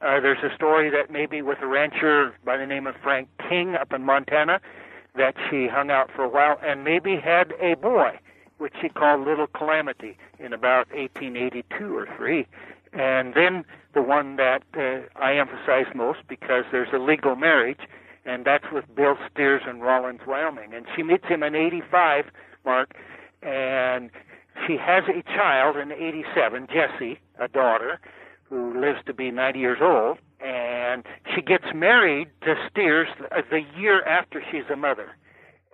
uh, 0.02 0.20
there's 0.20 0.42
a 0.42 0.54
story 0.54 0.90
that 0.90 1.10
maybe 1.10 1.42
with 1.42 1.58
a 1.60 1.66
rancher 1.66 2.34
by 2.44 2.56
the 2.56 2.66
name 2.66 2.86
of 2.86 2.94
Frank 3.02 3.28
King 3.48 3.74
up 3.74 3.92
in 3.92 4.04
Montana 4.04 4.60
that 5.16 5.34
she 5.50 5.66
hung 5.66 5.90
out 5.90 6.10
for 6.14 6.24
a 6.24 6.28
while 6.28 6.58
and 6.62 6.84
maybe 6.84 7.16
had 7.16 7.52
a 7.60 7.74
boy, 7.74 8.18
which 8.58 8.74
she 8.80 8.88
called 8.88 9.26
Little 9.26 9.48
Calamity 9.48 10.16
in 10.38 10.52
about 10.52 10.88
1882 10.94 11.96
or 11.96 12.08
3. 12.16 12.46
And 12.92 13.34
then 13.34 13.64
the 13.94 14.02
one 14.02 14.36
that 14.36 14.62
uh, 14.76 15.00
I 15.20 15.36
emphasize 15.36 15.86
most 15.94 16.20
because 16.28 16.64
there's 16.70 16.92
a 16.92 16.98
legal 16.98 17.36
marriage, 17.36 17.80
and 18.24 18.44
that's 18.44 18.70
with 18.72 18.84
Bill 18.94 19.16
Steers 19.30 19.62
in 19.68 19.80
Rawlins, 19.80 20.20
Wyoming. 20.26 20.72
And 20.74 20.86
she 20.94 21.02
meets 21.02 21.26
him 21.26 21.42
in 21.42 21.54
85, 21.54 22.26
Mark, 22.64 22.94
and 23.42 24.10
she 24.66 24.76
has 24.76 25.04
a 25.08 25.22
child 25.22 25.76
in 25.76 25.92
87, 25.92 26.68
Jessie, 26.68 27.18
a 27.38 27.48
daughter, 27.48 28.00
who 28.48 28.80
lives 28.80 29.00
to 29.06 29.14
be 29.14 29.30
90 29.30 29.58
years 29.58 29.78
old, 29.80 30.18
and 30.40 31.04
she 31.34 31.42
gets 31.42 31.64
married 31.74 32.28
to 32.42 32.54
Steers 32.70 33.08
the 33.50 33.62
year 33.76 34.02
after 34.04 34.42
she's 34.50 34.64
a 34.72 34.76
mother. 34.76 35.10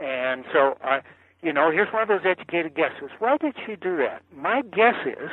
And 0.01 0.45
so, 0.53 0.77
I, 0.83 1.01
you 1.43 1.53
know, 1.53 1.71
here's 1.71 1.93
one 1.93 2.03
of 2.03 2.09
those 2.09 2.25
educated 2.25 2.75
guesses. 2.75 3.11
Why 3.19 3.37
did 3.37 3.55
she 3.65 3.77
do 3.77 3.97
that? 3.99 4.23
My 4.35 4.63
guess 4.63 5.07
is, 5.07 5.31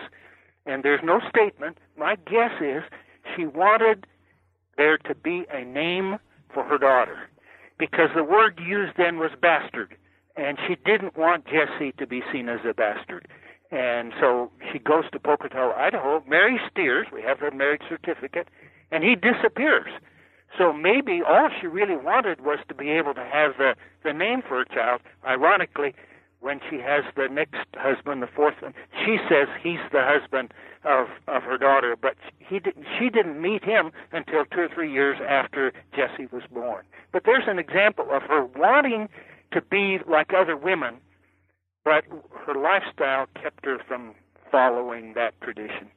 and 0.66 0.84
there's 0.84 1.02
no 1.04 1.20
statement, 1.30 1.78
my 1.98 2.16
guess 2.16 2.52
is 2.62 2.84
she 3.36 3.46
wanted 3.46 4.06
there 4.78 4.98
to 4.98 5.16
be 5.16 5.46
a 5.52 5.64
name 5.64 6.18
for 6.54 6.64
her 6.64 6.78
daughter 6.78 7.30
because 7.78 8.10
the 8.16 8.24
word 8.24 8.60
used 8.64 8.98
then 8.98 9.18
was 9.18 9.32
bastard 9.42 9.96
and 10.36 10.58
she 10.68 10.76
didn't 10.86 11.18
want 11.18 11.46
Jessie 11.46 11.94
to 11.98 12.08
be 12.08 12.22
seen 12.32 12.50
as 12.50 12.60
a 12.68 12.74
bastard. 12.74 13.28
And 13.72 14.11
so 14.19 14.51
she 14.72 14.80
goes 14.80 15.05
to 15.13 15.19
Pocatello, 15.19 15.72
Idaho, 15.72 16.24
marries 16.28 16.59
Steers, 16.69 17.07
we 17.11 17.22
have 17.22 17.39
her 17.39 17.51
marriage 17.51 17.84
certificate, 17.88 18.49
and 18.91 19.03
he 19.03 19.15
disappears. 19.15 19.91
So 20.57 20.74
maybe 20.74 21.22
all 21.26 21.49
she 21.59 21.67
really 21.67 21.95
wanted 21.95 22.41
was 22.41 22.59
to 22.67 22.76
be 22.76 22.89
able 22.89 23.13
to 23.13 23.24
have 23.24 23.53
the, 23.57 23.76
the 24.03 24.11
name 24.11 24.41
for 24.41 24.57
her 24.57 24.65
child. 24.65 25.01
Ironically, 25.26 25.95
when 26.41 26.59
she 26.69 26.78
has 26.78 27.05
the 27.15 27.30
next 27.30 27.65
husband, 27.76 28.22
the 28.22 28.28
fourth 28.28 28.55
one, 28.61 28.74
she 29.05 29.17
says 29.30 29.47
he's 29.61 29.80
the 29.91 30.03
husband 30.03 30.53
of 30.84 31.07
of 31.28 31.43
her 31.43 31.57
daughter, 31.57 31.95
but 31.95 32.15
he 32.39 32.59
didn't. 32.59 32.86
She 32.99 33.09
didn't 33.09 33.39
meet 33.39 33.63
him 33.63 33.91
until 34.11 34.45
two 34.45 34.61
or 34.61 34.67
three 34.67 34.91
years 34.91 35.17
after 35.26 35.72
Jesse 35.95 36.26
was 36.32 36.41
born. 36.51 36.84
But 37.11 37.24
there's 37.26 37.47
an 37.47 37.59
example 37.59 38.07
of 38.11 38.24
her 38.24 38.43
wanting 38.43 39.07
to 39.51 39.61
be 39.61 39.99
like 40.09 40.34
other 40.34 40.57
women, 40.57 40.95
but 41.84 42.03
her 42.45 42.55
lifestyle 42.55 43.27
kept 43.41 43.65
her 43.65 43.79
from 43.88 44.13
following 44.51 45.13
that 45.13 45.39
tradition. 45.41 45.89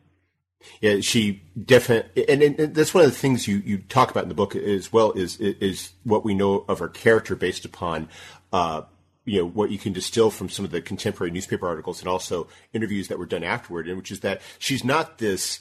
Yeah, 0.81 1.01
she 1.01 1.43
definitely, 1.63 2.29
and, 2.29 2.43
and, 2.43 2.75
that's 2.75 2.95
one 2.95 3.05
of 3.05 3.11
the 3.11 3.17
things 3.17 3.47
you, 3.47 3.59
you 3.65 3.79
talk 3.79 4.11
about 4.11 4.23
in 4.23 4.29
the 4.29 4.35
book 4.35 4.57
as 4.57 4.93
well 4.93 5.13
is 5.13 5.39
is 5.39 5.93
what 6.05 6.25
we 6.25 6.35
know 6.35 6.65
of 6.69 6.79
her 6.79 6.89
character 6.89 7.37
based 7.37 7.65
upon, 7.65 8.09
uh, 8.53 8.83
you 9.27 9.41
know, 9.41 9.47
what 9.47 9.71
you 9.71 9.79
can 9.79 9.93
distill 9.93 10.31
from 10.31 10.49
some 10.49 10.65
of 10.65 10.71
the 10.71 10.81
contemporary 10.81 11.31
newspaper 11.31 11.67
articles 11.67 12.01
and 12.01 12.09
also 12.09 12.49
interviews 12.73 13.09
that 13.09 13.19
were 13.19 13.27
done 13.27 13.45
afterward, 13.45 13.89
and 13.89 13.97
which 13.99 14.11
is 14.11 14.21
that 14.21 14.41
she's 14.59 14.85
not 14.85 15.19
this 15.19 15.61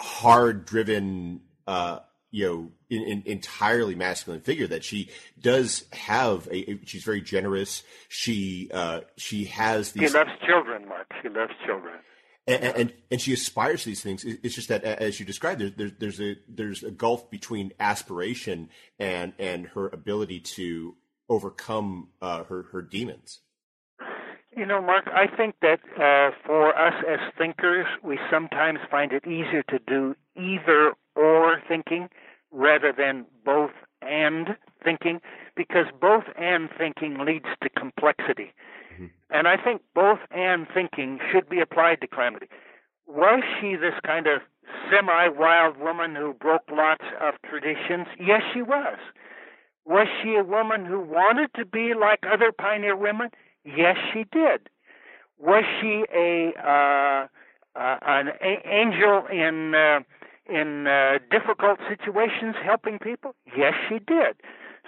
hard 0.00 0.64
driven, 0.64 1.40
uh, 1.66 2.00
you 2.32 2.46
know, 2.46 2.70
in, 2.90 3.02
in, 3.02 3.22
entirely 3.26 3.94
masculine 3.94 4.40
figure 4.40 4.66
that 4.66 4.82
she 4.82 5.10
does 5.40 5.84
have 5.92 6.48
a, 6.48 6.72
a 6.72 6.80
she's 6.84 7.04
very 7.04 7.20
generous 7.20 7.82
she 8.08 8.70
uh 8.72 9.00
she 9.16 9.44
has 9.44 9.92
these 9.92 10.10
she 10.10 10.16
loves 10.16 10.30
children 10.46 10.88
mark 10.88 11.06
she 11.22 11.28
loves 11.28 11.52
children 11.64 11.94
and, 12.46 12.64
and, 12.64 12.92
and 13.10 13.20
she 13.20 13.32
aspires 13.32 13.84
to 13.84 13.90
these 13.90 14.02
things. 14.02 14.24
It's 14.24 14.56
just 14.56 14.68
that, 14.68 14.82
as 14.82 15.20
you 15.20 15.26
described, 15.26 15.60
there's 15.76 15.92
there's 15.98 16.20
a 16.20 16.36
there's 16.48 16.82
a 16.82 16.90
gulf 16.90 17.30
between 17.30 17.72
aspiration 17.78 18.68
and 18.98 19.32
and 19.38 19.66
her 19.68 19.88
ability 19.88 20.40
to 20.40 20.96
overcome 21.28 22.08
uh, 22.20 22.42
her 22.44 22.64
her 22.72 22.82
demons. 22.82 23.40
You 24.56 24.66
know, 24.66 24.82
Mark, 24.82 25.06
I 25.06 25.34
think 25.34 25.54
that 25.62 25.80
uh, 25.96 26.36
for 26.44 26.76
us 26.76 26.94
as 27.08 27.20
thinkers, 27.38 27.86
we 28.02 28.18
sometimes 28.30 28.80
find 28.90 29.12
it 29.12 29.24
easier 29.24 29.62
to 29.68 29.78
do 29.86 30.14
either 30.36 30.94
or 31.14 31.62
thinking 31.68 32.08
rather 32.52 32.92
than 32.96 33.24
both 33.44 33.72
and 34.02 34.56
thinking 34.84 35.20
because 35.56 35.86
both 36.00 36.24
and 36.36 36.68
thinking 36.76 37.18
leads 37.24 37.46
to 37.62 37.68
complexity. 37.70 38.52
Mm-hmm. 38.94 39.06
And 39.30 39.48
I 39.48 39.56
think 39.56 39.82
both 39.94 40.18
and 40.30 40.66
thinking 40.72 41.18
should 41.32 41.48
be 41.48 41.60
applied 41.60 42.00
to 42.02 42.06
Calamity. 42.06 42.48
Was 43.06 43.42
she 43.60 43.76
this 43.76 43.94
kind 44.04 44.26
of 44.26 44.40
semi 44.90 45.28
wild 45.28 45.76
woman 45.78 46.14
who 46.14 46.34
broke 46.34 46.70
lots 46.70 47.04
of 47.20 47.34
traditions? 47.48 48.06
Yes, 48.18 48.42
she 48.52 48.62
was. 48.62 48.98
Was 49.84 50.06
she 50.22 50.36
a 50.36 50.44
woman 50.44 50.84
who 50.84 51.00
wanted 51.00 51.50
to 51.56 51.64
be 51.64 51.92
like 51.94 52.20
other 52.30 52.52
pioneer 52.52 52.96
women? 52.96 53.30
Yes, 53.64 53.96
she 54.12 54.24
did. 54.32 54.68
Was 55.38 55.64
she 55.80 56.04
a 56.14 56.52
uh, 56.58 57.26
uh, 57.74 57.98
an 58.02 58.28
a- 58.28 58.68
angel 58.68 59.26
in 59.26 59.74
uh, 59.74 60.00
in 60.48 60.86
uh, 60.86 61.18
difficult 61.30 61.78
situations, 61.88 62.56
helping 62.64 62.98
people? 62.98 63.34
Yes, 63.56 63.74
she 63.88 63.98
did. 63.98 64.36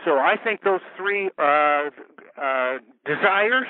So 0.05 0.19
I 0.19 0.37
think 0.43 0.63
those 0.63 0.81
three 0.97 1.31
uh, 1.39 1.91
uh, 2.41 2.79
desires 3.07 3.67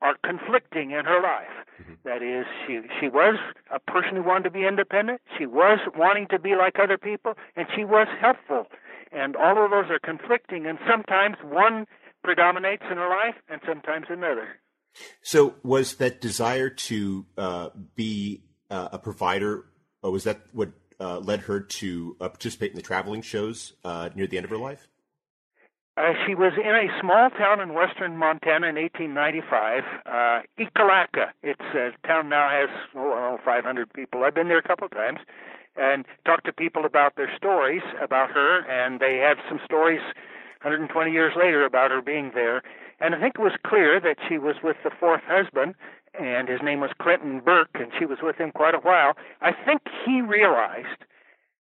are 0.00 0.16
conflicting 0.24 0.92
in 0.92 1.04
her 1.04 1.20
life. 1.20 1.66
Mm-hmm. 1.80 1.94
That 2.04 2.22
is, 2.22 2.46
she 2.66 2.80
she 3.00 3.08
was 3.08 3.36
a 3.72 3.78
person 3.78 4.16
who 4.16 4.22
wanted 4.22 4.44
to 4.44 4.50
be 4.50 4.66
independent. 4.66 5.20
She 5.36 5.46
was 5.46 5.78
wanting 5.96 6.26
to 6.30 6.38
be 6.38 6.54
like 6.56 6.78
other 6.78 6.98
people, 6.98 7.34
and 7.56 7.66
she 7.74 7.84
was 7.84 8.06
helpful. 8.20 8.66
And 9.10 9.36
all 9.36 9.64
of 9.64 9.70
those 9.70 9.90
are 9.90 9.98
conflicting, 9.98 10.66
and 10.66 10.78
sometimes 10.88 11.36
one 11.42 11.86
predominates 12.22 12.82
in 12.90 12.96
her 12.96 13.08
life, 13.08 13.36
and 13.48 13.60
sometimes 13.66 14.06
another. 14.10 14.48
So, 15.22 15.54
was 15.62 15.96
that 15.96 16.20
desire 16.20 16.68
to 16.68 17.26
uh, 17.36 17.68
be 17.94 18.42
uh, 18.70 18.88
a 18.92 18.98
provider, 18.98 19.64
or 20.02 20.10
was 20.10 20.24
that 20.24 20.40
what 20.52 20.70
uh, 21.00 21.18
led 21.18 21.40
her 21.40 21.60
to 21.60 22.16
uh, 22.20 22.28
participate 22.28 22.70
in 22.70 22.76
the 22.76 22.82
traveling 22.82 23.22
shows 23.22 23.74
uh, 23.84 24.10
near 24.14 24.26
the 24.26 24.36
end 24.36 24.44
of 24.44 24.50
her 24.50 24.58
life? 24.58 24.88
Uh, 25.96 26.12
she 26.26 26.34
was 26.34 26.52
in 26.56 26.74
a 26.76 26.86
small 27.00 27.28
town 27.30 27.60
in 27.60 27.74
western 27.74 28.16
Montana 28.16 28.68
in 28.68 28.76
1895, 28.76 29.82
uh, 30.06 30.42
Ekalaka. 30.56 31.32
It's 31.42 31.60
a 31.74 31.90
town 32.06 32.28
now 32.28 32.48
has 32.48 32.68
oh, 32.94 33.38
500 33.44 33.92
people. 33.92 34.22
I've 34.22 34.34
been 34.34 34.46
there 34.46 34.58
a 34.58 34.62
couple 34.62 34.86
of 34.86 34.92
times 34.92 35.18
and 35.74 36.04
talked 36.24 36.46
to 36.46 36.52
people 36.52 36.84
about 36.84 37.16
their 37.16 37.30
stories 37.36 37.82
about 38.00 38.30
her, 38.30 38.62
and 38.68 39.00
they 39.00 39.16
have 39.16 39.38
some 39.48 39.58
stories 39.64 40.00
120 40.62 41.10
years 41.10 41.32
later 41.36 41.64
about 41.64 41.90
her 41.90 42.02
being 42.02 42.30
there. 42.32 42.62
And 43.00 43.14
I 43.14 43.20
think 43.20 43.36
it 43.38 43.42
was 43.42 43.52
clear 43.64 44.00
that 44.00 44.16
she 44.28 44.38
was 44.38 44.56
with 44.62 44.76
the 44.82 44.90
fourth 44.90 45.22
husband, 45.26 45.74
and 46.18 46.48
his 46.48 46.60
name 46.62 46.80
was 46.80 46.90
Clinton 47.00 47.40
Burke, 47.44 47.74
and 47.74 47.92
she 47.98 48.04
was 48.04 48.18
with 48.22 48.36
him 48.36 48.50
quite 48.52 48.74
a 48.74 48.78
while. 48.78 49.12
I 49.40 49.52
think 49.52 49.82
he 50.04 50.20
realized 50.20 51.04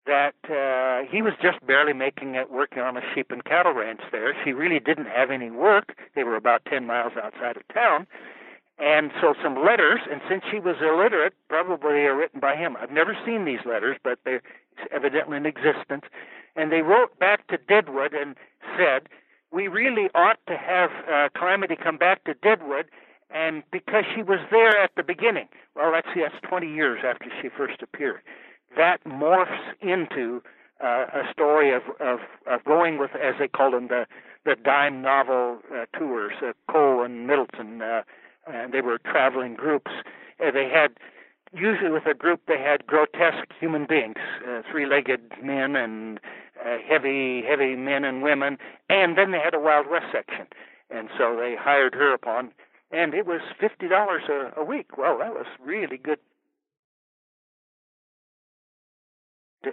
that 0.05 0.35
uh, 0.45 1.09
he 1.11 1.23
was 1.23 1.33
just 1.41 1.65
barely 1.65 1.93
making 1.93 2.35
it 2.35 2.51
working 2.51 2.79
on 2.79 2.95
a 2.95 3.01
sheep 3.13 3.31
and 3.31 3.43
cattle 3.43 3.73
ranch 3.73 4.01
there. 4.11 4.35
She 4.43 4.53
really 4.53 4.79
didn't 4.79 5.07
have 5.07 5.31
any 5.31 5.49
work. 5.49 5.97
They 6.15 6.23
were 6.23 6.35
about 6.35 6.63
10 6.65 6.85
miles 6.85 7.13
outside 7.21 7.57
of 7.57 7.67
town. 7.73 8.05
And 8.77 9.11
so 9.21 9.33
some 9.41 9.63
letters, 9.63 10.01
and 10.11 10.21
since 10.29 10.43
she 10.51 10.59
was 10.59 10.75
illiterate, 10.81 11.33
probably 11.49 12.05
are 12.05 12.15
written 12.15 12.39
by 12.39 12.55
him. 12.55 12.75
I've 12.79 12.91
never 12.91 13.17
seen 13.25 13.45
these 13.45 13.65
letters, 13.65 13.97
but 14.03 14.19
they're 14.25 14.41
evidently 14.91 15.37
in 15.37 15.45
existence. 15.45 16.03
And 16.55 16.71
they 16.71 16.81
wrote 16.81 17.17
back 17.17 17.47
to 17.47 17.57
Deadwood 17.57 18.13
and 18.13 18.35
said, 18.77 19.07
we 19.51 19.67
really 19.67 20.09
ought 20.15 20.39
to 20.47 20.57
have 20.57 20.89
uh, 21.11 21.29
Calamity 21.37 21.75
come 21.75 21.97
back 21.97 22.23
to 22.25 22.33
Deadwood, 22.33 22.85
and 23.29 23.63
because 23.71 24.03
she 24.15 24.21
was 24.21 24.39
there 24.51 24.77
at 24.81 24.91
the 24.95 25.03
beginning. 25.03 25.47
Well, 25.75 25.93
see, 26.13 26.21
that's 26.21 26.35
20 26.47 26.67
years 26.67 26.99
after 27.05 27.25
she 27.41 27.49
first 27.49 27.81
appeared 27.81 28.21
that 28.75 29.03
morphs 29.05 29.57
into 29.81 30.41
uh, 30.83 31.05
a 31.13 31.31
story 31.31 31.73
of, 31.73 31.83
of, 31.99 32.19
of 32.47 32.63
going 32.65 32.97
with, 32.97 33.11
as 33.15 33.35
they 33.39 33.47
call 33.47 33.71
them, 33.71 33.87
the 33.87 34.05
the 34.45 34.55
dime 34.63 35.01
novel 35.01 35.57
uh, 35.73 35.85
tours. 35.97 36.33
Uh, 36.39 36.51
Kohl 36.71 37.03
and 37.03 37.25
Middleton, 37.25 37.81
uh, 37.81 38.03
and 38.45 38.71
they 38.71 38.81
were 38.81 38.99
traveling 38.99 39.55
groups. 39.55 39.89
Uh, 40.39 40.51
they 40.51 40.69
had 40.69 40.91
usually 41.51 41.89
with 41.89 42.05
a 42.05 42.13
group 42.13 42.41
they 42.47 42.59
had 42.59 42.85
grotesque 42.85 43.51
human 43.59 43.87
beings, 43.87 44.17
uh, 44.47 44.61
three-legged 44.69 45.31
men 45.41 45.75
and 45.75 46.19
uh, 46.65 46.77
heavy, 46.87 47.43
heavy 47.47 47.75
men 47.75 48.03
and 48.03 48.23
women, 48.23 48.57
and 48.89 49.17
then 49.17 49.31
they 49.31 49.39
had 49.39 49.53
a 49.53 49.59
Wild 49.59 49.87
West 49.89 50.07
section, 50.11 50.47
and 50.89 51.09
so 51.17 51.35
they 51.39 51.55
hired 51.57 51.93
her 51.93 52.13
upon, 52.13 52.51
and 52.91 53.13
it 53.13 53.25
was 53.25 53.41
fifty 53.59 53.87
dollars 53.87 54.23
a 54.55 54.63
week. 54.63 54.97
Well, 54.97 55.19
that 55.19 55.33
was 55.33 55.45
really 55.63 55.97
good 55.97 56.19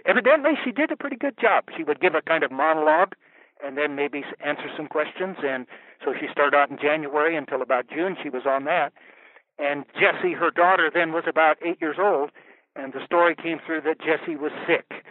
evidently 0.05 0.51
she 0.63 0.71
did 0.71 0.91
a 0.91 0.95
pretty 0.95 1.15
good 1.15 1.37
job. 1.39 1.65
She 1.75 1.83
would 1.83 1.99
give 1.99 2.15
a 2.15 2.21
kind 2.21 2.43
of 2.43 2.51
monologue 2.51 3.13
and 3.63 3.77
then 3.77 3.95
maybe 3.95 4.23
answer 4.43 4.69
some 4.75 4.87
questions. 4.87 5.37
And 5.43 5.67
so 6.03 6.13
she 6.19 6.27
started 6.31 6.57
out 6.57 6.69
in 6.69 6.77
January 6.77 7.35
until 7.35 7.61
about 7.61 7.89
June. 7.89 8.17
She 8.21 8.29
was 8.29 8.43
on 8.45 8.65
that. 8.65 8.93
And 9.59 9.85
Jessie, 9.93 10.33
her 10.33 10.51
daughter, 10.51 10.89
then 10.93 11.11
was 11.11 11.23
about 11.27 11.57
eight 11.63 11.79
years 11.79 11.97
old. 11.99 12.31
And 12.75 12.91
the 12.91 13.05
story 13.05 13.35
came 13.35 13.59
through 13.65 13.81
that 13.81 13.99
Jessie 13.99 14.35
was 14.35 14.51
sick. 14.67 15.05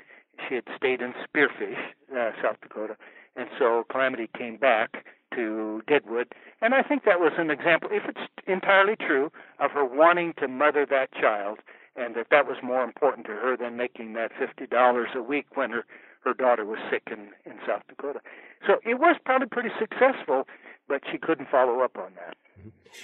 She 0.48 0.54
had 0.56 0.64
stayed 0.76 1.00
in 1.00 1.14
Spearfish, 1.14 1.78
uh, 2.16 2.32
South 2.42 2.56
Dakota. 2.60 2.96
And 3.36 3.48
so 3.58 3.84
Calamity 3.90 4.28
came 4.36 4.56
back 4.56 5.04
to 5.34 5.82
Deadwood. 5.86 6.34
And 6.60 6.74
I 6.74 6.82
think 6.82 7.04
that 7.04 7.20
was 7.20 7.32
an 7.38 7.50
example, 7.50 7.88
if 7.92 8.02
it's 8.08 8.20
entirely 8.46 8.96
true, 8.96 9.30
of 9.58 9.70
her 9.70 9.84
wanting 9.84 10.34
to 10.38 10.48
mother 10.48 10.86
that 10.90 11.12
child 11.12 11.58
and 11.96 12.14
that 12.14 12.26
that 12.30 12.46
was 12.46 12.56
more 12.62 12.84
important 12.84 13.26
to 13.26 13.32
her 13.32 13.56
than 13.56 13.76
making 13.76 14.14
that 14.14 14.30
fifty 14.38 14.66
dollars 14.66 15.08
a 15.14 15.22
week 15.22 15.56
when 15.56 15.70
her 15.70 15.84
her 16.24 16.34
daughter 16.34 16.64
was 16.64 16.78
sick 16.90 17.02
in 17.10 17.28
in 17.44 17.58
South 17.66 17.82
Dakota. 17.88 18.20
So 18.66 18.74
it 18.84 18.98
was 18.98 19.16
probably 19.24 19.48
pretty 19.48 19.70
successful, 19.78 20.46
but 20.88 21.02
she 21.10 21.18
couldn't 21.18 21.48
follow 21.50 21.80
up 21.80 21.96
on 21.98 22.12
that. 22.14 22.36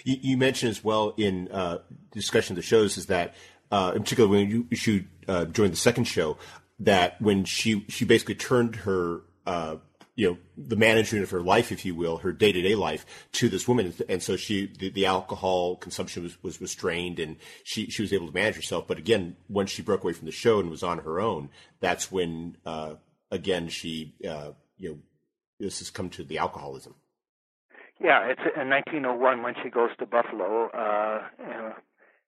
You, 0.05 0.17
you 0.21 0.37
mentioned 0.37 0.71
as 0.71 0.85
well 0.85 1.15
in 1.17 1.49
uh, 1.51 1.79
discussion 2.13 2.53
of 2.55 2.57
the 2.57 2.63
shows 2.63 2.97
is 2.97 3.07
that, 3.07 3.35
uh, 3.71 3.93
in 3.97 4.03
particular, 4.03 4.29
when 4.29 4.49
you, 4.49 4.67
you 4.71 5.05
uh, 5.27 5.47
joined 5.47 5.73
the 5.73 5.77
second 5.77 6.05
show, 6.05 6.37
that 6.81 7.21
when 7.21 7.45
she 7.45 7.85
she 7.89 8.05
basically 8.05 8.35
turned 8.35 8.77
her 8.77 9.23
uh, 9.47 9.77
you 10.19 10.29
know 10.29 10.39
the 10.57 10.75
management 10.75 11.23
of 11.23 11.31
her 11.31 11.41
life, 11.41 11.71
if 11.71 11.85
you 11.85 11.95
will, 11.95 12.19
her 12.19 12.33
day 12.33 12.51
to 12.51 12.61
day 12.61 12.75
life 12.75 13.07
to 13.33 13.49
this 13.49 13.69
woman, 13.69 13.95
and 14.09 14.21
so 14.21 14.37
she 14.37 14.67
the, 14.79 14.91
the, 14.91 15.07
alcohol 15.07 15.77
consumption 15.77 16.25
was, 16.25 16.43
was 16.43 16.61
restrained, 16.61 17.21
and 17.21 17.37
she 17.63 17.89
she 17.89 18.03
was 18.03 18.13
able 18.13 18.27
to 18.27 18.35
manage 18.35 18.57
herself. 18.57 18.89
But 18.89 18.99
again, 18.99 19.37
once 19.49 19.71
she 19.71 19.81
broke 19.81 20.03
away 20.03 20.13
from 20.13 20.27
the 20.27 20.33
show 20.33 20.59
and 20.59 20.71
was 20.71 20.83
on 20.83 20.99
her 20.99 21.21
own, 21.21 21.51
that's 21.79 22.11
when 22.11 22.57
uh, 22.67 22.95
again 23.31 23.69
she 23.69 24.15
uh, 24.29 24.51
you 24.77 24.89
know 24.91 24.99
this 25.61 25.79
has 25.79 25.89
come 25.89 26.11
to 26.11 26.25
the 26.25 26.39
alcoholism. 26.39 26.97
Yeah, 28.01 28.27
it's 28.27 28.43
in 28.61 28.71
1901 28.71 29.43
when 29.43 29.55
she 29.63 29.71
goes 29.71 29.91
to 29.99 30.07
Buffalo, 30.07 30.69
uh, 30.69 31.23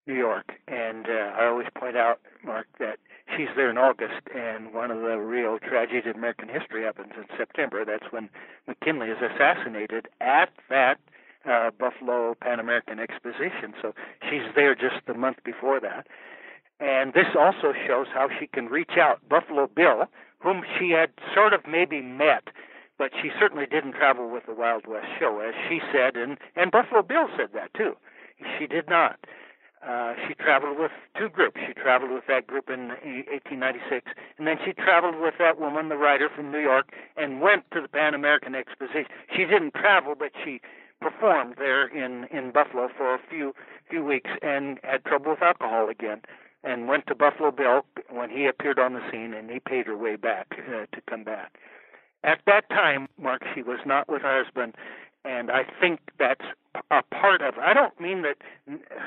New 0.07 0.15
York, 0.15 0.47
and 0.67 1.07
uh, 1.07 1.39
I 1.39 1.47
always 1.47 1.69
point 1.77 1.97
out, 1.97 2.21
Mark, 2.45 2.67
that 2.79 2.99
she's 3.37 3.49
there 3.57 3.71
in 3.71 3.79
August, 3.79 4.23
and 4.35 4.73
one 4.73 4.91
of 4.91 5.01
the 5.01 5.19
real 5.19 5.59
tragedies 5.59 6.05
in 6.07 6.13
American 6.13 6.49
history 6.49 6.85
happens 6.85 7.13
in 7.17 7.25
September. 7.37 7.85
That's 7.85 8.13
when 8.13 8.29
McKinley 8.67 9.09
is 9.09 9.19
assassinated 9.19 10.09
at 10.21 10.51
that 10.69 10.99
uh, 11.49 11.71
Buffalo 11.79 12.35
Pan 12.41 12.61
American 12.61 12.99
Exposition. 12.99 13.75
So 13.81 13.95
she's 14.29 14.47
there 14.55 14.75
just 14.75 15.07
the 15.07 15.15
month 15.15 15.39
before 15.45 15.81
that. 15.81 16.07
And 16.81 17.13
this 17.13 17.27
also 17.39 17.73
shows 17.87 18.07
how 18.13 18.29
she 18.39 18.47
can 18.47 18.67
reach 18.67 18.97
out. 18.99 19.21
Buffalo 19.29 19.67
Bill, 19.67 20.07
whom 20.39 20.63
she 20.79 20.91
had 20.91 21.11
sort 21.35 21.53
of 21.53 21.61
maybe 21.67 22.01
met, 22.01 22.49
but 22.99 23.13
she 23.21 23.31
certainly 23.39 23.67
didn't 23.67 23.93
travel 23.93 24.31
with 24.31 24.47
the 24.47 24.55
Wild 24.55 24.87
West 24.87 25.09
show, 25.19 25.41
as 25.41 25.55
she 25.69 25.81
said, 25.93 26.17
and, 26.17 26.39
and 26.57 26.71
Buffalo 26.71 27.03
Bill 27.03 27.29
said 27.37 27.51
that 27.55 27.73
too. 27.75 27.97
She 28.59 28.67
did 28.67 28.89
not. 28.89 29.19
Uh, 29.87 30.13
she 30.29 30.35
traveled 30.35 30.79
with 30.79 30.91
two 31.19 31.29
groups. 31.31 31.59
She 31.67 31.73
traveled 31.73 32.11
with 32.11 32.25
that 32.29 32.47
group 32.47 32.69
in 32.69 32.89
1896, 32.89 34.13
and 34.37 34.47
then 34.47 34.59
she 34.65 34.73
traveled 34.73 35.17
with 35.17 35.35
that 35.39 35.59
woman, 35.59 35.89
the 35.89 35.97
writer 35.97 36.29
from 36.29 36.53
New 36.53 36.61
York, 36.61 36.93
and 37.17 37.41
went 37.41 37.65
to 37.73 37.81
the 37.81 37.89
Pan 37.89 38.13
American 38.13 38.55
Exposition. 38.55 39.07
She 39.35 39.45
didn't 39.47 39.73
travel, 39.73 40.15
but 40.19 40.33
she 40.45 40.61
performed 41.01 41.55
there 41.57 41.87
in 41.87 42.25
in 42.25 42.51
Buffalo 42.51 42.89
for 42.95 43.15
a 43.15 43.19
few 43.31 43.55
few 43.89 44.05
weeks 44.05 44.31
and 44.43 44.79
had 44.85 45.03
trouble 45.05 45.31
with 45.31 45.43
alcohol 45.43 45.89
again, 45.89 46.21
and 46.63 46.87
went 46.87 47.07
to 47.07 47.15
Buffalo 47.15 47.51
Bill 47.51 47.85
when 48.11 48.29
he 48.29 48.47
appeared 48.47 48.79
on 48.79 48.93
the 48.93 49.01
scene, 49.11 49.33
and 49.33 49.51
he 49.51 49.61
paid 49.61 49.87
her 49.87 49.97
way 49.97 50.17
back 50.17 50.47
uh, 50.69 50.85
to 50.95 51.01
come 51.09 51.25
back. 51.25 51.57
At 52.23 52.41
that 52.47 52.69
time, 52.69 53.09
Mark, 53.19 53.43
she 53.55 53.63
was 53.63 53.79
not 53.87 54.09
with 54.09 54.21
her 54.23 54.45
husband, 54.45 54.75
and 55.25 55.51
I 55.51 55.65
think 55.81 56.01
that's 56.19 56.45
a 56.91 57.03
part 57.03 57.43
of. 57.43 57.55
I 57.59 57.75
don't 57.75 57.99
mean 58.01 58.23
that 58.23 58.37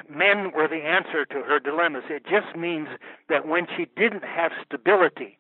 men 0.10 0.52
were 0.56 0.68
the 0.68 0.84
answer 0.84 1.26
to 1.26 1.42
her 1.44 1.60
dilemmas. 1.60 2.04
It 2.10 2.24
just 2.24 2.56
means 2.58 2.88
that 3.30 3.48
when 3.48 3.68
she 3.76 3.86
didn't 3.96 4.24
have 4.24 4.52
stability 4.66 5.38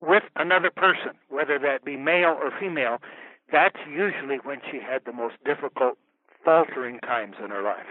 with 0.00 0.22
another 0.36 0.70
person, 0.70 1.12
whether 1.28 1.58
that 1.58 1.84
be 1.84 1.96
male 1.96 2.36
or 2.40 2.50
female, 2.58 2.98
that's 3.50 3.78
usually 3.88 4.36
when 4.42 4.60
she 4.70 4.78
had 4.78 5.02
the 5.04 5.12
most 5.12 5.36
difficult, 5.44 5.98
faltering 6.44 6.98
times 7.00 7.36
in 7.42 7.50
her 7.50 7.62
life. 7.62 7.86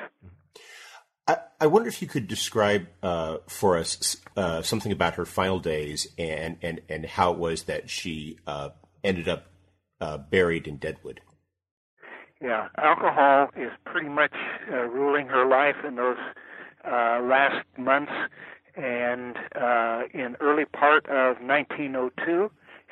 I, 1.28 1.38
I 1.62 1.68
wonder 1.68 1.88
if 1.88 2.02
you 2.02 2.08
could 2.08 2.28
describe 2.28 2.88
uh, 3.04 3.38
for 3.48 3.78
us 3.78 4.18
uh, 4.36 4.64
something 4.64 4.92
about 4.92 5.16
her 5.16 5.26
final 5.26 5.60
days 5.60 6.08
and, 6.18 6.58
and, 6.62 6.82
and 6.90 7.06
how 7.06 7.32
it 7.32 7.38
was 7.38 7.64
that 7.64 7.90
she 7.90 8.40
uh, 8.48 8.70
ended 9.04 9.30
up 9.30 9.46
uh, 10.02 10.18
buried 10.18 10.68
in 10.68 10.78
Deadwood. 10.78 11.22
Yeah, 12.42 12.70
alcohol 12.78 13.50
is 13.56 13.72
pretty 13.86 14.10
much 14.10 14.34
uh, 14.72 14.78
ruling 14.88 15.28
her 15.28 15.46
life 15.46 15.76
in 15.88 15.96
those 15.96 16.18
uh, 16.84 17.22
last 17.22 17.66
months. 17.78 18.12
And 18.76 19.38
uh, 19.56 20.04
in 20.14 20.38
early 20.40 20.66
part 20.66 21.06
of 21.08 21.38
1902, 21.42 22.50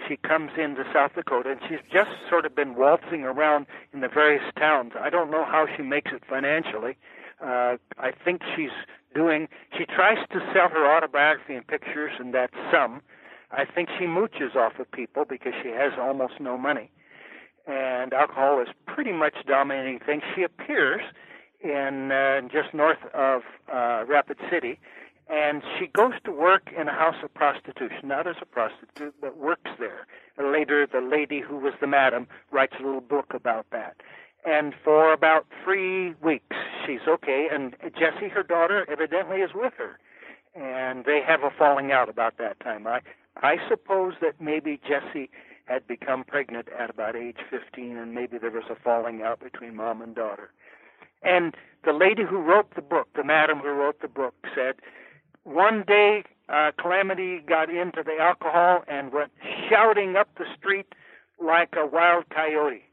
she 0.08 0.18
comes 0.18 0.52
into 0.58 0.84
South 0.93 1.12
Dakota, 1.16 1.52
and 1.52 1.60
she's 1.68 1.80
just 1.91 2.12
sort 2.30 2.45
of 2.45 2.56
been 2.56 2.76
waltzing 2.76 3.24
around 3.24 3.66
in 3.93 4.02
the 4.02 4.08
various 4.08 4.43
towns. 4.58 4.93
I 5.00 5.10
don't 5.10 5.32
know 5.32 5.43
how 5.45 5.66
she 5.76 5.82
makes 5.84 6.12
it 6.14 6.24
financially. 6.30 6.97
Uh, 7.41 7.78
I 7.97 8.12
think 8.24 8.41
she's 8.56 8.72
doing. 9.16 9.47
She 9.78 9.86
tries 9.86 10.18
to 10.32 10.39
sell 10.54 10.70
her 10.70 10.86
autobiography 10.95 11.56
and 11.56 11.66
pictures, 11.66 12.12
and 12.20 12.34
that's 12.34 12.54
some. 12.72 13.02
I 13.52 13.66
think 13.66 13.89
she 13.97 14.06
mooches 14.06 14.56
off 14.56 14.78
of 14.80 14.91
people 14.91 15.26
because 15.28 15.54
she 15.64 15.70
has 15.70 15.93
almost 16.00 16.34
no 16.39 16.58
money, 16.58 16.91
and 17.70 18.14
alcohol 18.14 18.60
is 18.62 18.68
pretty 18.88 19.12
much 19.12 19.36
dominating 19.46 20.00
things. 20.00 20.24
She 20.36 20.44
appears 20.44 21.02
in 21.62 22.12
uh, 22.12 22.42
just 22.52 22.74
north 22.74 23.04
of 23.14 23.44
uh, 23.72 24.04
Rapid 24.08 24.38
City 24.50 24.80
and 25.30 25.62
she 25.78 25.86
goes 25.86 26.14
to 26.26 26.32
work 26.32 26.72
in 26.76 26.88
a 26.88 26.92
house 26.94 27.18
of 27.24 27.32
prostitution, 27.34 28.08
not 28.08 28.26
as 28.26 28.38
a 28.42 28.46
prostitute, 28.46 29.14
but 29.22 29.38
works 29.38 29.70
there. 29.78 30.08
And 30.38 30.52
later, 30.52 30.88
the 30.88 31.02
lady 31.02 31.40
who 31.40 31.58
was 31.58 31.74
the 31.80 31.86
madam 31.86 32.28
writes 32.52 32.74
a 32.80 32.84
little 32.84 33.02
book 33.02 33.34
about 33.36 33.68
that. 33.72 33.98
And 34.44 34.74
for 34.84 35.14
about 35.14 35.46
three 35.64 36.16
weeks, 36.24 36.56
she's 36.86 37.02
okay, 37.08 37.48
and 37.52 37.76
Jessie, 37.94 38.30
her 38.30 38.42
daughter, 38.42 38.88
evidently 38.90 39.38
is 39.38 39.52
with 39.54 39.74
her. 39.78 40.00
And 40.56 41.06
they 41.06 41.22
have 41.22 41.44
a 41.44 41.52
falling 41.52 41.92
out 41.92 42.10
about 42.10 42.38
that 42.40 42.60
time. 42.60 42.88
I, 42.88 43.02
I 43.38 43.58
suppose 43.68 44.16
that 44.22 44.42
maybe 44.42 44.80
Jessie 44.82 45.30
had 45.70 45.88
become 45.88 46.24
pregnant 46.24 46.68
at 46.78 46.90
about 46.90 47.16
age 47.16 47.38
15, 47.50 47.96
and 47.96 48.16
maybe 48.16 48.38
there 48.40 48.50
was 48.50 48.64
a 48.72 48.76
falling 48.76 49.22
out 49.22 49.40
between 49.40 49.76
mom 49.76 50.02
and 50.02 50.16
daughter. 50.16 50.50
And 51.22 51.56
the 51.86 51.94
lady 51.94 52.24
who 52.28 52.40
wrote 52.40 52.74
the 52.76 52.82
book, 52.82 53.08
the 53.16 53.24
madam 53.24 53.60
who 53.60 53.70
wrote 53.70 54.02
the 54.02 54.08
book, 54.08 54.34
said 54.56 54.76
one 55.44 55.84
day, 55.88 56.24
uh, 56.50 56.72
Calamity 56.80 57.40
got 57.40 57.70
into 57.70 58.02
the 58.04 58.18
alcohol 58.20 58.84
and 58.88 59.14
went 59.14 59.32
shouting 59.70 60.16
up 60.16 60.30
the 60.38 60.46
street 60.58 60.88
like 61.40 61.76
a 61.78 61.86
wild 61.86 62.26
coyote. 62.30 62.84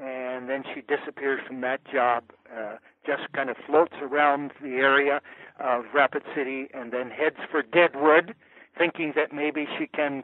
And 0.00 0.48
then 0.48 0.62
she 0.72 0.82
disappears 0.82 1.40
from 1.46 1.60
that 1.62 1.80
job, 1.92 2.24
uh, 2.56 2.76
just 3.04 3.32
kind 3.32 3.50
of 3.50 3.56
floats 3.66 3.94
around 4.00 4.52
the 4.62 4.76
area 4.76 5.20
of 5.58 5.84
Rapid 5.92 6.22
City 6.34 6.68
and 6.72 6.92
then 6.92 7.10
heads 7.10 7.36
for 7.50 7.62
Deadwood, 7.62 8.34
thinking 8.78 9.12
that 9.16 9.32
maybe 9.32 9.66
she 9.78 9.86
can 9.88 10.22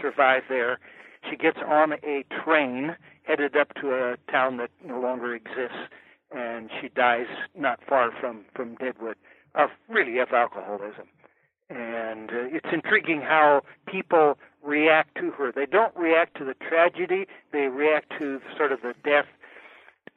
survive 0.00 0.42
there. 0.48 0.78
She 1.28 1.36
gets 1.36 1.58
on 1.66 1.94
a 2.04 2.24
train 2.44 2.96
headed 3.24 3.56
up 3.56 3.74
to 3.80 3.90
a 3.92 4.16
town 4.30 4.58
that 4.58 4.70
no 4.84 5.00
longer 5.00 5.34
exists, 5.34 5.90
and 6.30 6.70
she 6.80 6.88
dies 6.88 7.26
not 7.56 7.80
far 7.88 8.12
from, 8.20 8.44
from 8.54 8.76
Deadwood 8.76 9.16
of 9.54 9.70
really 9.88 10.18
of 10.18 10.28
alcoholism. 10.32 11.08
And 11.68 12.30
uh, 12.30 12.46
it's 12.52 12.68
intriguing 12.72 13.20
how 13.22 13.62
people 13.86 14.38
react 14.62 15.16
to 15.16 15.30
her. 15.32 15.50
They 15.50 15.66
don't 15.66 15.94
react 15.96 16.36
to 16.38 16.44
the 16.44 16.54
tragedy, 16.54 17.26
they 17.52 17.66
react 17.66 18.12
to 18.18 18.40
sort 18.56 18.72
of 18.72 18.82
the 18.82 18.94
death 19.04 19.26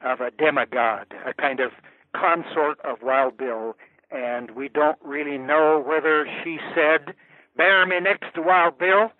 of 0.02 0.20
a 0.20 0.30
demigod, 0.30 1.06
a 1.26 1.34
kind 1.34 1.60
of 1.60 1.72
consort 2.14 2.78
of 2.80 2.98
Wild 3.02 3.36
Bill. 3.36 3.76
And 4.10 4.52
we 4.52 4.68
don't 4.68 4.98
really 5.04 5.38
know 5.38 5.82
whether 5.84 6.26
she 6.42 6.58
said, 6.74 7.14
Bear 7.56 7.86
me 7.86 8.00
next 8.00 8.34
to 8.34 8.42
Wild 8.42 8.78
Bill, 8.78 9.10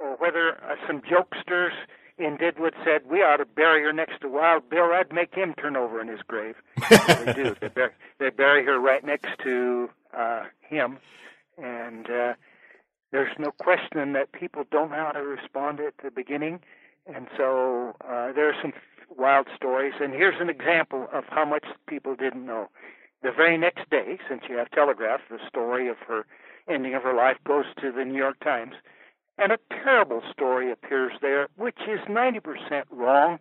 or 0.00 0.16
whether 0.16 0.52
uh, 0.64 0.76
some 0.86 1.00
jokesters 1.02 1.72
in 2.18 2.36
Deadwood 2.36 2.74
said, 2.84 3.02
"We 3.08 3.18
ought 3.22 3.38
to 3.38 3.44
bury 3.44 3.82
her 3.82 3.92
next 3.92 4.20
to 4.22 4.28
Wild 4.28 4.68
Bill. 4.68 4.90
I'd 4.92 5.12
make 5.12 5.34
him 5.34 5.54
turn 5.54 5.76
over 5.76 6.00
in 6.00 6.08
his 6.08 6.20
grave." 6.26 6.56
they 6.90 7.32
do. 7.34 7.56
They 7.60 7.68
bury, 7.68 7.90
they 8.18 8.30
bury 8.30 8.64
her 8.64 8.78
right 8.78 9.04
next 9.04 9.28
to 9.44 9.90
uh, 10.16 10.44
him, 10.60 10.98
and 11.58 12.10
uh, 12.10 12.34
there's 13.12 13.36
no 13.38 13.50
question 13.52 14.12
that 14.12 14.32
people 14.32 14.64
don't 14.70 14.90
know 14.90 14.96
how 14.96 15.12
to 15.12 15.22
respond 15.22 15.80
at 15.80 15.94
the 16.02 16.10
beginning, 16.10 16.60
and 17.06 17.28
so 17.36 17.96
uh, 18.06 18.32
there 18.32 18.48
are 18.48 18.56
some 18.60 18.72
wild 19.16 19.48
stories. 19.54 19.94
And 20.00 20.12
here's 20.12 20.40
an 20.40 20.48
example 20.48 21.08
of 21.12 21.24
how 21.28 21.44
much 21.44 21.64
people 21.86 22.14
didn't 22.14 22.46
know. 22.46 22.68
The 23.22 23.32
very 23.32 23.58
next 23.58 23.90
day, 23.90 24.18
since 24.28 24.42
you 24.48 24.56
have 24.56 24.70
Telegraph, 24.70 25.20
the 25.30 25.38
story 25.46 25.88
of 25.88 25.96
her 26.08 26.24
ending 26.68 26.94
of 26.94 27.02
her 27.02 27.14
life 27.14 27.36
goes 27.44 27.64
to 27.80 27.92
the 27.92 28.04
New 28.04 28.16
York 28.16 28.38
Times 28.40 28.74
and 29.40 29.52
a 29.52 29.58
terrible 29.70 30.22
story 30.30 30.70
appears 30.70 31.12
there, 31.22 31.48
which 31.56 31.78
is 31.88 32.00
90% 32.08 32.84
wrong. 32.90 33.38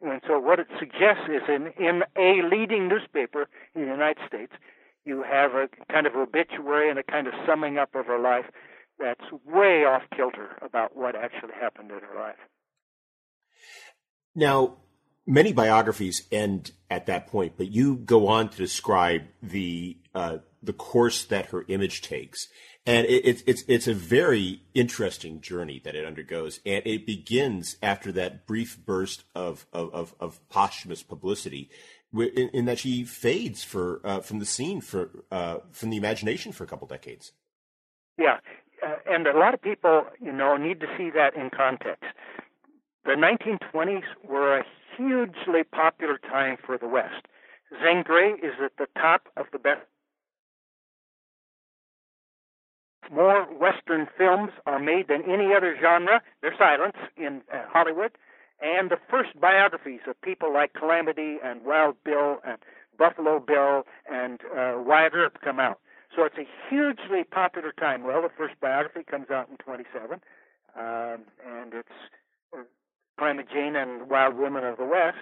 And 0.00 0.20
so 0.26 0.38
what 0.38 0.58
it 0.58 0.66
suggests 0.78 1.28
is 1.28 1.42
in, 1.48 1.72
in 1.78 2.02
a 2.16 2.42
leading 2.42 2.88
newspaper 2.88 3.48
in 3.74 3.82
the 3.82 3.88
United 3.88 4.18
States, 4.26 4.52
you 5.04 5.22
have 5.22 5.52
a 5.52 5.68
kind 5.92 6.06
of 6.06 6.14
obituary 6.16 6.90
and 6.90 6.98
a 6.98 7.02
kind 7.02 7.26
of 7.26 7.34
summing 7.46 7.78
up 7.78 7.94
of 7.94 8.06
her 8.06 8.18
life 8.18 8.46
that's 8.98 9.24
way 9.46 9.84
off 9.84 10.02
kilter 10.16 10.56
about 10.62 10.96
what 10.96 11.14
actually 11.14 11.54
happened 11.60 11.90
in 11.90 12.00
her 12.00 12.18
life. 12.18 12.36
Now, 14.34 14.78
many 15.26 15.52
biographies 15.52 16.26
end 16.32 16.72
at 16.90 17.06
that 17.06 17.26
point, 17.26 17.54
but 17.56 17.70
you 17.70 17.96
go 17.96 18.28
on 18.28 18.48
to 18.48 18.56
describe 18.56 19.22
the 19.42 19.98
uh, 20.14 20.38
the 20.62 20.72
course 20.72 21.24
that 21.24 21.46
her 21.46 21.64
image 21.68 22.02
takes, 22.02 22.46
and 22.84 23.06
it, 23.06 23.24
it's 23.24 23.42
it's 23.46 23.64
it's 23.68 23.86
a 23.86 23.94
very 23.94 24.62
interesting 24.74 25.40
journey 25.40 25.80
that 25.84 25.94
it 25.94 26.04
undergoes, 26.04 26.60
and 26.66 26.82
it 26.84 27.06
begins 27.06 27.76
after 27.82 28.10
that 28.12 28.46
brief 28.46 28.78
burst 28.84 29.24
of 29.34 29.66
of, 29.72 29.92
of, 29.94 30.14
of 30.18 30.48
posthumous 30.48 31.02
publicity, 31.02 31.70
in, 32.12 32.48
in, 32.52 32.64
that 32.64 32.78
she 32.78 33.04
fades 33.04 33.62
for 33.62 34.00
uh, 34.04 34.20
from 34.20 34.38
the 34.40 34.46
scene 34.46 34.80
for 34.80 35.10
uh, 35.30 35.58
from 35.70 35.90
the 35.90 35.96
imagination 35.96 36.52
for 36.52 36.64
a 36.64 36.66
couple 36.66 36.86
decades. 36.88 37.32
Yeah, 38.18 38.38
uh, 38.84 38.96
and 39.08 39.26
a 39.26 39.36
lot 39.36 39.54
of 39.54 39.62
people, 39.62 40.04
you 40.20 40.32
know, 40.32 40.56
need 40.56 40.80
to 40.80 40.86
see 40.98 41.10
that 41.10 41.36
in 41.36 41.50
context. 41.50 42.04
The 43.04 43.12
1920s 43.12 44.04
were 44.28 44.58
a 44.58 44.64
hugely 44.96 45.64
popular 45.64 46.18
time 46.18 46.56
for 46.64 46.78
the 46.78 46.86
West. 46.86 47.26
Zane 47.82 48.02
Grey 48.02 48.32
is 48.32 48.54
at 48.62 48.76
the 48.78 48.86
top 49.00 49.28
of 49.36 49.46
the 49.52 49.58
best. 49.58 49.80
More 53.10 53.44
Western 53.44 54.06
films 54.16 54.52
are 54.66 54.78
made 54.78 55.08
than 55.08 55.22
any 55.22 55.54
other 55.54 55.76
genre. 55.80 56.22
They're 56.40 56.54
silence 56.56 56.96
in 57.16 57.42
uh, 57.52 57.62
Hollywood. 57.68 58.12
And 58.60 58.90
the 58.90 58.98
first 59.10 59.38
biographies 59.40 60.00
of 60.06 60.20
people 60.20 60.52
like 60.52 60.72
Calamity 60.72 61.38
and 61.42 61.64
Wild 61.64 61.96
Bill 62.04 62.38
and 62.46 62.58
Buffalo 62.96 63.40
Bill 63.40 63.84
and 64.10 64.40
uh, 64.56 64.74
Wyatt 64.76 65.14
Earp 65.14 65.40
come 65.42 65.58
out. 65.58 65.80
So 66.14 66.24
it's 66.24 66.36
a 66.38 66.46
hugely 66.68 67.24
popular 67.24 67.72
time. 67.72 68.04
Well, 68.04 68.22
the 68.22 68.28
first 68.36 68.54
biography 68.60 69.02
comes 69.02 69.30
out 69.30 69.48
in 69.48 69.56
27, 69.56 70.20
um, 70.76 71.24
and 71.46 71.72
it's 71.72 71.88
uh, 72.52 72.62
Calamity 73.18 73.48
Jane 73.52 73.76
and 73.76 74.08
Wild 74.10 74.36
Women 74.36 74.64
of 74.64 74.76
the 74.76 74.84
West. 74.84 75.18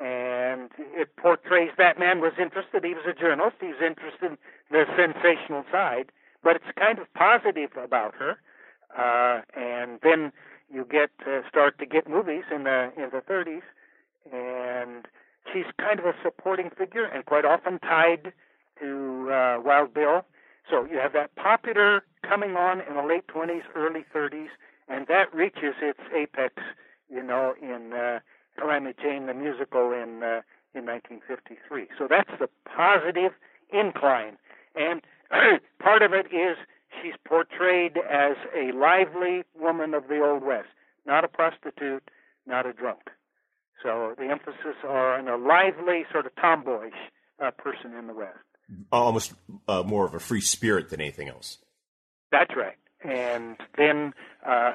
And 0.00 0.70
it 0.94 1.16
portrays 1.16 1.70
that 1.76 1.98
man 1.98 2.20
was 2.20 2.32
interested. 2.40 2.84
He 2.84 2.94
was 2.94 3.02
a 3.04 3.12
journalist. 3.12 3.56
He 3.60 3.66
was 3.66 3.82
interested 3.84 4.30
in 4.30 4.38
the 4.70 4.84
sensational 4.96 5.64
side, 5.72 6.12
but 6.42 6.56
it's 6.56 6.78
kind 6.78 6.98
of 6.98 7.12
positive 7.14 7.70
about 7.76 8.14
her. 8.14 8.38
Uh, 8.96 9.42
and 9.58 9.98
then 10.02 10.32
you 10.72 10.86
get 10.90 11.10
uh, 11.26 11.40
start 11.48 11.78
to 11.78 11.86
get 11.86 12.08
movies 12.08 12.44
in 12.54 12.64
the 12.64 12.90
in 12.96 13.10
the 13.12 13.20
30s, 13.20 13.62
and 14.32 15.06
she's 15.52 15.66
kind 15.78 15.98
of 15.98 16.06
a 16.06 16.14
supporting 16.22 16.70
figure 16.70 17.04
and 17.04 17.24
quite 17.26 17.44
often 17.44 17.78
tied 17.78 18.32
to 18.80 19.30
uh, 19.30 19.60
Wild 19.64 19.94
Bill. 19.94 20.24
So 20.70 20.84
you 20.84 20.98
have 20.98 21.12
that 21.14 21.34
popular 21.36 22.02
coming 22.22 22.56
on 22.56 22.80
in 22.80 22.94
the 22.94 23.02
late 23.02 23.26
20s, 23.28 23.62
early 23.74 24.04
30s, 24.14 24.48
and 24.88 25.06
that 25.06 25.34
reaches 25.34 25.74
its 25.80 26.00
apex, 26.14 26.54
you 27.10 27.22
know, 27.22 27.54
in 27.60 27.92
uh, 27.94 28.20
Calamity 28.58 28.98
Jane 29.02 29.26
the 29.26 29.34
musical 29.34 29.92
in 29.92 30.22
uh, 30.22 30.42
in 30.74 30.84
1953. 30.84 31.88
So 31.96 32.06
that's 32.08 32.30
the 32.38 32.48
positive 32.64 33.32
incline, 33.72 34.36
and 34.74 35.02
part 35.78 36.02
of 36.02 36.12
it 36.12 36.26
is 36.26 36.56
she's 37.02 37.14
portrayed 37.26 37.96
as 37.96 38.36
a 38.56 38.72
lively 38.72 39.44
woman 39.58 39.94
of 39.94 40.08
the 40.08 40.20
Old 40.20 40.42
West, 40.42 40.68
not 41.06 41.24
a 41.24 41.28
prostitute, 41.28 42.10
not 42.46 42.66
a 42.66 42.72
drunk. 42.72 43.10
So 43.82 44.14
the 44.18 44.24
emphasis 44.24 44.76
are 44.84 45.18
on 45.18 45.28
a 45.28 45.36
lively, 45.36 46.04
sort 46.10 46.26
of 46.26 46.34
tomboyish 46.36 46.94
uh, 47.42 47.50
person 47.52 47.94
in 47.94 48.06
the 48.06 48.14
West. 48.14 48.38
Almost 48.90 49.34
uh, 49.66 49.82
more 49.84 50.04
of 50.04 50.14
a 50.14 50.18
free 50.18 50.40
spirit 50.40 50.90
than 50.90 51.00
anything 51.00 51.28
else. 51.28 51.58
That's 52.30 52.54
right. 52.56 52.76
And 53.02 53.56
then, 53.76 54.12
uh, 54.46 54.72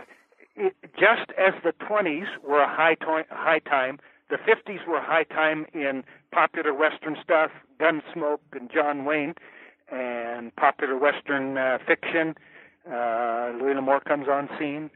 it, 0.56 0.76
just 0.98 1.32
as 1.38 1.54
the 1.64 1.74
20s 1.74 2.26
were 2.48 2.62
a 2.62 2.68
high, 2.68 2.96
to- 2.96 3.26
high 3.30 3.60
time, 3.60 4.00
the 4.30 4.38
50s 4.38 4.88
were 4.88 4.98
a 4.98 5.06
high 5.06 5.26
time 5.26 5.66
in 5.74 6.04
popular 6.32 6.74
Western 6.74 7.18
stuff, 7.22 7.52
Gunsmoke 7.80 8.40
and 8.54 8.72
John 8.74 9.06
Wayne 9.06 9.36
and 9.94 10.56
popular 10.56 10.98
Western 10.98 11.58
uh, 11.58 11.78
fiction. 11.88 12.36
Uh, 12.90 13.52
Louis 13.60 13.76
L'Amour 13.76 14.02
comes 14.02 14.28
on 14.28 14.50
scene, 14.60 14.90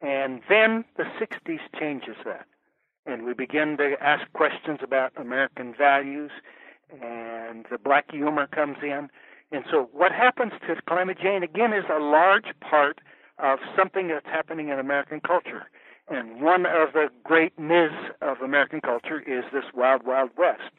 and 0.00 0.40
then 0.48 0.84
the 0.96 1.04
'60s 1.20 1.60
changes 1.78 2.16
that. 2.24 2.46
and 3.06 3.24
we 3.24 3.32
begin 3.34 3.76
to 3.78 3.96
ask 4.00 4.30
questions 4.32 4.78
about 4.82 5.12
American 5.16 5.74
values, 5.76 6.30
and 7.00 7.66
the 7.70 7.78
black 7.78 8.10
humor 8.10 8.46
comes 8.46 8.78
in. 8.82 9.08
And 9.52 9.64
so, 9.70 9.88
what 9.92 10.12
happens 10.12 10.52
to 10.66 10.80
Calamity 10.86 11.22
Jane 11.22 11.42
again 11.42 11.72
is 11.72 11.84
a 11.90 11.98
large 11.98 12.52
part 12.60 13.00
of 13.38 13.58
something 13.76 14.08
that's 14.08 14.26
happening 14.26 14.68
in 14.68 14.78
American 14.78 15.20
culture. 15.20 15.66
And 16.08 16.40
one 16.42 16.66
of 16.66 16.92
the 16.92 17.08
great 17.24 17.58
myths 17.58 17.94
of 18.20 18.40
American 18.40 18.80
culture 18.80 19.20
is 19.20 19.44
this 19.52 19.64
wild, 19.74 20.04
wild 20.04 20.30
West. 20.36 20.70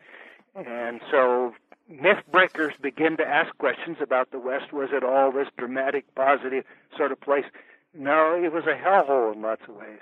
And 0.55 1.01
so, 1.09 1.53
myth 1.91 2.23
breakers 2.31 2.73
begin 2.81 3.17
to 3.17 3.27
ask 3.27 3.55
questions 3.57 3.97
about 4.01 4.31
the 4.31 4.39
West. 4.39 4.71
Was 4.73 4.89
it 4.91 5.03
all 5.03 5.31
this 5.31 5.47
dramatic, 5.57 6.13
positive 6.15 6.63
sort 6.97 7.11
of 7.11 7.19
place? 7.19 7.45
No, 7.93 8.41
it 8.41 8.53
was 8.53 8.65
a 8.65 8.75
hellhole 8.75 9.33
in 9.33 9.41
lots 9.41 9.63
of 9.67 9.75
ways. 9.75 9.99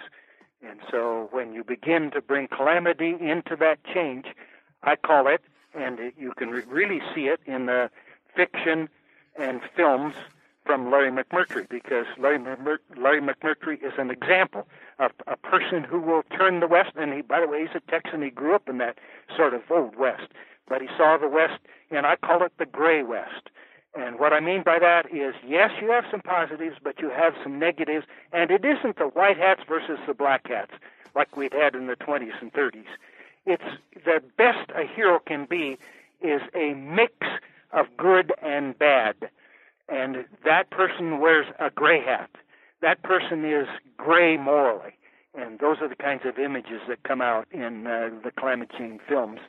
And 0.62 0.80
so 0.92 1.30
when 1.32 1.54
you 1.54 1.64
begin 1.64 2.12
to 2.12 2.22
bring 2.22 2.48
calamity 2.48 3.16
into 3.20 3.56
that 3.60 3.84
change, 3.84 4.26
I 4.84 4.96
call 4.96 5.28
it, 5.28 5.42
and 5.74 6.00
it, 6.00 6.14
you 6.18 6.34
can 6.38 6.50
re- 6.50 6.64
really 6.68 7.02
see 7.16 7.28
it 7.28 7.40
in 7.46 7.66
the 7.66 7.90
fiction 8.36 8.90
and 9.38 9.62
films 9.76 10.16
from 10.66 10.92
Larry 10.92 11.12
McMurtry, 11.12 11.68
because 11.68 12.06
Larry, 12.20 12.38
McMur- 12.38 12.78
Larry 12.98 13.22
McMurtry 13.22 13.82
is 13.84 13.94
an 13.98 14.12
example 14.12 14.68
of 15.00 15.12
a 15.26 15.36
person 15.38 15.84
who 15.84 16.00
will 16.00 16.24
turn 16.38 16.60
the 16.60 16.68
West. 16.68 16.92
And 16.96 17.14
he, 17.14 17.22
by 17.22 17.40
the 17.40 17.48
way, 17.48 17.62
he's 17.62 17.76
a 17.76 17.92
Texan. 17.92 18.22
He 18.22 18.30
grew 18.30 18.54
up 18.54 18.70
in 18.70 18.78
that 18.78 18.98
sort 19.36 19.54
of 19.54 19.62
old 19.72 19.96
West, 19.96 20.28
but 20.70 20.82
he 20.82 20.88
saw 20.98 21.18
the 21.18 21.28
West, 21.28 21.60
and 21.92 22.06
I 22.06 22.16
call 22.16 22.44
it 22.44 22.54
the 22.58 22.66
gray 22.66 23.04
West. 23.04 23.50
And 23.96 24.20
what 24.20 24.34
I 24.34 24.40
mean 24.40 24.62
by 24.64 24.78
that 24.80 25.08
is, 25.12 25.34
yes, 25.46 25.72
you 25.82 25.90
have 25.90 26.06
some 26.12 26.22
positives, 26.22 26.78
but 26.82 27.00
you 27.00 27.10
have 27.10 27.34
some 27.44 27.58
negatives, 27.58 28.06
and 28.32 28.52
it 28.52 28.64
isn't 28.64 28.98
the 28.98 29.06
white 29.06 29.38
hats 29.38 29.62
versus 29.68 30.00
the 30.08 30.14
black 30.14 30.48
hats 30.48 30.72
like 31.16 31.36
we'd 31.36 31.54
had 31.54 31.74
in 31.76 31.88
the 31.88 31.96
20s 31.96 32.40
and 32.40 32.54
30s. 32.54 32.86
It's 33.46 33.64
the 34.06 34.22
best 34.38 34.70
a 34.76 34.86
hero 34.86 35.20
can 35.20 35.46
be 35.46 35.78
is 36.22 36.42
a 36.54 36.74
mix 36.74 37.14
of 37.72 37.88
good 37.98 38.32
and 38.44 38.78
bad. 38.78 39.16
And 39.88 40.26
that 40.46 40.70
person 40.70 41.20
wears 41.20 41.48
a 41.60 41.72
gray 41.72 42.04
hat. 42.04 42.30
That 42.82 43.02
person 43.02 43.44
is 43.44 43.68
gray 43.98 44.38
morally. 44.38 44.94
And 45.34 45.60
those 45.60 45.78
are 45.82 45.88
the 45.88 45.96
kinds 45.96 46.26
of 46.26 46.38
images 46.38 46.82
that 46.88 47.04
come 47.04 47.22
out 47.22 47.48
in 47.52 47.88
uh, 47.88 48.10
the 48.24 48.32
Calamity 48.32 48.74
Jane 48.78 49.00
films 49.08 49.40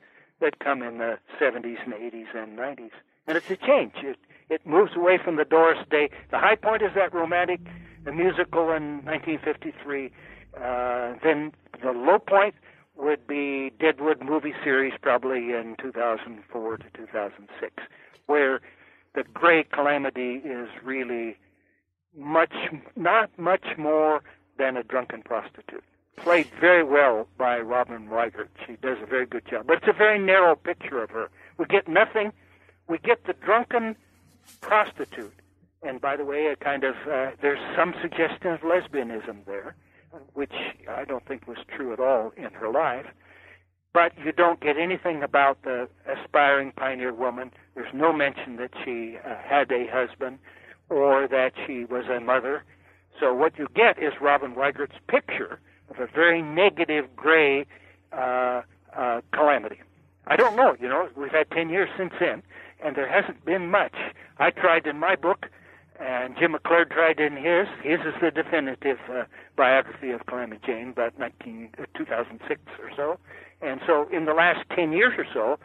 that 0.41 0.59
come 0.59 0.83
in 0.83 0.99
the 0.99 1.19
70s 1.41 1.85
and 1.85 1.95
80s 1.95 2.35
and 2.35 2.59
90s. 2.59 2.91
And 3.27 3.37
it's 3.37 3.51
a 3.51 3.57
change. 3.57 3.93
It, 4.03 4.19
it 4.49 4.67
moves 4.67 4.97
away 4.97 5.19
from 5.23 5.37
the 5.37 5.45
Doris 5.45 5.79
Day. 5.91 6.11
The 6.31 6.39
high 6.39 6.57
point 6.57 6.83
is 6.83 6.91
that 6.95 7.15
romantic 7.15 7.61
musical 8.07 8.73
in 8.73 9.05
1953. 9.05 10.11
Uh, 10.57 11.15
then 11.23 11.53
the 11.83 11.93
low 11.93 12.19
point 12.19 12.55
would 12.97 13.27
be 13.27 13.71
Deadwood 13.79 14.23
movie 14.23 14.55
series, 14.63 14.95
probably 15.01 15.53
in 15.53 15.77
2004 15.81 16.77
to 16.79 16.85
2006, 16.95 17.73
where 18.27 18.61
the 19.15 19.25
great 19.35 19.71
calamity 19.73 20.37
is 20.45 20.69
really 20.85 21.37
much, 22.17 22.53
not 22.97 23.31
much 23.39 23.65
more 23.79 24.23
than 24.59 24.77
a 24.77 24.83
drunken 24.83 25.23
prostitute. 25.23 25.85
Played 26.17 26.49
very 26.61 26.85
well 26.85 27.29
by 27.39 27.59
Robin 27.61 28.09
Weigert. 28.09 28.49
She 28.67 28.77
does 28.77 28.99
a 29.03 29.07
very 29.07 29.27
good 29.27 29.47
job. 29.47 29.67
But 29.67 29.79
it's 29.79 29.89
a 29.89 29.93
very 29.93 30.19
narrow 30.19 30.55
picture 30.55 31.03
of 31.03 31.11
her. 31.11 31.31
We 31.59 31.65
get 31.67 31.89
nothing. 31.89 32.33
We 32.89 32.99
get 32.99 33.25
the 33.27 33.33
drunken 33.33 33.97
prostitute. 34.61 35.33
And 35.83 36.01
by 36.01 36.17
the 36.17 36.25
way, 36.25 36.47
a 36.47 36.57
kind 36.57 36.85
of 36.85 36.95
uh, 37.11 37.31
there's 37.41 37.59
some 37.77 37.95
suggestion 38.03 38.49
of 38.49 38.61
lesbianism 38.61 39.47
there, 39.47 39.75
which 40.35 40.53
I 40.89 41.05
don't 41.05 41.25
think 41.27 41.49
was 41.49 41.59
true 41.75 41.93
at 41.93 42.01
all 42.01 42.33
in 42.37 42.53
her 42.53 42.71
life. 42.71 43.07
But 43.93 44.13
you 44.25 44.33
don't 44.33 44.61
get 44.61 44.77
anything 44.77 45.23
about 45.23 45.63
the 45.63 45.89
aspiring 46.07 46.73
pioneer 46.73 47.13
woman. 47.15 47.51
There's 47.75 47.93
no 47.95 48.13
mention 48.13 48.57
that 48.57 48.71
she 48.85 49.17
uh, 49.25 49.37
had 49.43 49.73
a 49.73 49.87
husband 49.87 50.39
or 50.91 51.27
that 51.29 51.53
she 51.67 51.85
was 51.85 52.05
a 52.07 52.21
mother. 52.21 52.65
So 53.19 53.35
what 53.35 53.59
you 53.59 53.67
get 53.75 53.99
is 53.99 54.13
Robin 54.21 54.55
Weigert's 54.55 54.99
picture 55.09 55.61
of 55.91 55.99
a 55.99 56.07
very 56.07 56.43
negative, 56.43 57.15
gray 57.17 57.67
uh, 58.13 58.63
uh, 58.97 59.21
calamity. 59.33 59.81
I 60.27 60.37
don't 60.37 60.57
know. 60.57 60.77
You 60.81 60.89
know, 60.89 61.09
we've 61.17 61.33
had 61.33 61.51
ten 61.51 61.69
years 61.71 61.89
since 61.97 62.13
then, 62.21 62.43
and 62.85 62.97
there 62.97 63.09
hasn't 63.09 63.45
been 63.45 63.71
much. 63.71 63.95
I 64.39 64.51
tried 64.51 64.87
in 64.87 64.99
my 64.99 65.17
book, 65.17 65.47
and 65.99 66.37
Jim 66.39 66.55
McLaird 66.55 66.91
tried 66.91 67.21
in 67.21 67.37
his. 67.37 67.67
His 67.83 68.01
is 68.01 68.15
the 68.21 68.31
definitive 68.31 68.99
uh, 69.11 69.25
biography 69.57 70.11
of 70.11 70.27
Calamity 70.27 70.61
Jane, 70.65 70.91
about 70.91 71.19
19, 71.19 71.71
uh, 71.79 71.85
2006 71.97 72.61
or 72.81 72.91
so. 72.97 73.19
And 73.61 73.81
so, 73.87 74.09
in 74.11 74.25
the 74.25 74.33
last 74.33 74.61
10 74.75 74.93
years 74.93 75.15
or 75.19 75.27
so, 75.33 75.59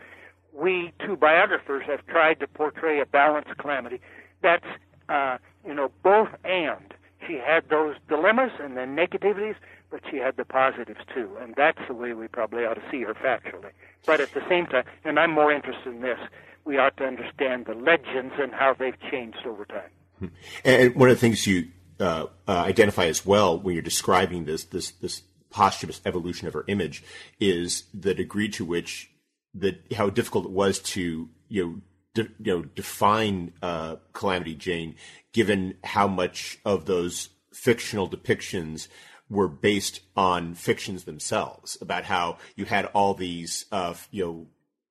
we 0.54 0.92
two 1.06 1.16
biographers 1.16 1.84
have 1.88 2.06
tried 2.08 2.40
to 2.40 2.48
portray 2.48 3.00
a 3.00 3.06
balanced 3.06 3.58
calamity 3.58 4.02
that's, 4.42 4.66
uh, 5.10 5.38
you 5.66 5.74
know, 5.74 5.92
both 6.04 6.30
and. 6.44 6.94
She 7.26 7.40
had 7.44 7.70
those 7.70 7.96
dilemmas 8.08 8.52
and 8.60 8.78
the 8.78 8.82
negativities, 8.82 9.56
but 9.96 10.12
she 10.12 10.18
had 10.18 10.36
the 10.36 10.44
positives 10.44 11.00
too. 11.14 11.38
And 11.40 11.56
that's 11.56 11.80
the 11.88 11.94
way 11.94 12.12
we 12.12 12.28
probably 12.28 12.66
ought 12.66 12.74
to 12.74 12.82
see 12.92 13.04
her 13.04 13.14
factually. 13.14 13.70
But 14.06 14.20
at 14.20 14.34
the 14.34 14.42
same 14.50 14.66
time, 14.66 14.84
and 15.06 15.18
I'm 15.18 15.32
more 15.32 15.54
interested 15.54 15.88
in 15.88 16.02
this, 16.02 16.20
we 16.66 16.78
ought 16.78 16.98
to 16.98 17.06
understand 17.06 17.66
the 17.66 17.76
legends 17.76 18.34
and 18.38 18.52
how 18.52 18.74
they've 18.78 19.00
changed 19.10 19.38
over 19.46 19.64
time. 19.64 19.90
Hmm. 20.20 20.26
And 20.66 20.96
one 20.96 21.08
of 21.08 21.16
the 21.16 21.22
things 21.22 21.48
you 21.48 21.70
uh, 22.02 22.26
uh, 22.46 22.52
identify 22.52 23.06
as 23.06 23.26
well 23.26 23.58
when 23.58 23.74
you're 23.74 23.82
describing 23.82 24.44
this 24.44 24.66
this 24.66 24.92
this 24.92 25.22
posthumous 25.50 26.02
evolution 26.06 26.50
of 26.50 26.54
her 26.54 26.66
image 26.68 27.02
is 27.40 27.86
the 27.94 28.14
degree 28.14 28.50
to 28.50 28.66
which 28.66 29.10
the 29.54 29.78
how 29.96 30.10
difficult 30.10 30.44
it 30.44 30.52
was 30.52 30.80
to 30.80 31.30
you 31.48 31.66
know 31.66 31.82
de, 32.16 32.30
you 32.44 32.54
know 32.54 32.64
define 32.64 33.54
uh, 33.62 33.96
Calamity 34.12 34.56
Jane, 34.56 34.96
given 35.32 35.76
how 35.86 36.06
much 36.06 36.58
of 36.66 36.84
those 36.86 37.30
fictional 37.54 38.10
depictions 38.10 38.90
were 39.30 39.48
based 39.48 40.02
on 40.16 40.54
fictions 40.54 41.06
themselves 41.06 41.78
about 41.82 42.04
how 42.04 42.38
you 42.56 42.66
had 42.66 42.86
all 42.88 43.14
these 43.14 43.66
uh, 43.72 43.94
you 44.12 44.24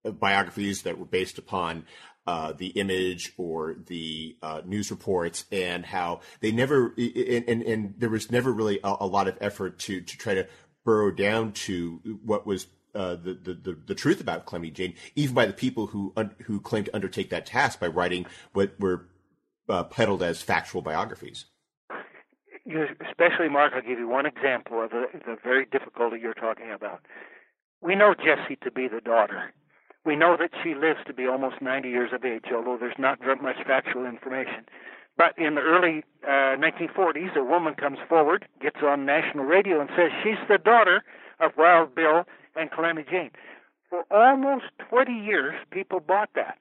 know 0.04 0.12
biographies 0.12 0.82
that 0.82 0.98
were 0.98 1.06
based 1.06 1.38
upon 1.38 1.84
uh, 2.26 2.52
the 2.52 2.68
image 2.68 3.32
or 3.36 3.76
the 3.86 4.36
uh, 4.42 4.62
news 4.64 4.90
reports 4.90 5.44
and 5.52 5.84
how 5.84 6.20
they 6.40 6.50
never 6.50 6.94
and, 6.96 7.48
and, 7.48 7.62
and 7.62 7.94
there 7.98 8.08
was 8.08 8.30
never 8.30 8.52
really 8.52 8.80
a, 8.82 8.96
a, 9.00 9.06
lot 9.06 9.28
of 9.28 9.36
effort 9.40 9.78
to 9.78 10.00
to 10.00 10.16
try 10.16 10.34
to 10.34 10.46
burrow 10.84 11.10
down 11.10 11.52
to 11.52 12.00
what 12.24 12.46
was 12.46 12.66
uh, 12.94 13.16
the, 13.16 13.34
the, 13.34 13.76
the 13.86 13.94
truth 13.94 14.20
about 14.20 14.46
Calamity 14.46 14.70
Jane, 14.70 14.94
even 15.16 15.34
by 15.34 15.46
the 15.46 15.52
people 15.52 15.88
who 15.88 16.12
un, 16.16 16.34
who 16.44 16.60
claimed 16.60 16.86
to 16.86 16.94
undertake 16.94 17.30
that 17.30 17.46
task 17.46 17.80
by 17.80 17.88
writing 17.88 18.24
what 18.52 18.78
were 18.78 19.08
uh, 19.68 19.84
peddled 19.84 20.22
as 20.22 20.42
factual 20.42 20.80
biographies. 20.80 21.46
Especially, 22.66 23.48
Mark, 23.48 23.72
I'll 23.74 23.82
give 23.82 23.98
you 23.98 24.08
one 24.08 24.26
example 24.26 24.82
of 24.82 24.90
the, 24.90 25.06
the 25.12 25.36
very 25.42 25.66
difficulty 25.66 26.18
you're 26.20 26.34
talking 26.34 26.70
about. 26.72 27.00
We 27.82 27.94
know 27.94 28.14
Jessie 28.14 28.56
to 28.62 28.70
be 28.70 28.88
the 28.88 29.00
daughter 29.00 29.52
we 30.04 30.16
know 30.16 30.36
that 30.38 30.50
she 30.62 30.74
lives 30.74 31.00
to 31.06 31.14
be 31.14 31.26
almost 31.26 31.62
90 31.62 31.88
years 31.88 32.10
of 32.12 32.24
age, 32.24 32.44
although 32.54 32.76
there's 32.78 32.98
not 32.98 33.20
much 33.42 33.56
factual 33.66 34.04
information. 34.04 34.66
But 35.16 35.38
in 35.38 35.54
the 35.54 35.60
early 35.60 36.04
uh, 36.24 36.56
1940s, 36.58 37.36
a 37.36 37.44
woman 37.44 37.74
comes 37.74 37.98
forward, 38.08 38.46
gets 38.60 38.82
on 38.82 39.06
national 39.06 39.44
radio, 39.44 39.80
and 39.80 39.88
says 39.96 40.10
she's 40.22 40.48
the 40.48 40.58
daughter 40.58 41.02
of 41.40 41.52
Wild 41.56 41.94
Bill 41.94 42.24
and 42.56 42.70
Calamity 42.70 43.08
Jane. 43.10 43.30
For 43.88 44.04
almost 44.10 44.64
20 44.90 45.12
years, 45.12 45.54
people 45.70 46.00
bought 46.00 46.30
that. 46.34 46.58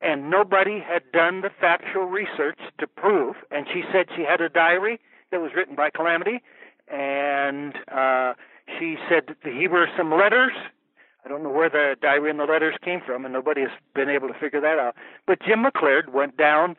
And 0.00 0.28
nobody 0.30 0.80
had 0.80 1.02
done 1.12 1.42
the 1.42 1.50
factual 1.60 2.04
research 2.04 2.58
to 2.78 2.86
prove. 2.86 3.36
And 3.50 3.66
she 3.72 3.82
said 3.92 4.06
she 4.16 4.22
had 4.22 4.40
a 4.40 4.48
diary 4.48 4.98
that 5.34 5.40
was 5.40 5.50
written 5.54 5.74
by 5.74 5.90
Calamity. 5.90 6.40
And 6.88 7.74
uh, 7.92 8.34
she 8.78 8.96
said 9.08 9.34
here 9.42 9.70
were 9.70 9.88
some 9.96 10.10
letters 10.10 10.52
I 11.24 11.28
don't 11.28 11.42
know 11.42 11.50
where 11.50 11.70
the 11.70 11.96
diary 12.00 12.30
and 12.30 12.38
the 12.38 12.44
letters 12.44 12.74
came 12.84 13.00
from, 13.00 13.24
and 13.24 13.32
nobody 13.32 13.62
has 13.62 13.70
been 13.94 14.10
able 14.10 14.28
to 14.28 14.34
figure 14.34 14.60
that 14.60 14.78
out. 14.78 14.94
But 15.26 15.40
Jim 15.40 15.64
McLaird 15.64 16.10
went 16.12 16.36
down 16.36 16.76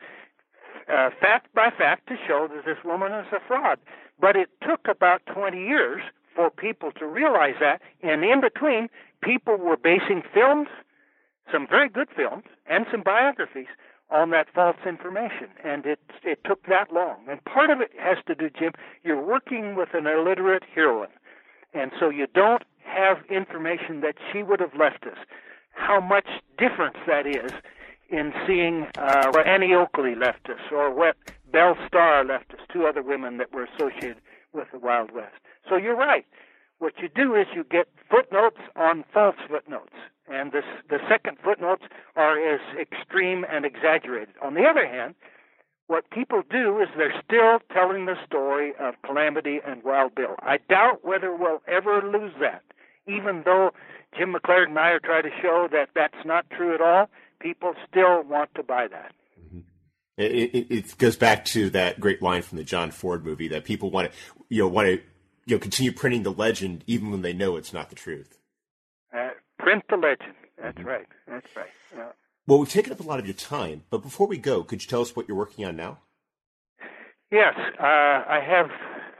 uh, 0.88 1.10
fact 1.20 1.52
by 1.52 1.70
fact 1.70 2.06
to 2.08 2.14
show 2.28 2.48
that 2.54 2.64
this 2.64 2.78
woman 2.84 3.12
is 3.12 3.26
a 3.32 3.40
fraud. 3.44 3.80
But 4.20 4.36
it 4.36 4.48
took 4.62 4.86
about 4.88 5.22
20 5.26 5.58
years 5.58 6.00
for 6.36 6.50
people 6.50 6.92
to 6.92 7.06
realize 7.06 7.56
that, 7.58 7.82
and 8.02 8.22
in 8.22 8.40
between, 8.40 8.88
people 9.20 9.56
were 9.56 9.76
basing 9.76 10.22
films, 10.32 10.68
some 11.50 11.66
very 11.66 11.88
good 11.88 12.08
films, 12.14 12.44
and 12.66 12.86
some 12.88 13.02
biographies 13.02 13.66
on 14.10 14.30
that 14.30 14.46
false 14.54 14.76
information, 14.86 15.48
and 15.64 15.84
it 15.84 16.00
it 16.22 16.40
took 16.44 16.66
that 16.66 16.92
long. 16.92 17.16
And 17.28 17.44
part 17.44 17.70
of 17.70 17.80
it 17.80 17.90
has 17.98 18.18
to 18.26 18.34
do, 18.34 18.48
Jim, 18.50 18.72
you're 19.02 19.22
working 19.22 19.74
with 19.74 19.90
an 19.94 20.06
illiterate 20.06 20.62
heroine, 20.74 21.10
and 21.74 21.90
so 21.98 22.08
you 22.08 22.26
don't 22.32 22.62
have 22.84 23.18
information 23.28 24.00
that 24.00 24.16
she 24.32 24.42
would 24.42 24.60
have 24.60 24.74
left 24.78 25.04
us. 25.04 25.18
How 25.72 26.00
much 26.00 26.26
difference 26.56 26.96
that 27.06 27.26
is 27.26 27.52
in 28.08 28.32
seeing 28.46 28.86
uh, 28.96 29.30
what 29.30 29.46
Annie 29.46 29.74
Oakley 29.74 30.14
left 30.14 30.48
us 30.48 30.60
or 30.72 30.94
what 30.94 31.16
Belle 31.50 31.76
Starr 31.86 32.24
left 32.24 32.52
us, 32.52 32.60
two 32.72 32.86
other 32.86 33.02
women 33.02 33.38
that 33.38 33.52
were 33.52 33.64
associated 33.64 34.18
with 34.52 34.68
the 34.72 34.78
Wild 34.78 35.10
West. 35.10 35.34
So 35.68 35.76
you're 35.76 35.96
right. 35.96 36.24
What 36.78 36.94
you 36.98 37.08
do 37.08 37.34
is 37.34 37.46
you 37.54 37.64
get 37.64 37.88
footnotes 38.10 38.60
on 38.76 39.04
false 39.12 39.36
footnotes. 39.48 39.94
And 40.28 40.52
this, 40.52 40.64
the 40.90 40.98
second 41.08 41.38
footnotes 41.42 41.84
are 42.16 42.38
as 42.38 42.60
extreme 42.78 43.44
and 43.48 43.64
exaggerated. 43.64 44.34
On 44.42 44.54
the 44.54 44.64
other 44.64 44.86
hand, 44.86 45.14
what 45.86 46.10
people 46.10 46.42
do 46.50 46.80
is 46.80 46.88
they're 46.96 47.22
still 47.24 47.60
telling 47.72 48.06
the 48.06 48.16
story 48.26 48.72
of 48.80 48.94
Calamity 49.04 49.60
and 49.64 49.84
Wild 49.84 50.14
Bill. 50.14 50.34
I 50.40 50.58
doubt 50.68 51.04
whether 51.04 51.34
we'll 51.34 51.62
ever 51.68 52.02
lose 52.02 52.32
that. 52.40 52.62
Even 53.06 53.42
though 53.44 53.70
Jim 54.18 54.34
McLaird 54.34 54.68
and 54.68 54.78
I 54.78 54.90
are 54.90 54.98
trying 54.98 55.22
to 55.22 55.30
show 55.40 55.68
that 55.70 55.90
that's 55.94 56.24
not 56.24 56.50
true 56.50 56.74
at 56.74 56.80
all, 56.80 57.08
people 57.38 57.74
still 57.88 58.22
want 58.24 58.52
to 58.56 58.64
buy 58.64 58.88
that. 58.88 59.12
Mm-hmm. 59.40 59.60
It, 60.18 60.32
it, 60.54 60.66
it, 60.70 60.98
goes 60.98 61.16
back 61.16 61.44
to 61.46 61.70
that 61.70 62.00
great 62.00 62.20
line 62.20 62.42
from 62.42 62.58
the 62.58 62.64
John 62.64 62.90
Ford 62.90 63.24
movie 63.24 63.48
that 63.48 63.64
people 63.64 63.90
want 63.90 64.10
to, 64.10 64.18
you 64.48 64.62
know, 64.62 64.68
want 64.68 64.88
to, 64.88 65.00
you 65.46 65.56
know, 65.56 65.60
continue 65.60 65.92
printing 65.92 66.22
the 66.22 66.32
legend 66.32 66.84
even 66.86 67.10
when 67.10 67.22
they 67.22 67.32
know 67.32 67.56
it's 67.56 67.72
not 67.72 67.88
the 67.88 67.96
truth. 67.96 68.38
Uh, 69.16 69.30
print 69.58 69.84
the 69.88 69.96
legend. 69.96 70.34
That's 70.60 70.76
mm-hmm. 70.78 70.88
right. 70.88 71.06
That's 71.28 71.46
right. 71.56 71.70
Yeah. 71.94 72.08
Well, 72.46 72.58
we've 72.58 72.68
taken 72.68 72.92
up 72.92 73.00
a 73.00 73.04
lot 73.04 73.18
of 73.18 73.26
your 73.26 73.34
time, 73.34 73.82
but 73.90 74.02
before 74.02 74.26
we 74.26 74.38
go, 74.38 74.62
could 74.62 74.82
you 74.82 74.88
tell 74.88 75.00
us 75.00 75.16
what 75.16 75.28
you're 75.28 75.36
working 75.36 75.64
on 75.64 75.76
now? 75.76 75.98
Yes, 77.32 77.54
uh, 77.80 77.82
I 77.82 78.40
have 78.46 78.70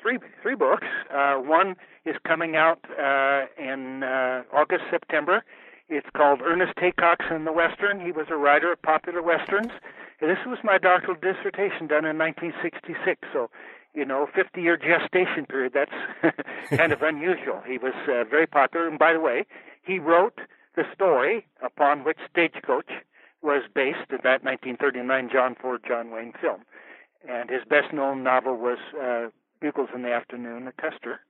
three 0.00 0.18
three 0.42 0.54
books. 0.54 0.86
Uh, 1.12 1.34
one 1.34 1.74
is 2.04 2.14
coming 2.24 2.54
out 2.54 2.78
uh, 2.90 3.46
in 3.58 4.04
uh, 4.04 4.44
August 4.52 4.84
September. 4.90 5.42
It's 5.88 6.06
called 6.16 6.40
Ernest 6.40 6.74
Haycox 6.76 7.32
and 7.32 7.46
the 7.46 7.52
Western. 7.52 8.00
He 8.04 8.12
was 8.12 8.26
a 8.30 8.36
writer 8.36 8.72
of 8.72 8.82
popular 8.82 9.22
westerns. 9.22 9.72
And 10.20 10.30
this 10.30 10.38
was 10.46 10.58
my 10.64 10.78
doctoral 10.78 11.16
dissertation 11.16 11.86
done 11.86 12.04
in 12.04 12.16
1966. 12.18 13.20
So, 13.32 13.50
you 13.96 14.04
know, 14.04 14.28
50 14.34 14.60
year 14.60 14.76
gestation 14.76 15.46
period. 15.46 15.72
That's 15.74 16.36
kind 16.76 16.92
of 16.92 17.02
unusual. 17.02 17.62
He 17.66 17.78
was 17.78 17.94
uh, 18.06 18.24
very 18.24 18.46
popular. 18.46 18.86
And 18.86 18.98
by 18.98 19.14
the 19.14 19.20
way, 19.20 19.46
he 19.82 19.98
wrote 19.98 20.38
the 20.76 20.84
story 20.94 21.46
upon 21.64 22.04
which 22.04 22.18
Stagecoach 22.30 22.90
was 23.42 23.62
based 23.74 24.10
in 24.10 24.18
that 24.22 24.44
1939 24.44 25.30
John 25.32 25.56
Ford 25.60 25.82
John 25.88 26.10
Wayne 26.10 26.34
film. 26.40 26.60
And 27.28 27.48
his 27.48 27.62
best 27.68 27.92
known 27.92 28.22
novel 28.22 28.56
was 28.56 28.78
uh, 29.00 29.30
Bugles 29.60 29.88
in 29.94 30.02
the 30.02 30.12
Afternoon, 30.12 30.68
a 30.68 30.72
Custer. 30.72 31.20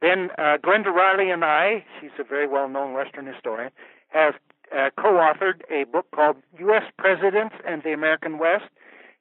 Then 0.00 0.30
uh, 0.38 0.56
Glenda 0.64 0.92
Riley 0.92 1.30
and 1.30 1.44
I, 1.44 1.84
she's 2.00 2.10
a 2.18 2.24
very 2.24 2.46
well 2.46 2.68
known 2.68 2.94
Western 2.94 3.26
historian, 3.26 3.70
have 4.08 4.34
uh, 4.74 4.90
co 4.96 5.14
authored 5.14 5.62
a 5.70 5.84
book 5.84 6.06
called 6.14 6.36
U.S. 6.58 6.84
Presidents 6.96 7.54
and 7.66 7.82
the 7.82 7.92
American 7.92 8.38
West. 8.38 8.70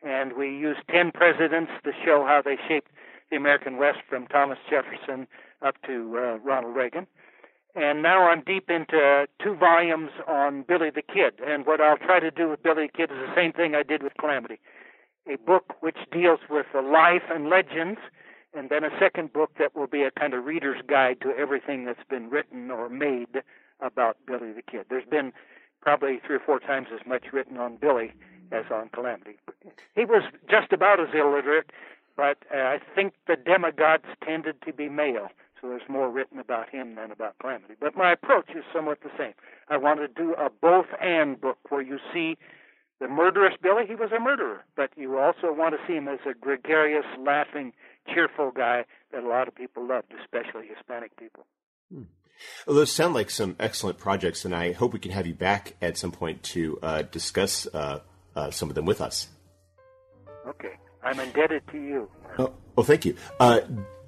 And 0.03 0.33
we 0.33 0.47
use 0.47 0.77
10 0.91 1.11
presidents 1.11 1.71
to 1.83 1.91
show 2.05 2.23
how 2.25 2.41
they 2.43 2.57
shaped 2.67 2.91
the 3.29 3.37
American 3.37 3.77
West 3.77 3.99
from 4.07 4.27
Thomas 4.27 4.59
Jefferson 4.69 5.27
up 5.61 5.75
to 5.85 6.17
uh, 6.17 6.37
Ronald 6.39 6.75
Reagan. 6.75 7.07
And 7.75 8.01
now 8.01 8.29
I'm 8.29 8.41
deep 8.41 8.69
into 8.69 9.27
two 9.43 9.55
volumes 9.55 10.11
on 10.27 10.63
Billy 10.63 10.89
the 10.89 11.01
Kid. 11.01 11.33
And 11.45 11.65
what 11.65 11.81
I'll 11.81 11.97
try 11.97 12.19
to 12.19 12.31
do 12.31 12.49
with 12.49 12.63
Billy 12.63 12.87
the 12.87 12.97
Kid 12.97 13.11
is 13.11 13.17
the 13.17 13.35
same 13.35 13.53
thing 13.53 13.75
I 13.75 13.83
did 13.83 14.01
with 14.01 14.13
Calamity 14.19 14.59
a 15.29 15.37
book 15.37 15.75
which 15.81 15.97
deals 16.11 16.39
with 16.49 16.65
the 16.73 16.81
life 16.81 17.23
and 17.29 17.49
legends, 17.49 17.99
and 18.53 18.69
then 18.69 18.83
a 18.83 18.89
second 18.99 19.33
book 19.33 19.51
that 19.59 19.75
will 19.75 19.87
be 19.87 20.03
a 20.03 20.11
kind 20.11 20.33
of 20.33 20.45
reader's 20.45 20.81
guide 20.87 21.19
to 21.21 21.31
everything 21.37 21.85
that's 21.85 22.03
been 22.09 22.29
written 22.29 22.71
or 22.71 22.89
made 22.89 23.41
about 23.81 24.17
Billy 24.25 24.51
the 24.53 24.61
Kid. 24.61 24.85
There's 24.89 25.05
been 25.05 25.33
probably 25.81 26.19
three 26.25 26.37
or 26.37 26.41
four 26.45 26.59
times 26.59 26.87
as 26.93 27.05
much 27.05 27.25
written 27.31 27.57
on 27.57 27.77
Billy 27.77 28.13
as 28.51 28.65
on 28.71 28.89
Calamity. 28.89 29.37
He 29.95 30.05
was 30.05 30.23
just 30.49 30.71
about 30.71 30.99
as 30.99 31.07
illiterate, 31.13 31.71
but 32.15 32.37
uh, 32.53 32.57
I 32.57 32.79
think 32.95 33.13
the 33.27 33.35
demigods 33.35 34.05
tended 34.23 34.61
to 34.65 34.73
be 34.73 34.89
male. 34.89 35.29
So 35.61 35.69
there's 35.69 35.89
more 35.89 36.09
written 36.09 36.39
about 36.39 36.69
him 36.69 36.95
than 36.95 37.11
about 37.11 37.37
Calamity. 37.39 37.73
But 37.79 37.97
my 37.97 38.11
approach 38.11 38.49
is 38.51 38.63
somewhat 38.71 38.99
the 39.01 39.09
same. 39.17 39.33
I 39.69 39.77
want 39.77 39.99
to 39.99 40.07
do 40.07 40.33
a 40.35 40.49
both 40.49 40.85
and 41.01 41.39
book 41.39 41.57
where 41.69 41.81
you 41.81 41.97
see 42.13 42.37
the 42.99 43.07
murderous 43.07 43.53
Billy, 43.61 43.85
he 43.87 43.95
was 43.95 44.11
a 44.11 44.19
murderer, 44.19 44.63
but 44.75 44.89
you 44.95 45.17
also 45.19 45.53
want 45.53 45.75
to 45.75 45.87
see 45.87 45.93
him 45.93 46.07
as 46.07 46.19
a 46.29 46.33
gregarious, 46.33 47.05
laughing, 47.19 47.73
cheerful 48.11 48.51
guy 48.51 48.85
that 49.11 49.23
a 49.23 49.27
lot 49.27 49.47
of 49.47 49.55
people 49.55 49.87
loved, 49.87 50.13
especially 50.19 50.67
Hispanic 50.67 51.15
people. 51.17 51.45
Hmm. 51.93 52.03
Well, 52.65 52.75
those 52.75 52.91
sound 52.91 53.13
like 53.13 53.29
some 53.29 53.55
excellent 53.59 53.97
projects, 53.97 54.45
and 54.45 54.55
I 54.55 54.71
hope 54.71 54.93
we 54.93 54.99
can 54.99 55.11
have 55.11 55.27
you 55.27 55.33
back 55.33 55.75
at 55.81 55.97
some 55.97 56.11
point 56.11 56.43
to 56.43 56.79
uh, 56.81 57.01
discuss 57.03 57.67
uh, 57.73 57.99
uh, 58.37 58.51
some 58.51 58.69
of 58.69 58.75
them 58.75 58.85
with 58.85 59.01
us. 59.01 59.27
Okay. 60.47 60.73
I'm 61.03 61.19
indebted 61.19 61.63
to 61.71 61.77
you. 61.77 62.09
Oh, 62.37 62.53
well, 62.75 62.85
thank 62.85 63.03
you. 63.05 63.15
Uh, 63.39 63.61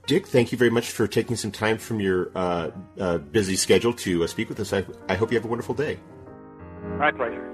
Dick, 0.05 0.27
thank 0.27 0.51
you 0.51 0.57
very 0.57 0.71
much 0.71 0.89
for 0.89 1.07
taking 1.07 1.35
some 1.35 1.51
time 1.51 1.77
from 1.77 1.99
your 1.99 2.31
uh, 2.35 2.71
uh, 2.99 3.17
busy 3.17 3.55
schedule 3.55 3.93
to 3.93 4.27
speak 4.27 4.49
with 4.49 4.59
us. 4.59 4.73
I, 4.73 4.85
I 5.07 5.15
hope 5.15 5.31
you 5.31 5.37
have 5.37 5.45
a 5.45 5.49
wonderful 5.49 5.75
day. 5.75 5.99
My 6.97 7.11
pleasure. 7.11 7.48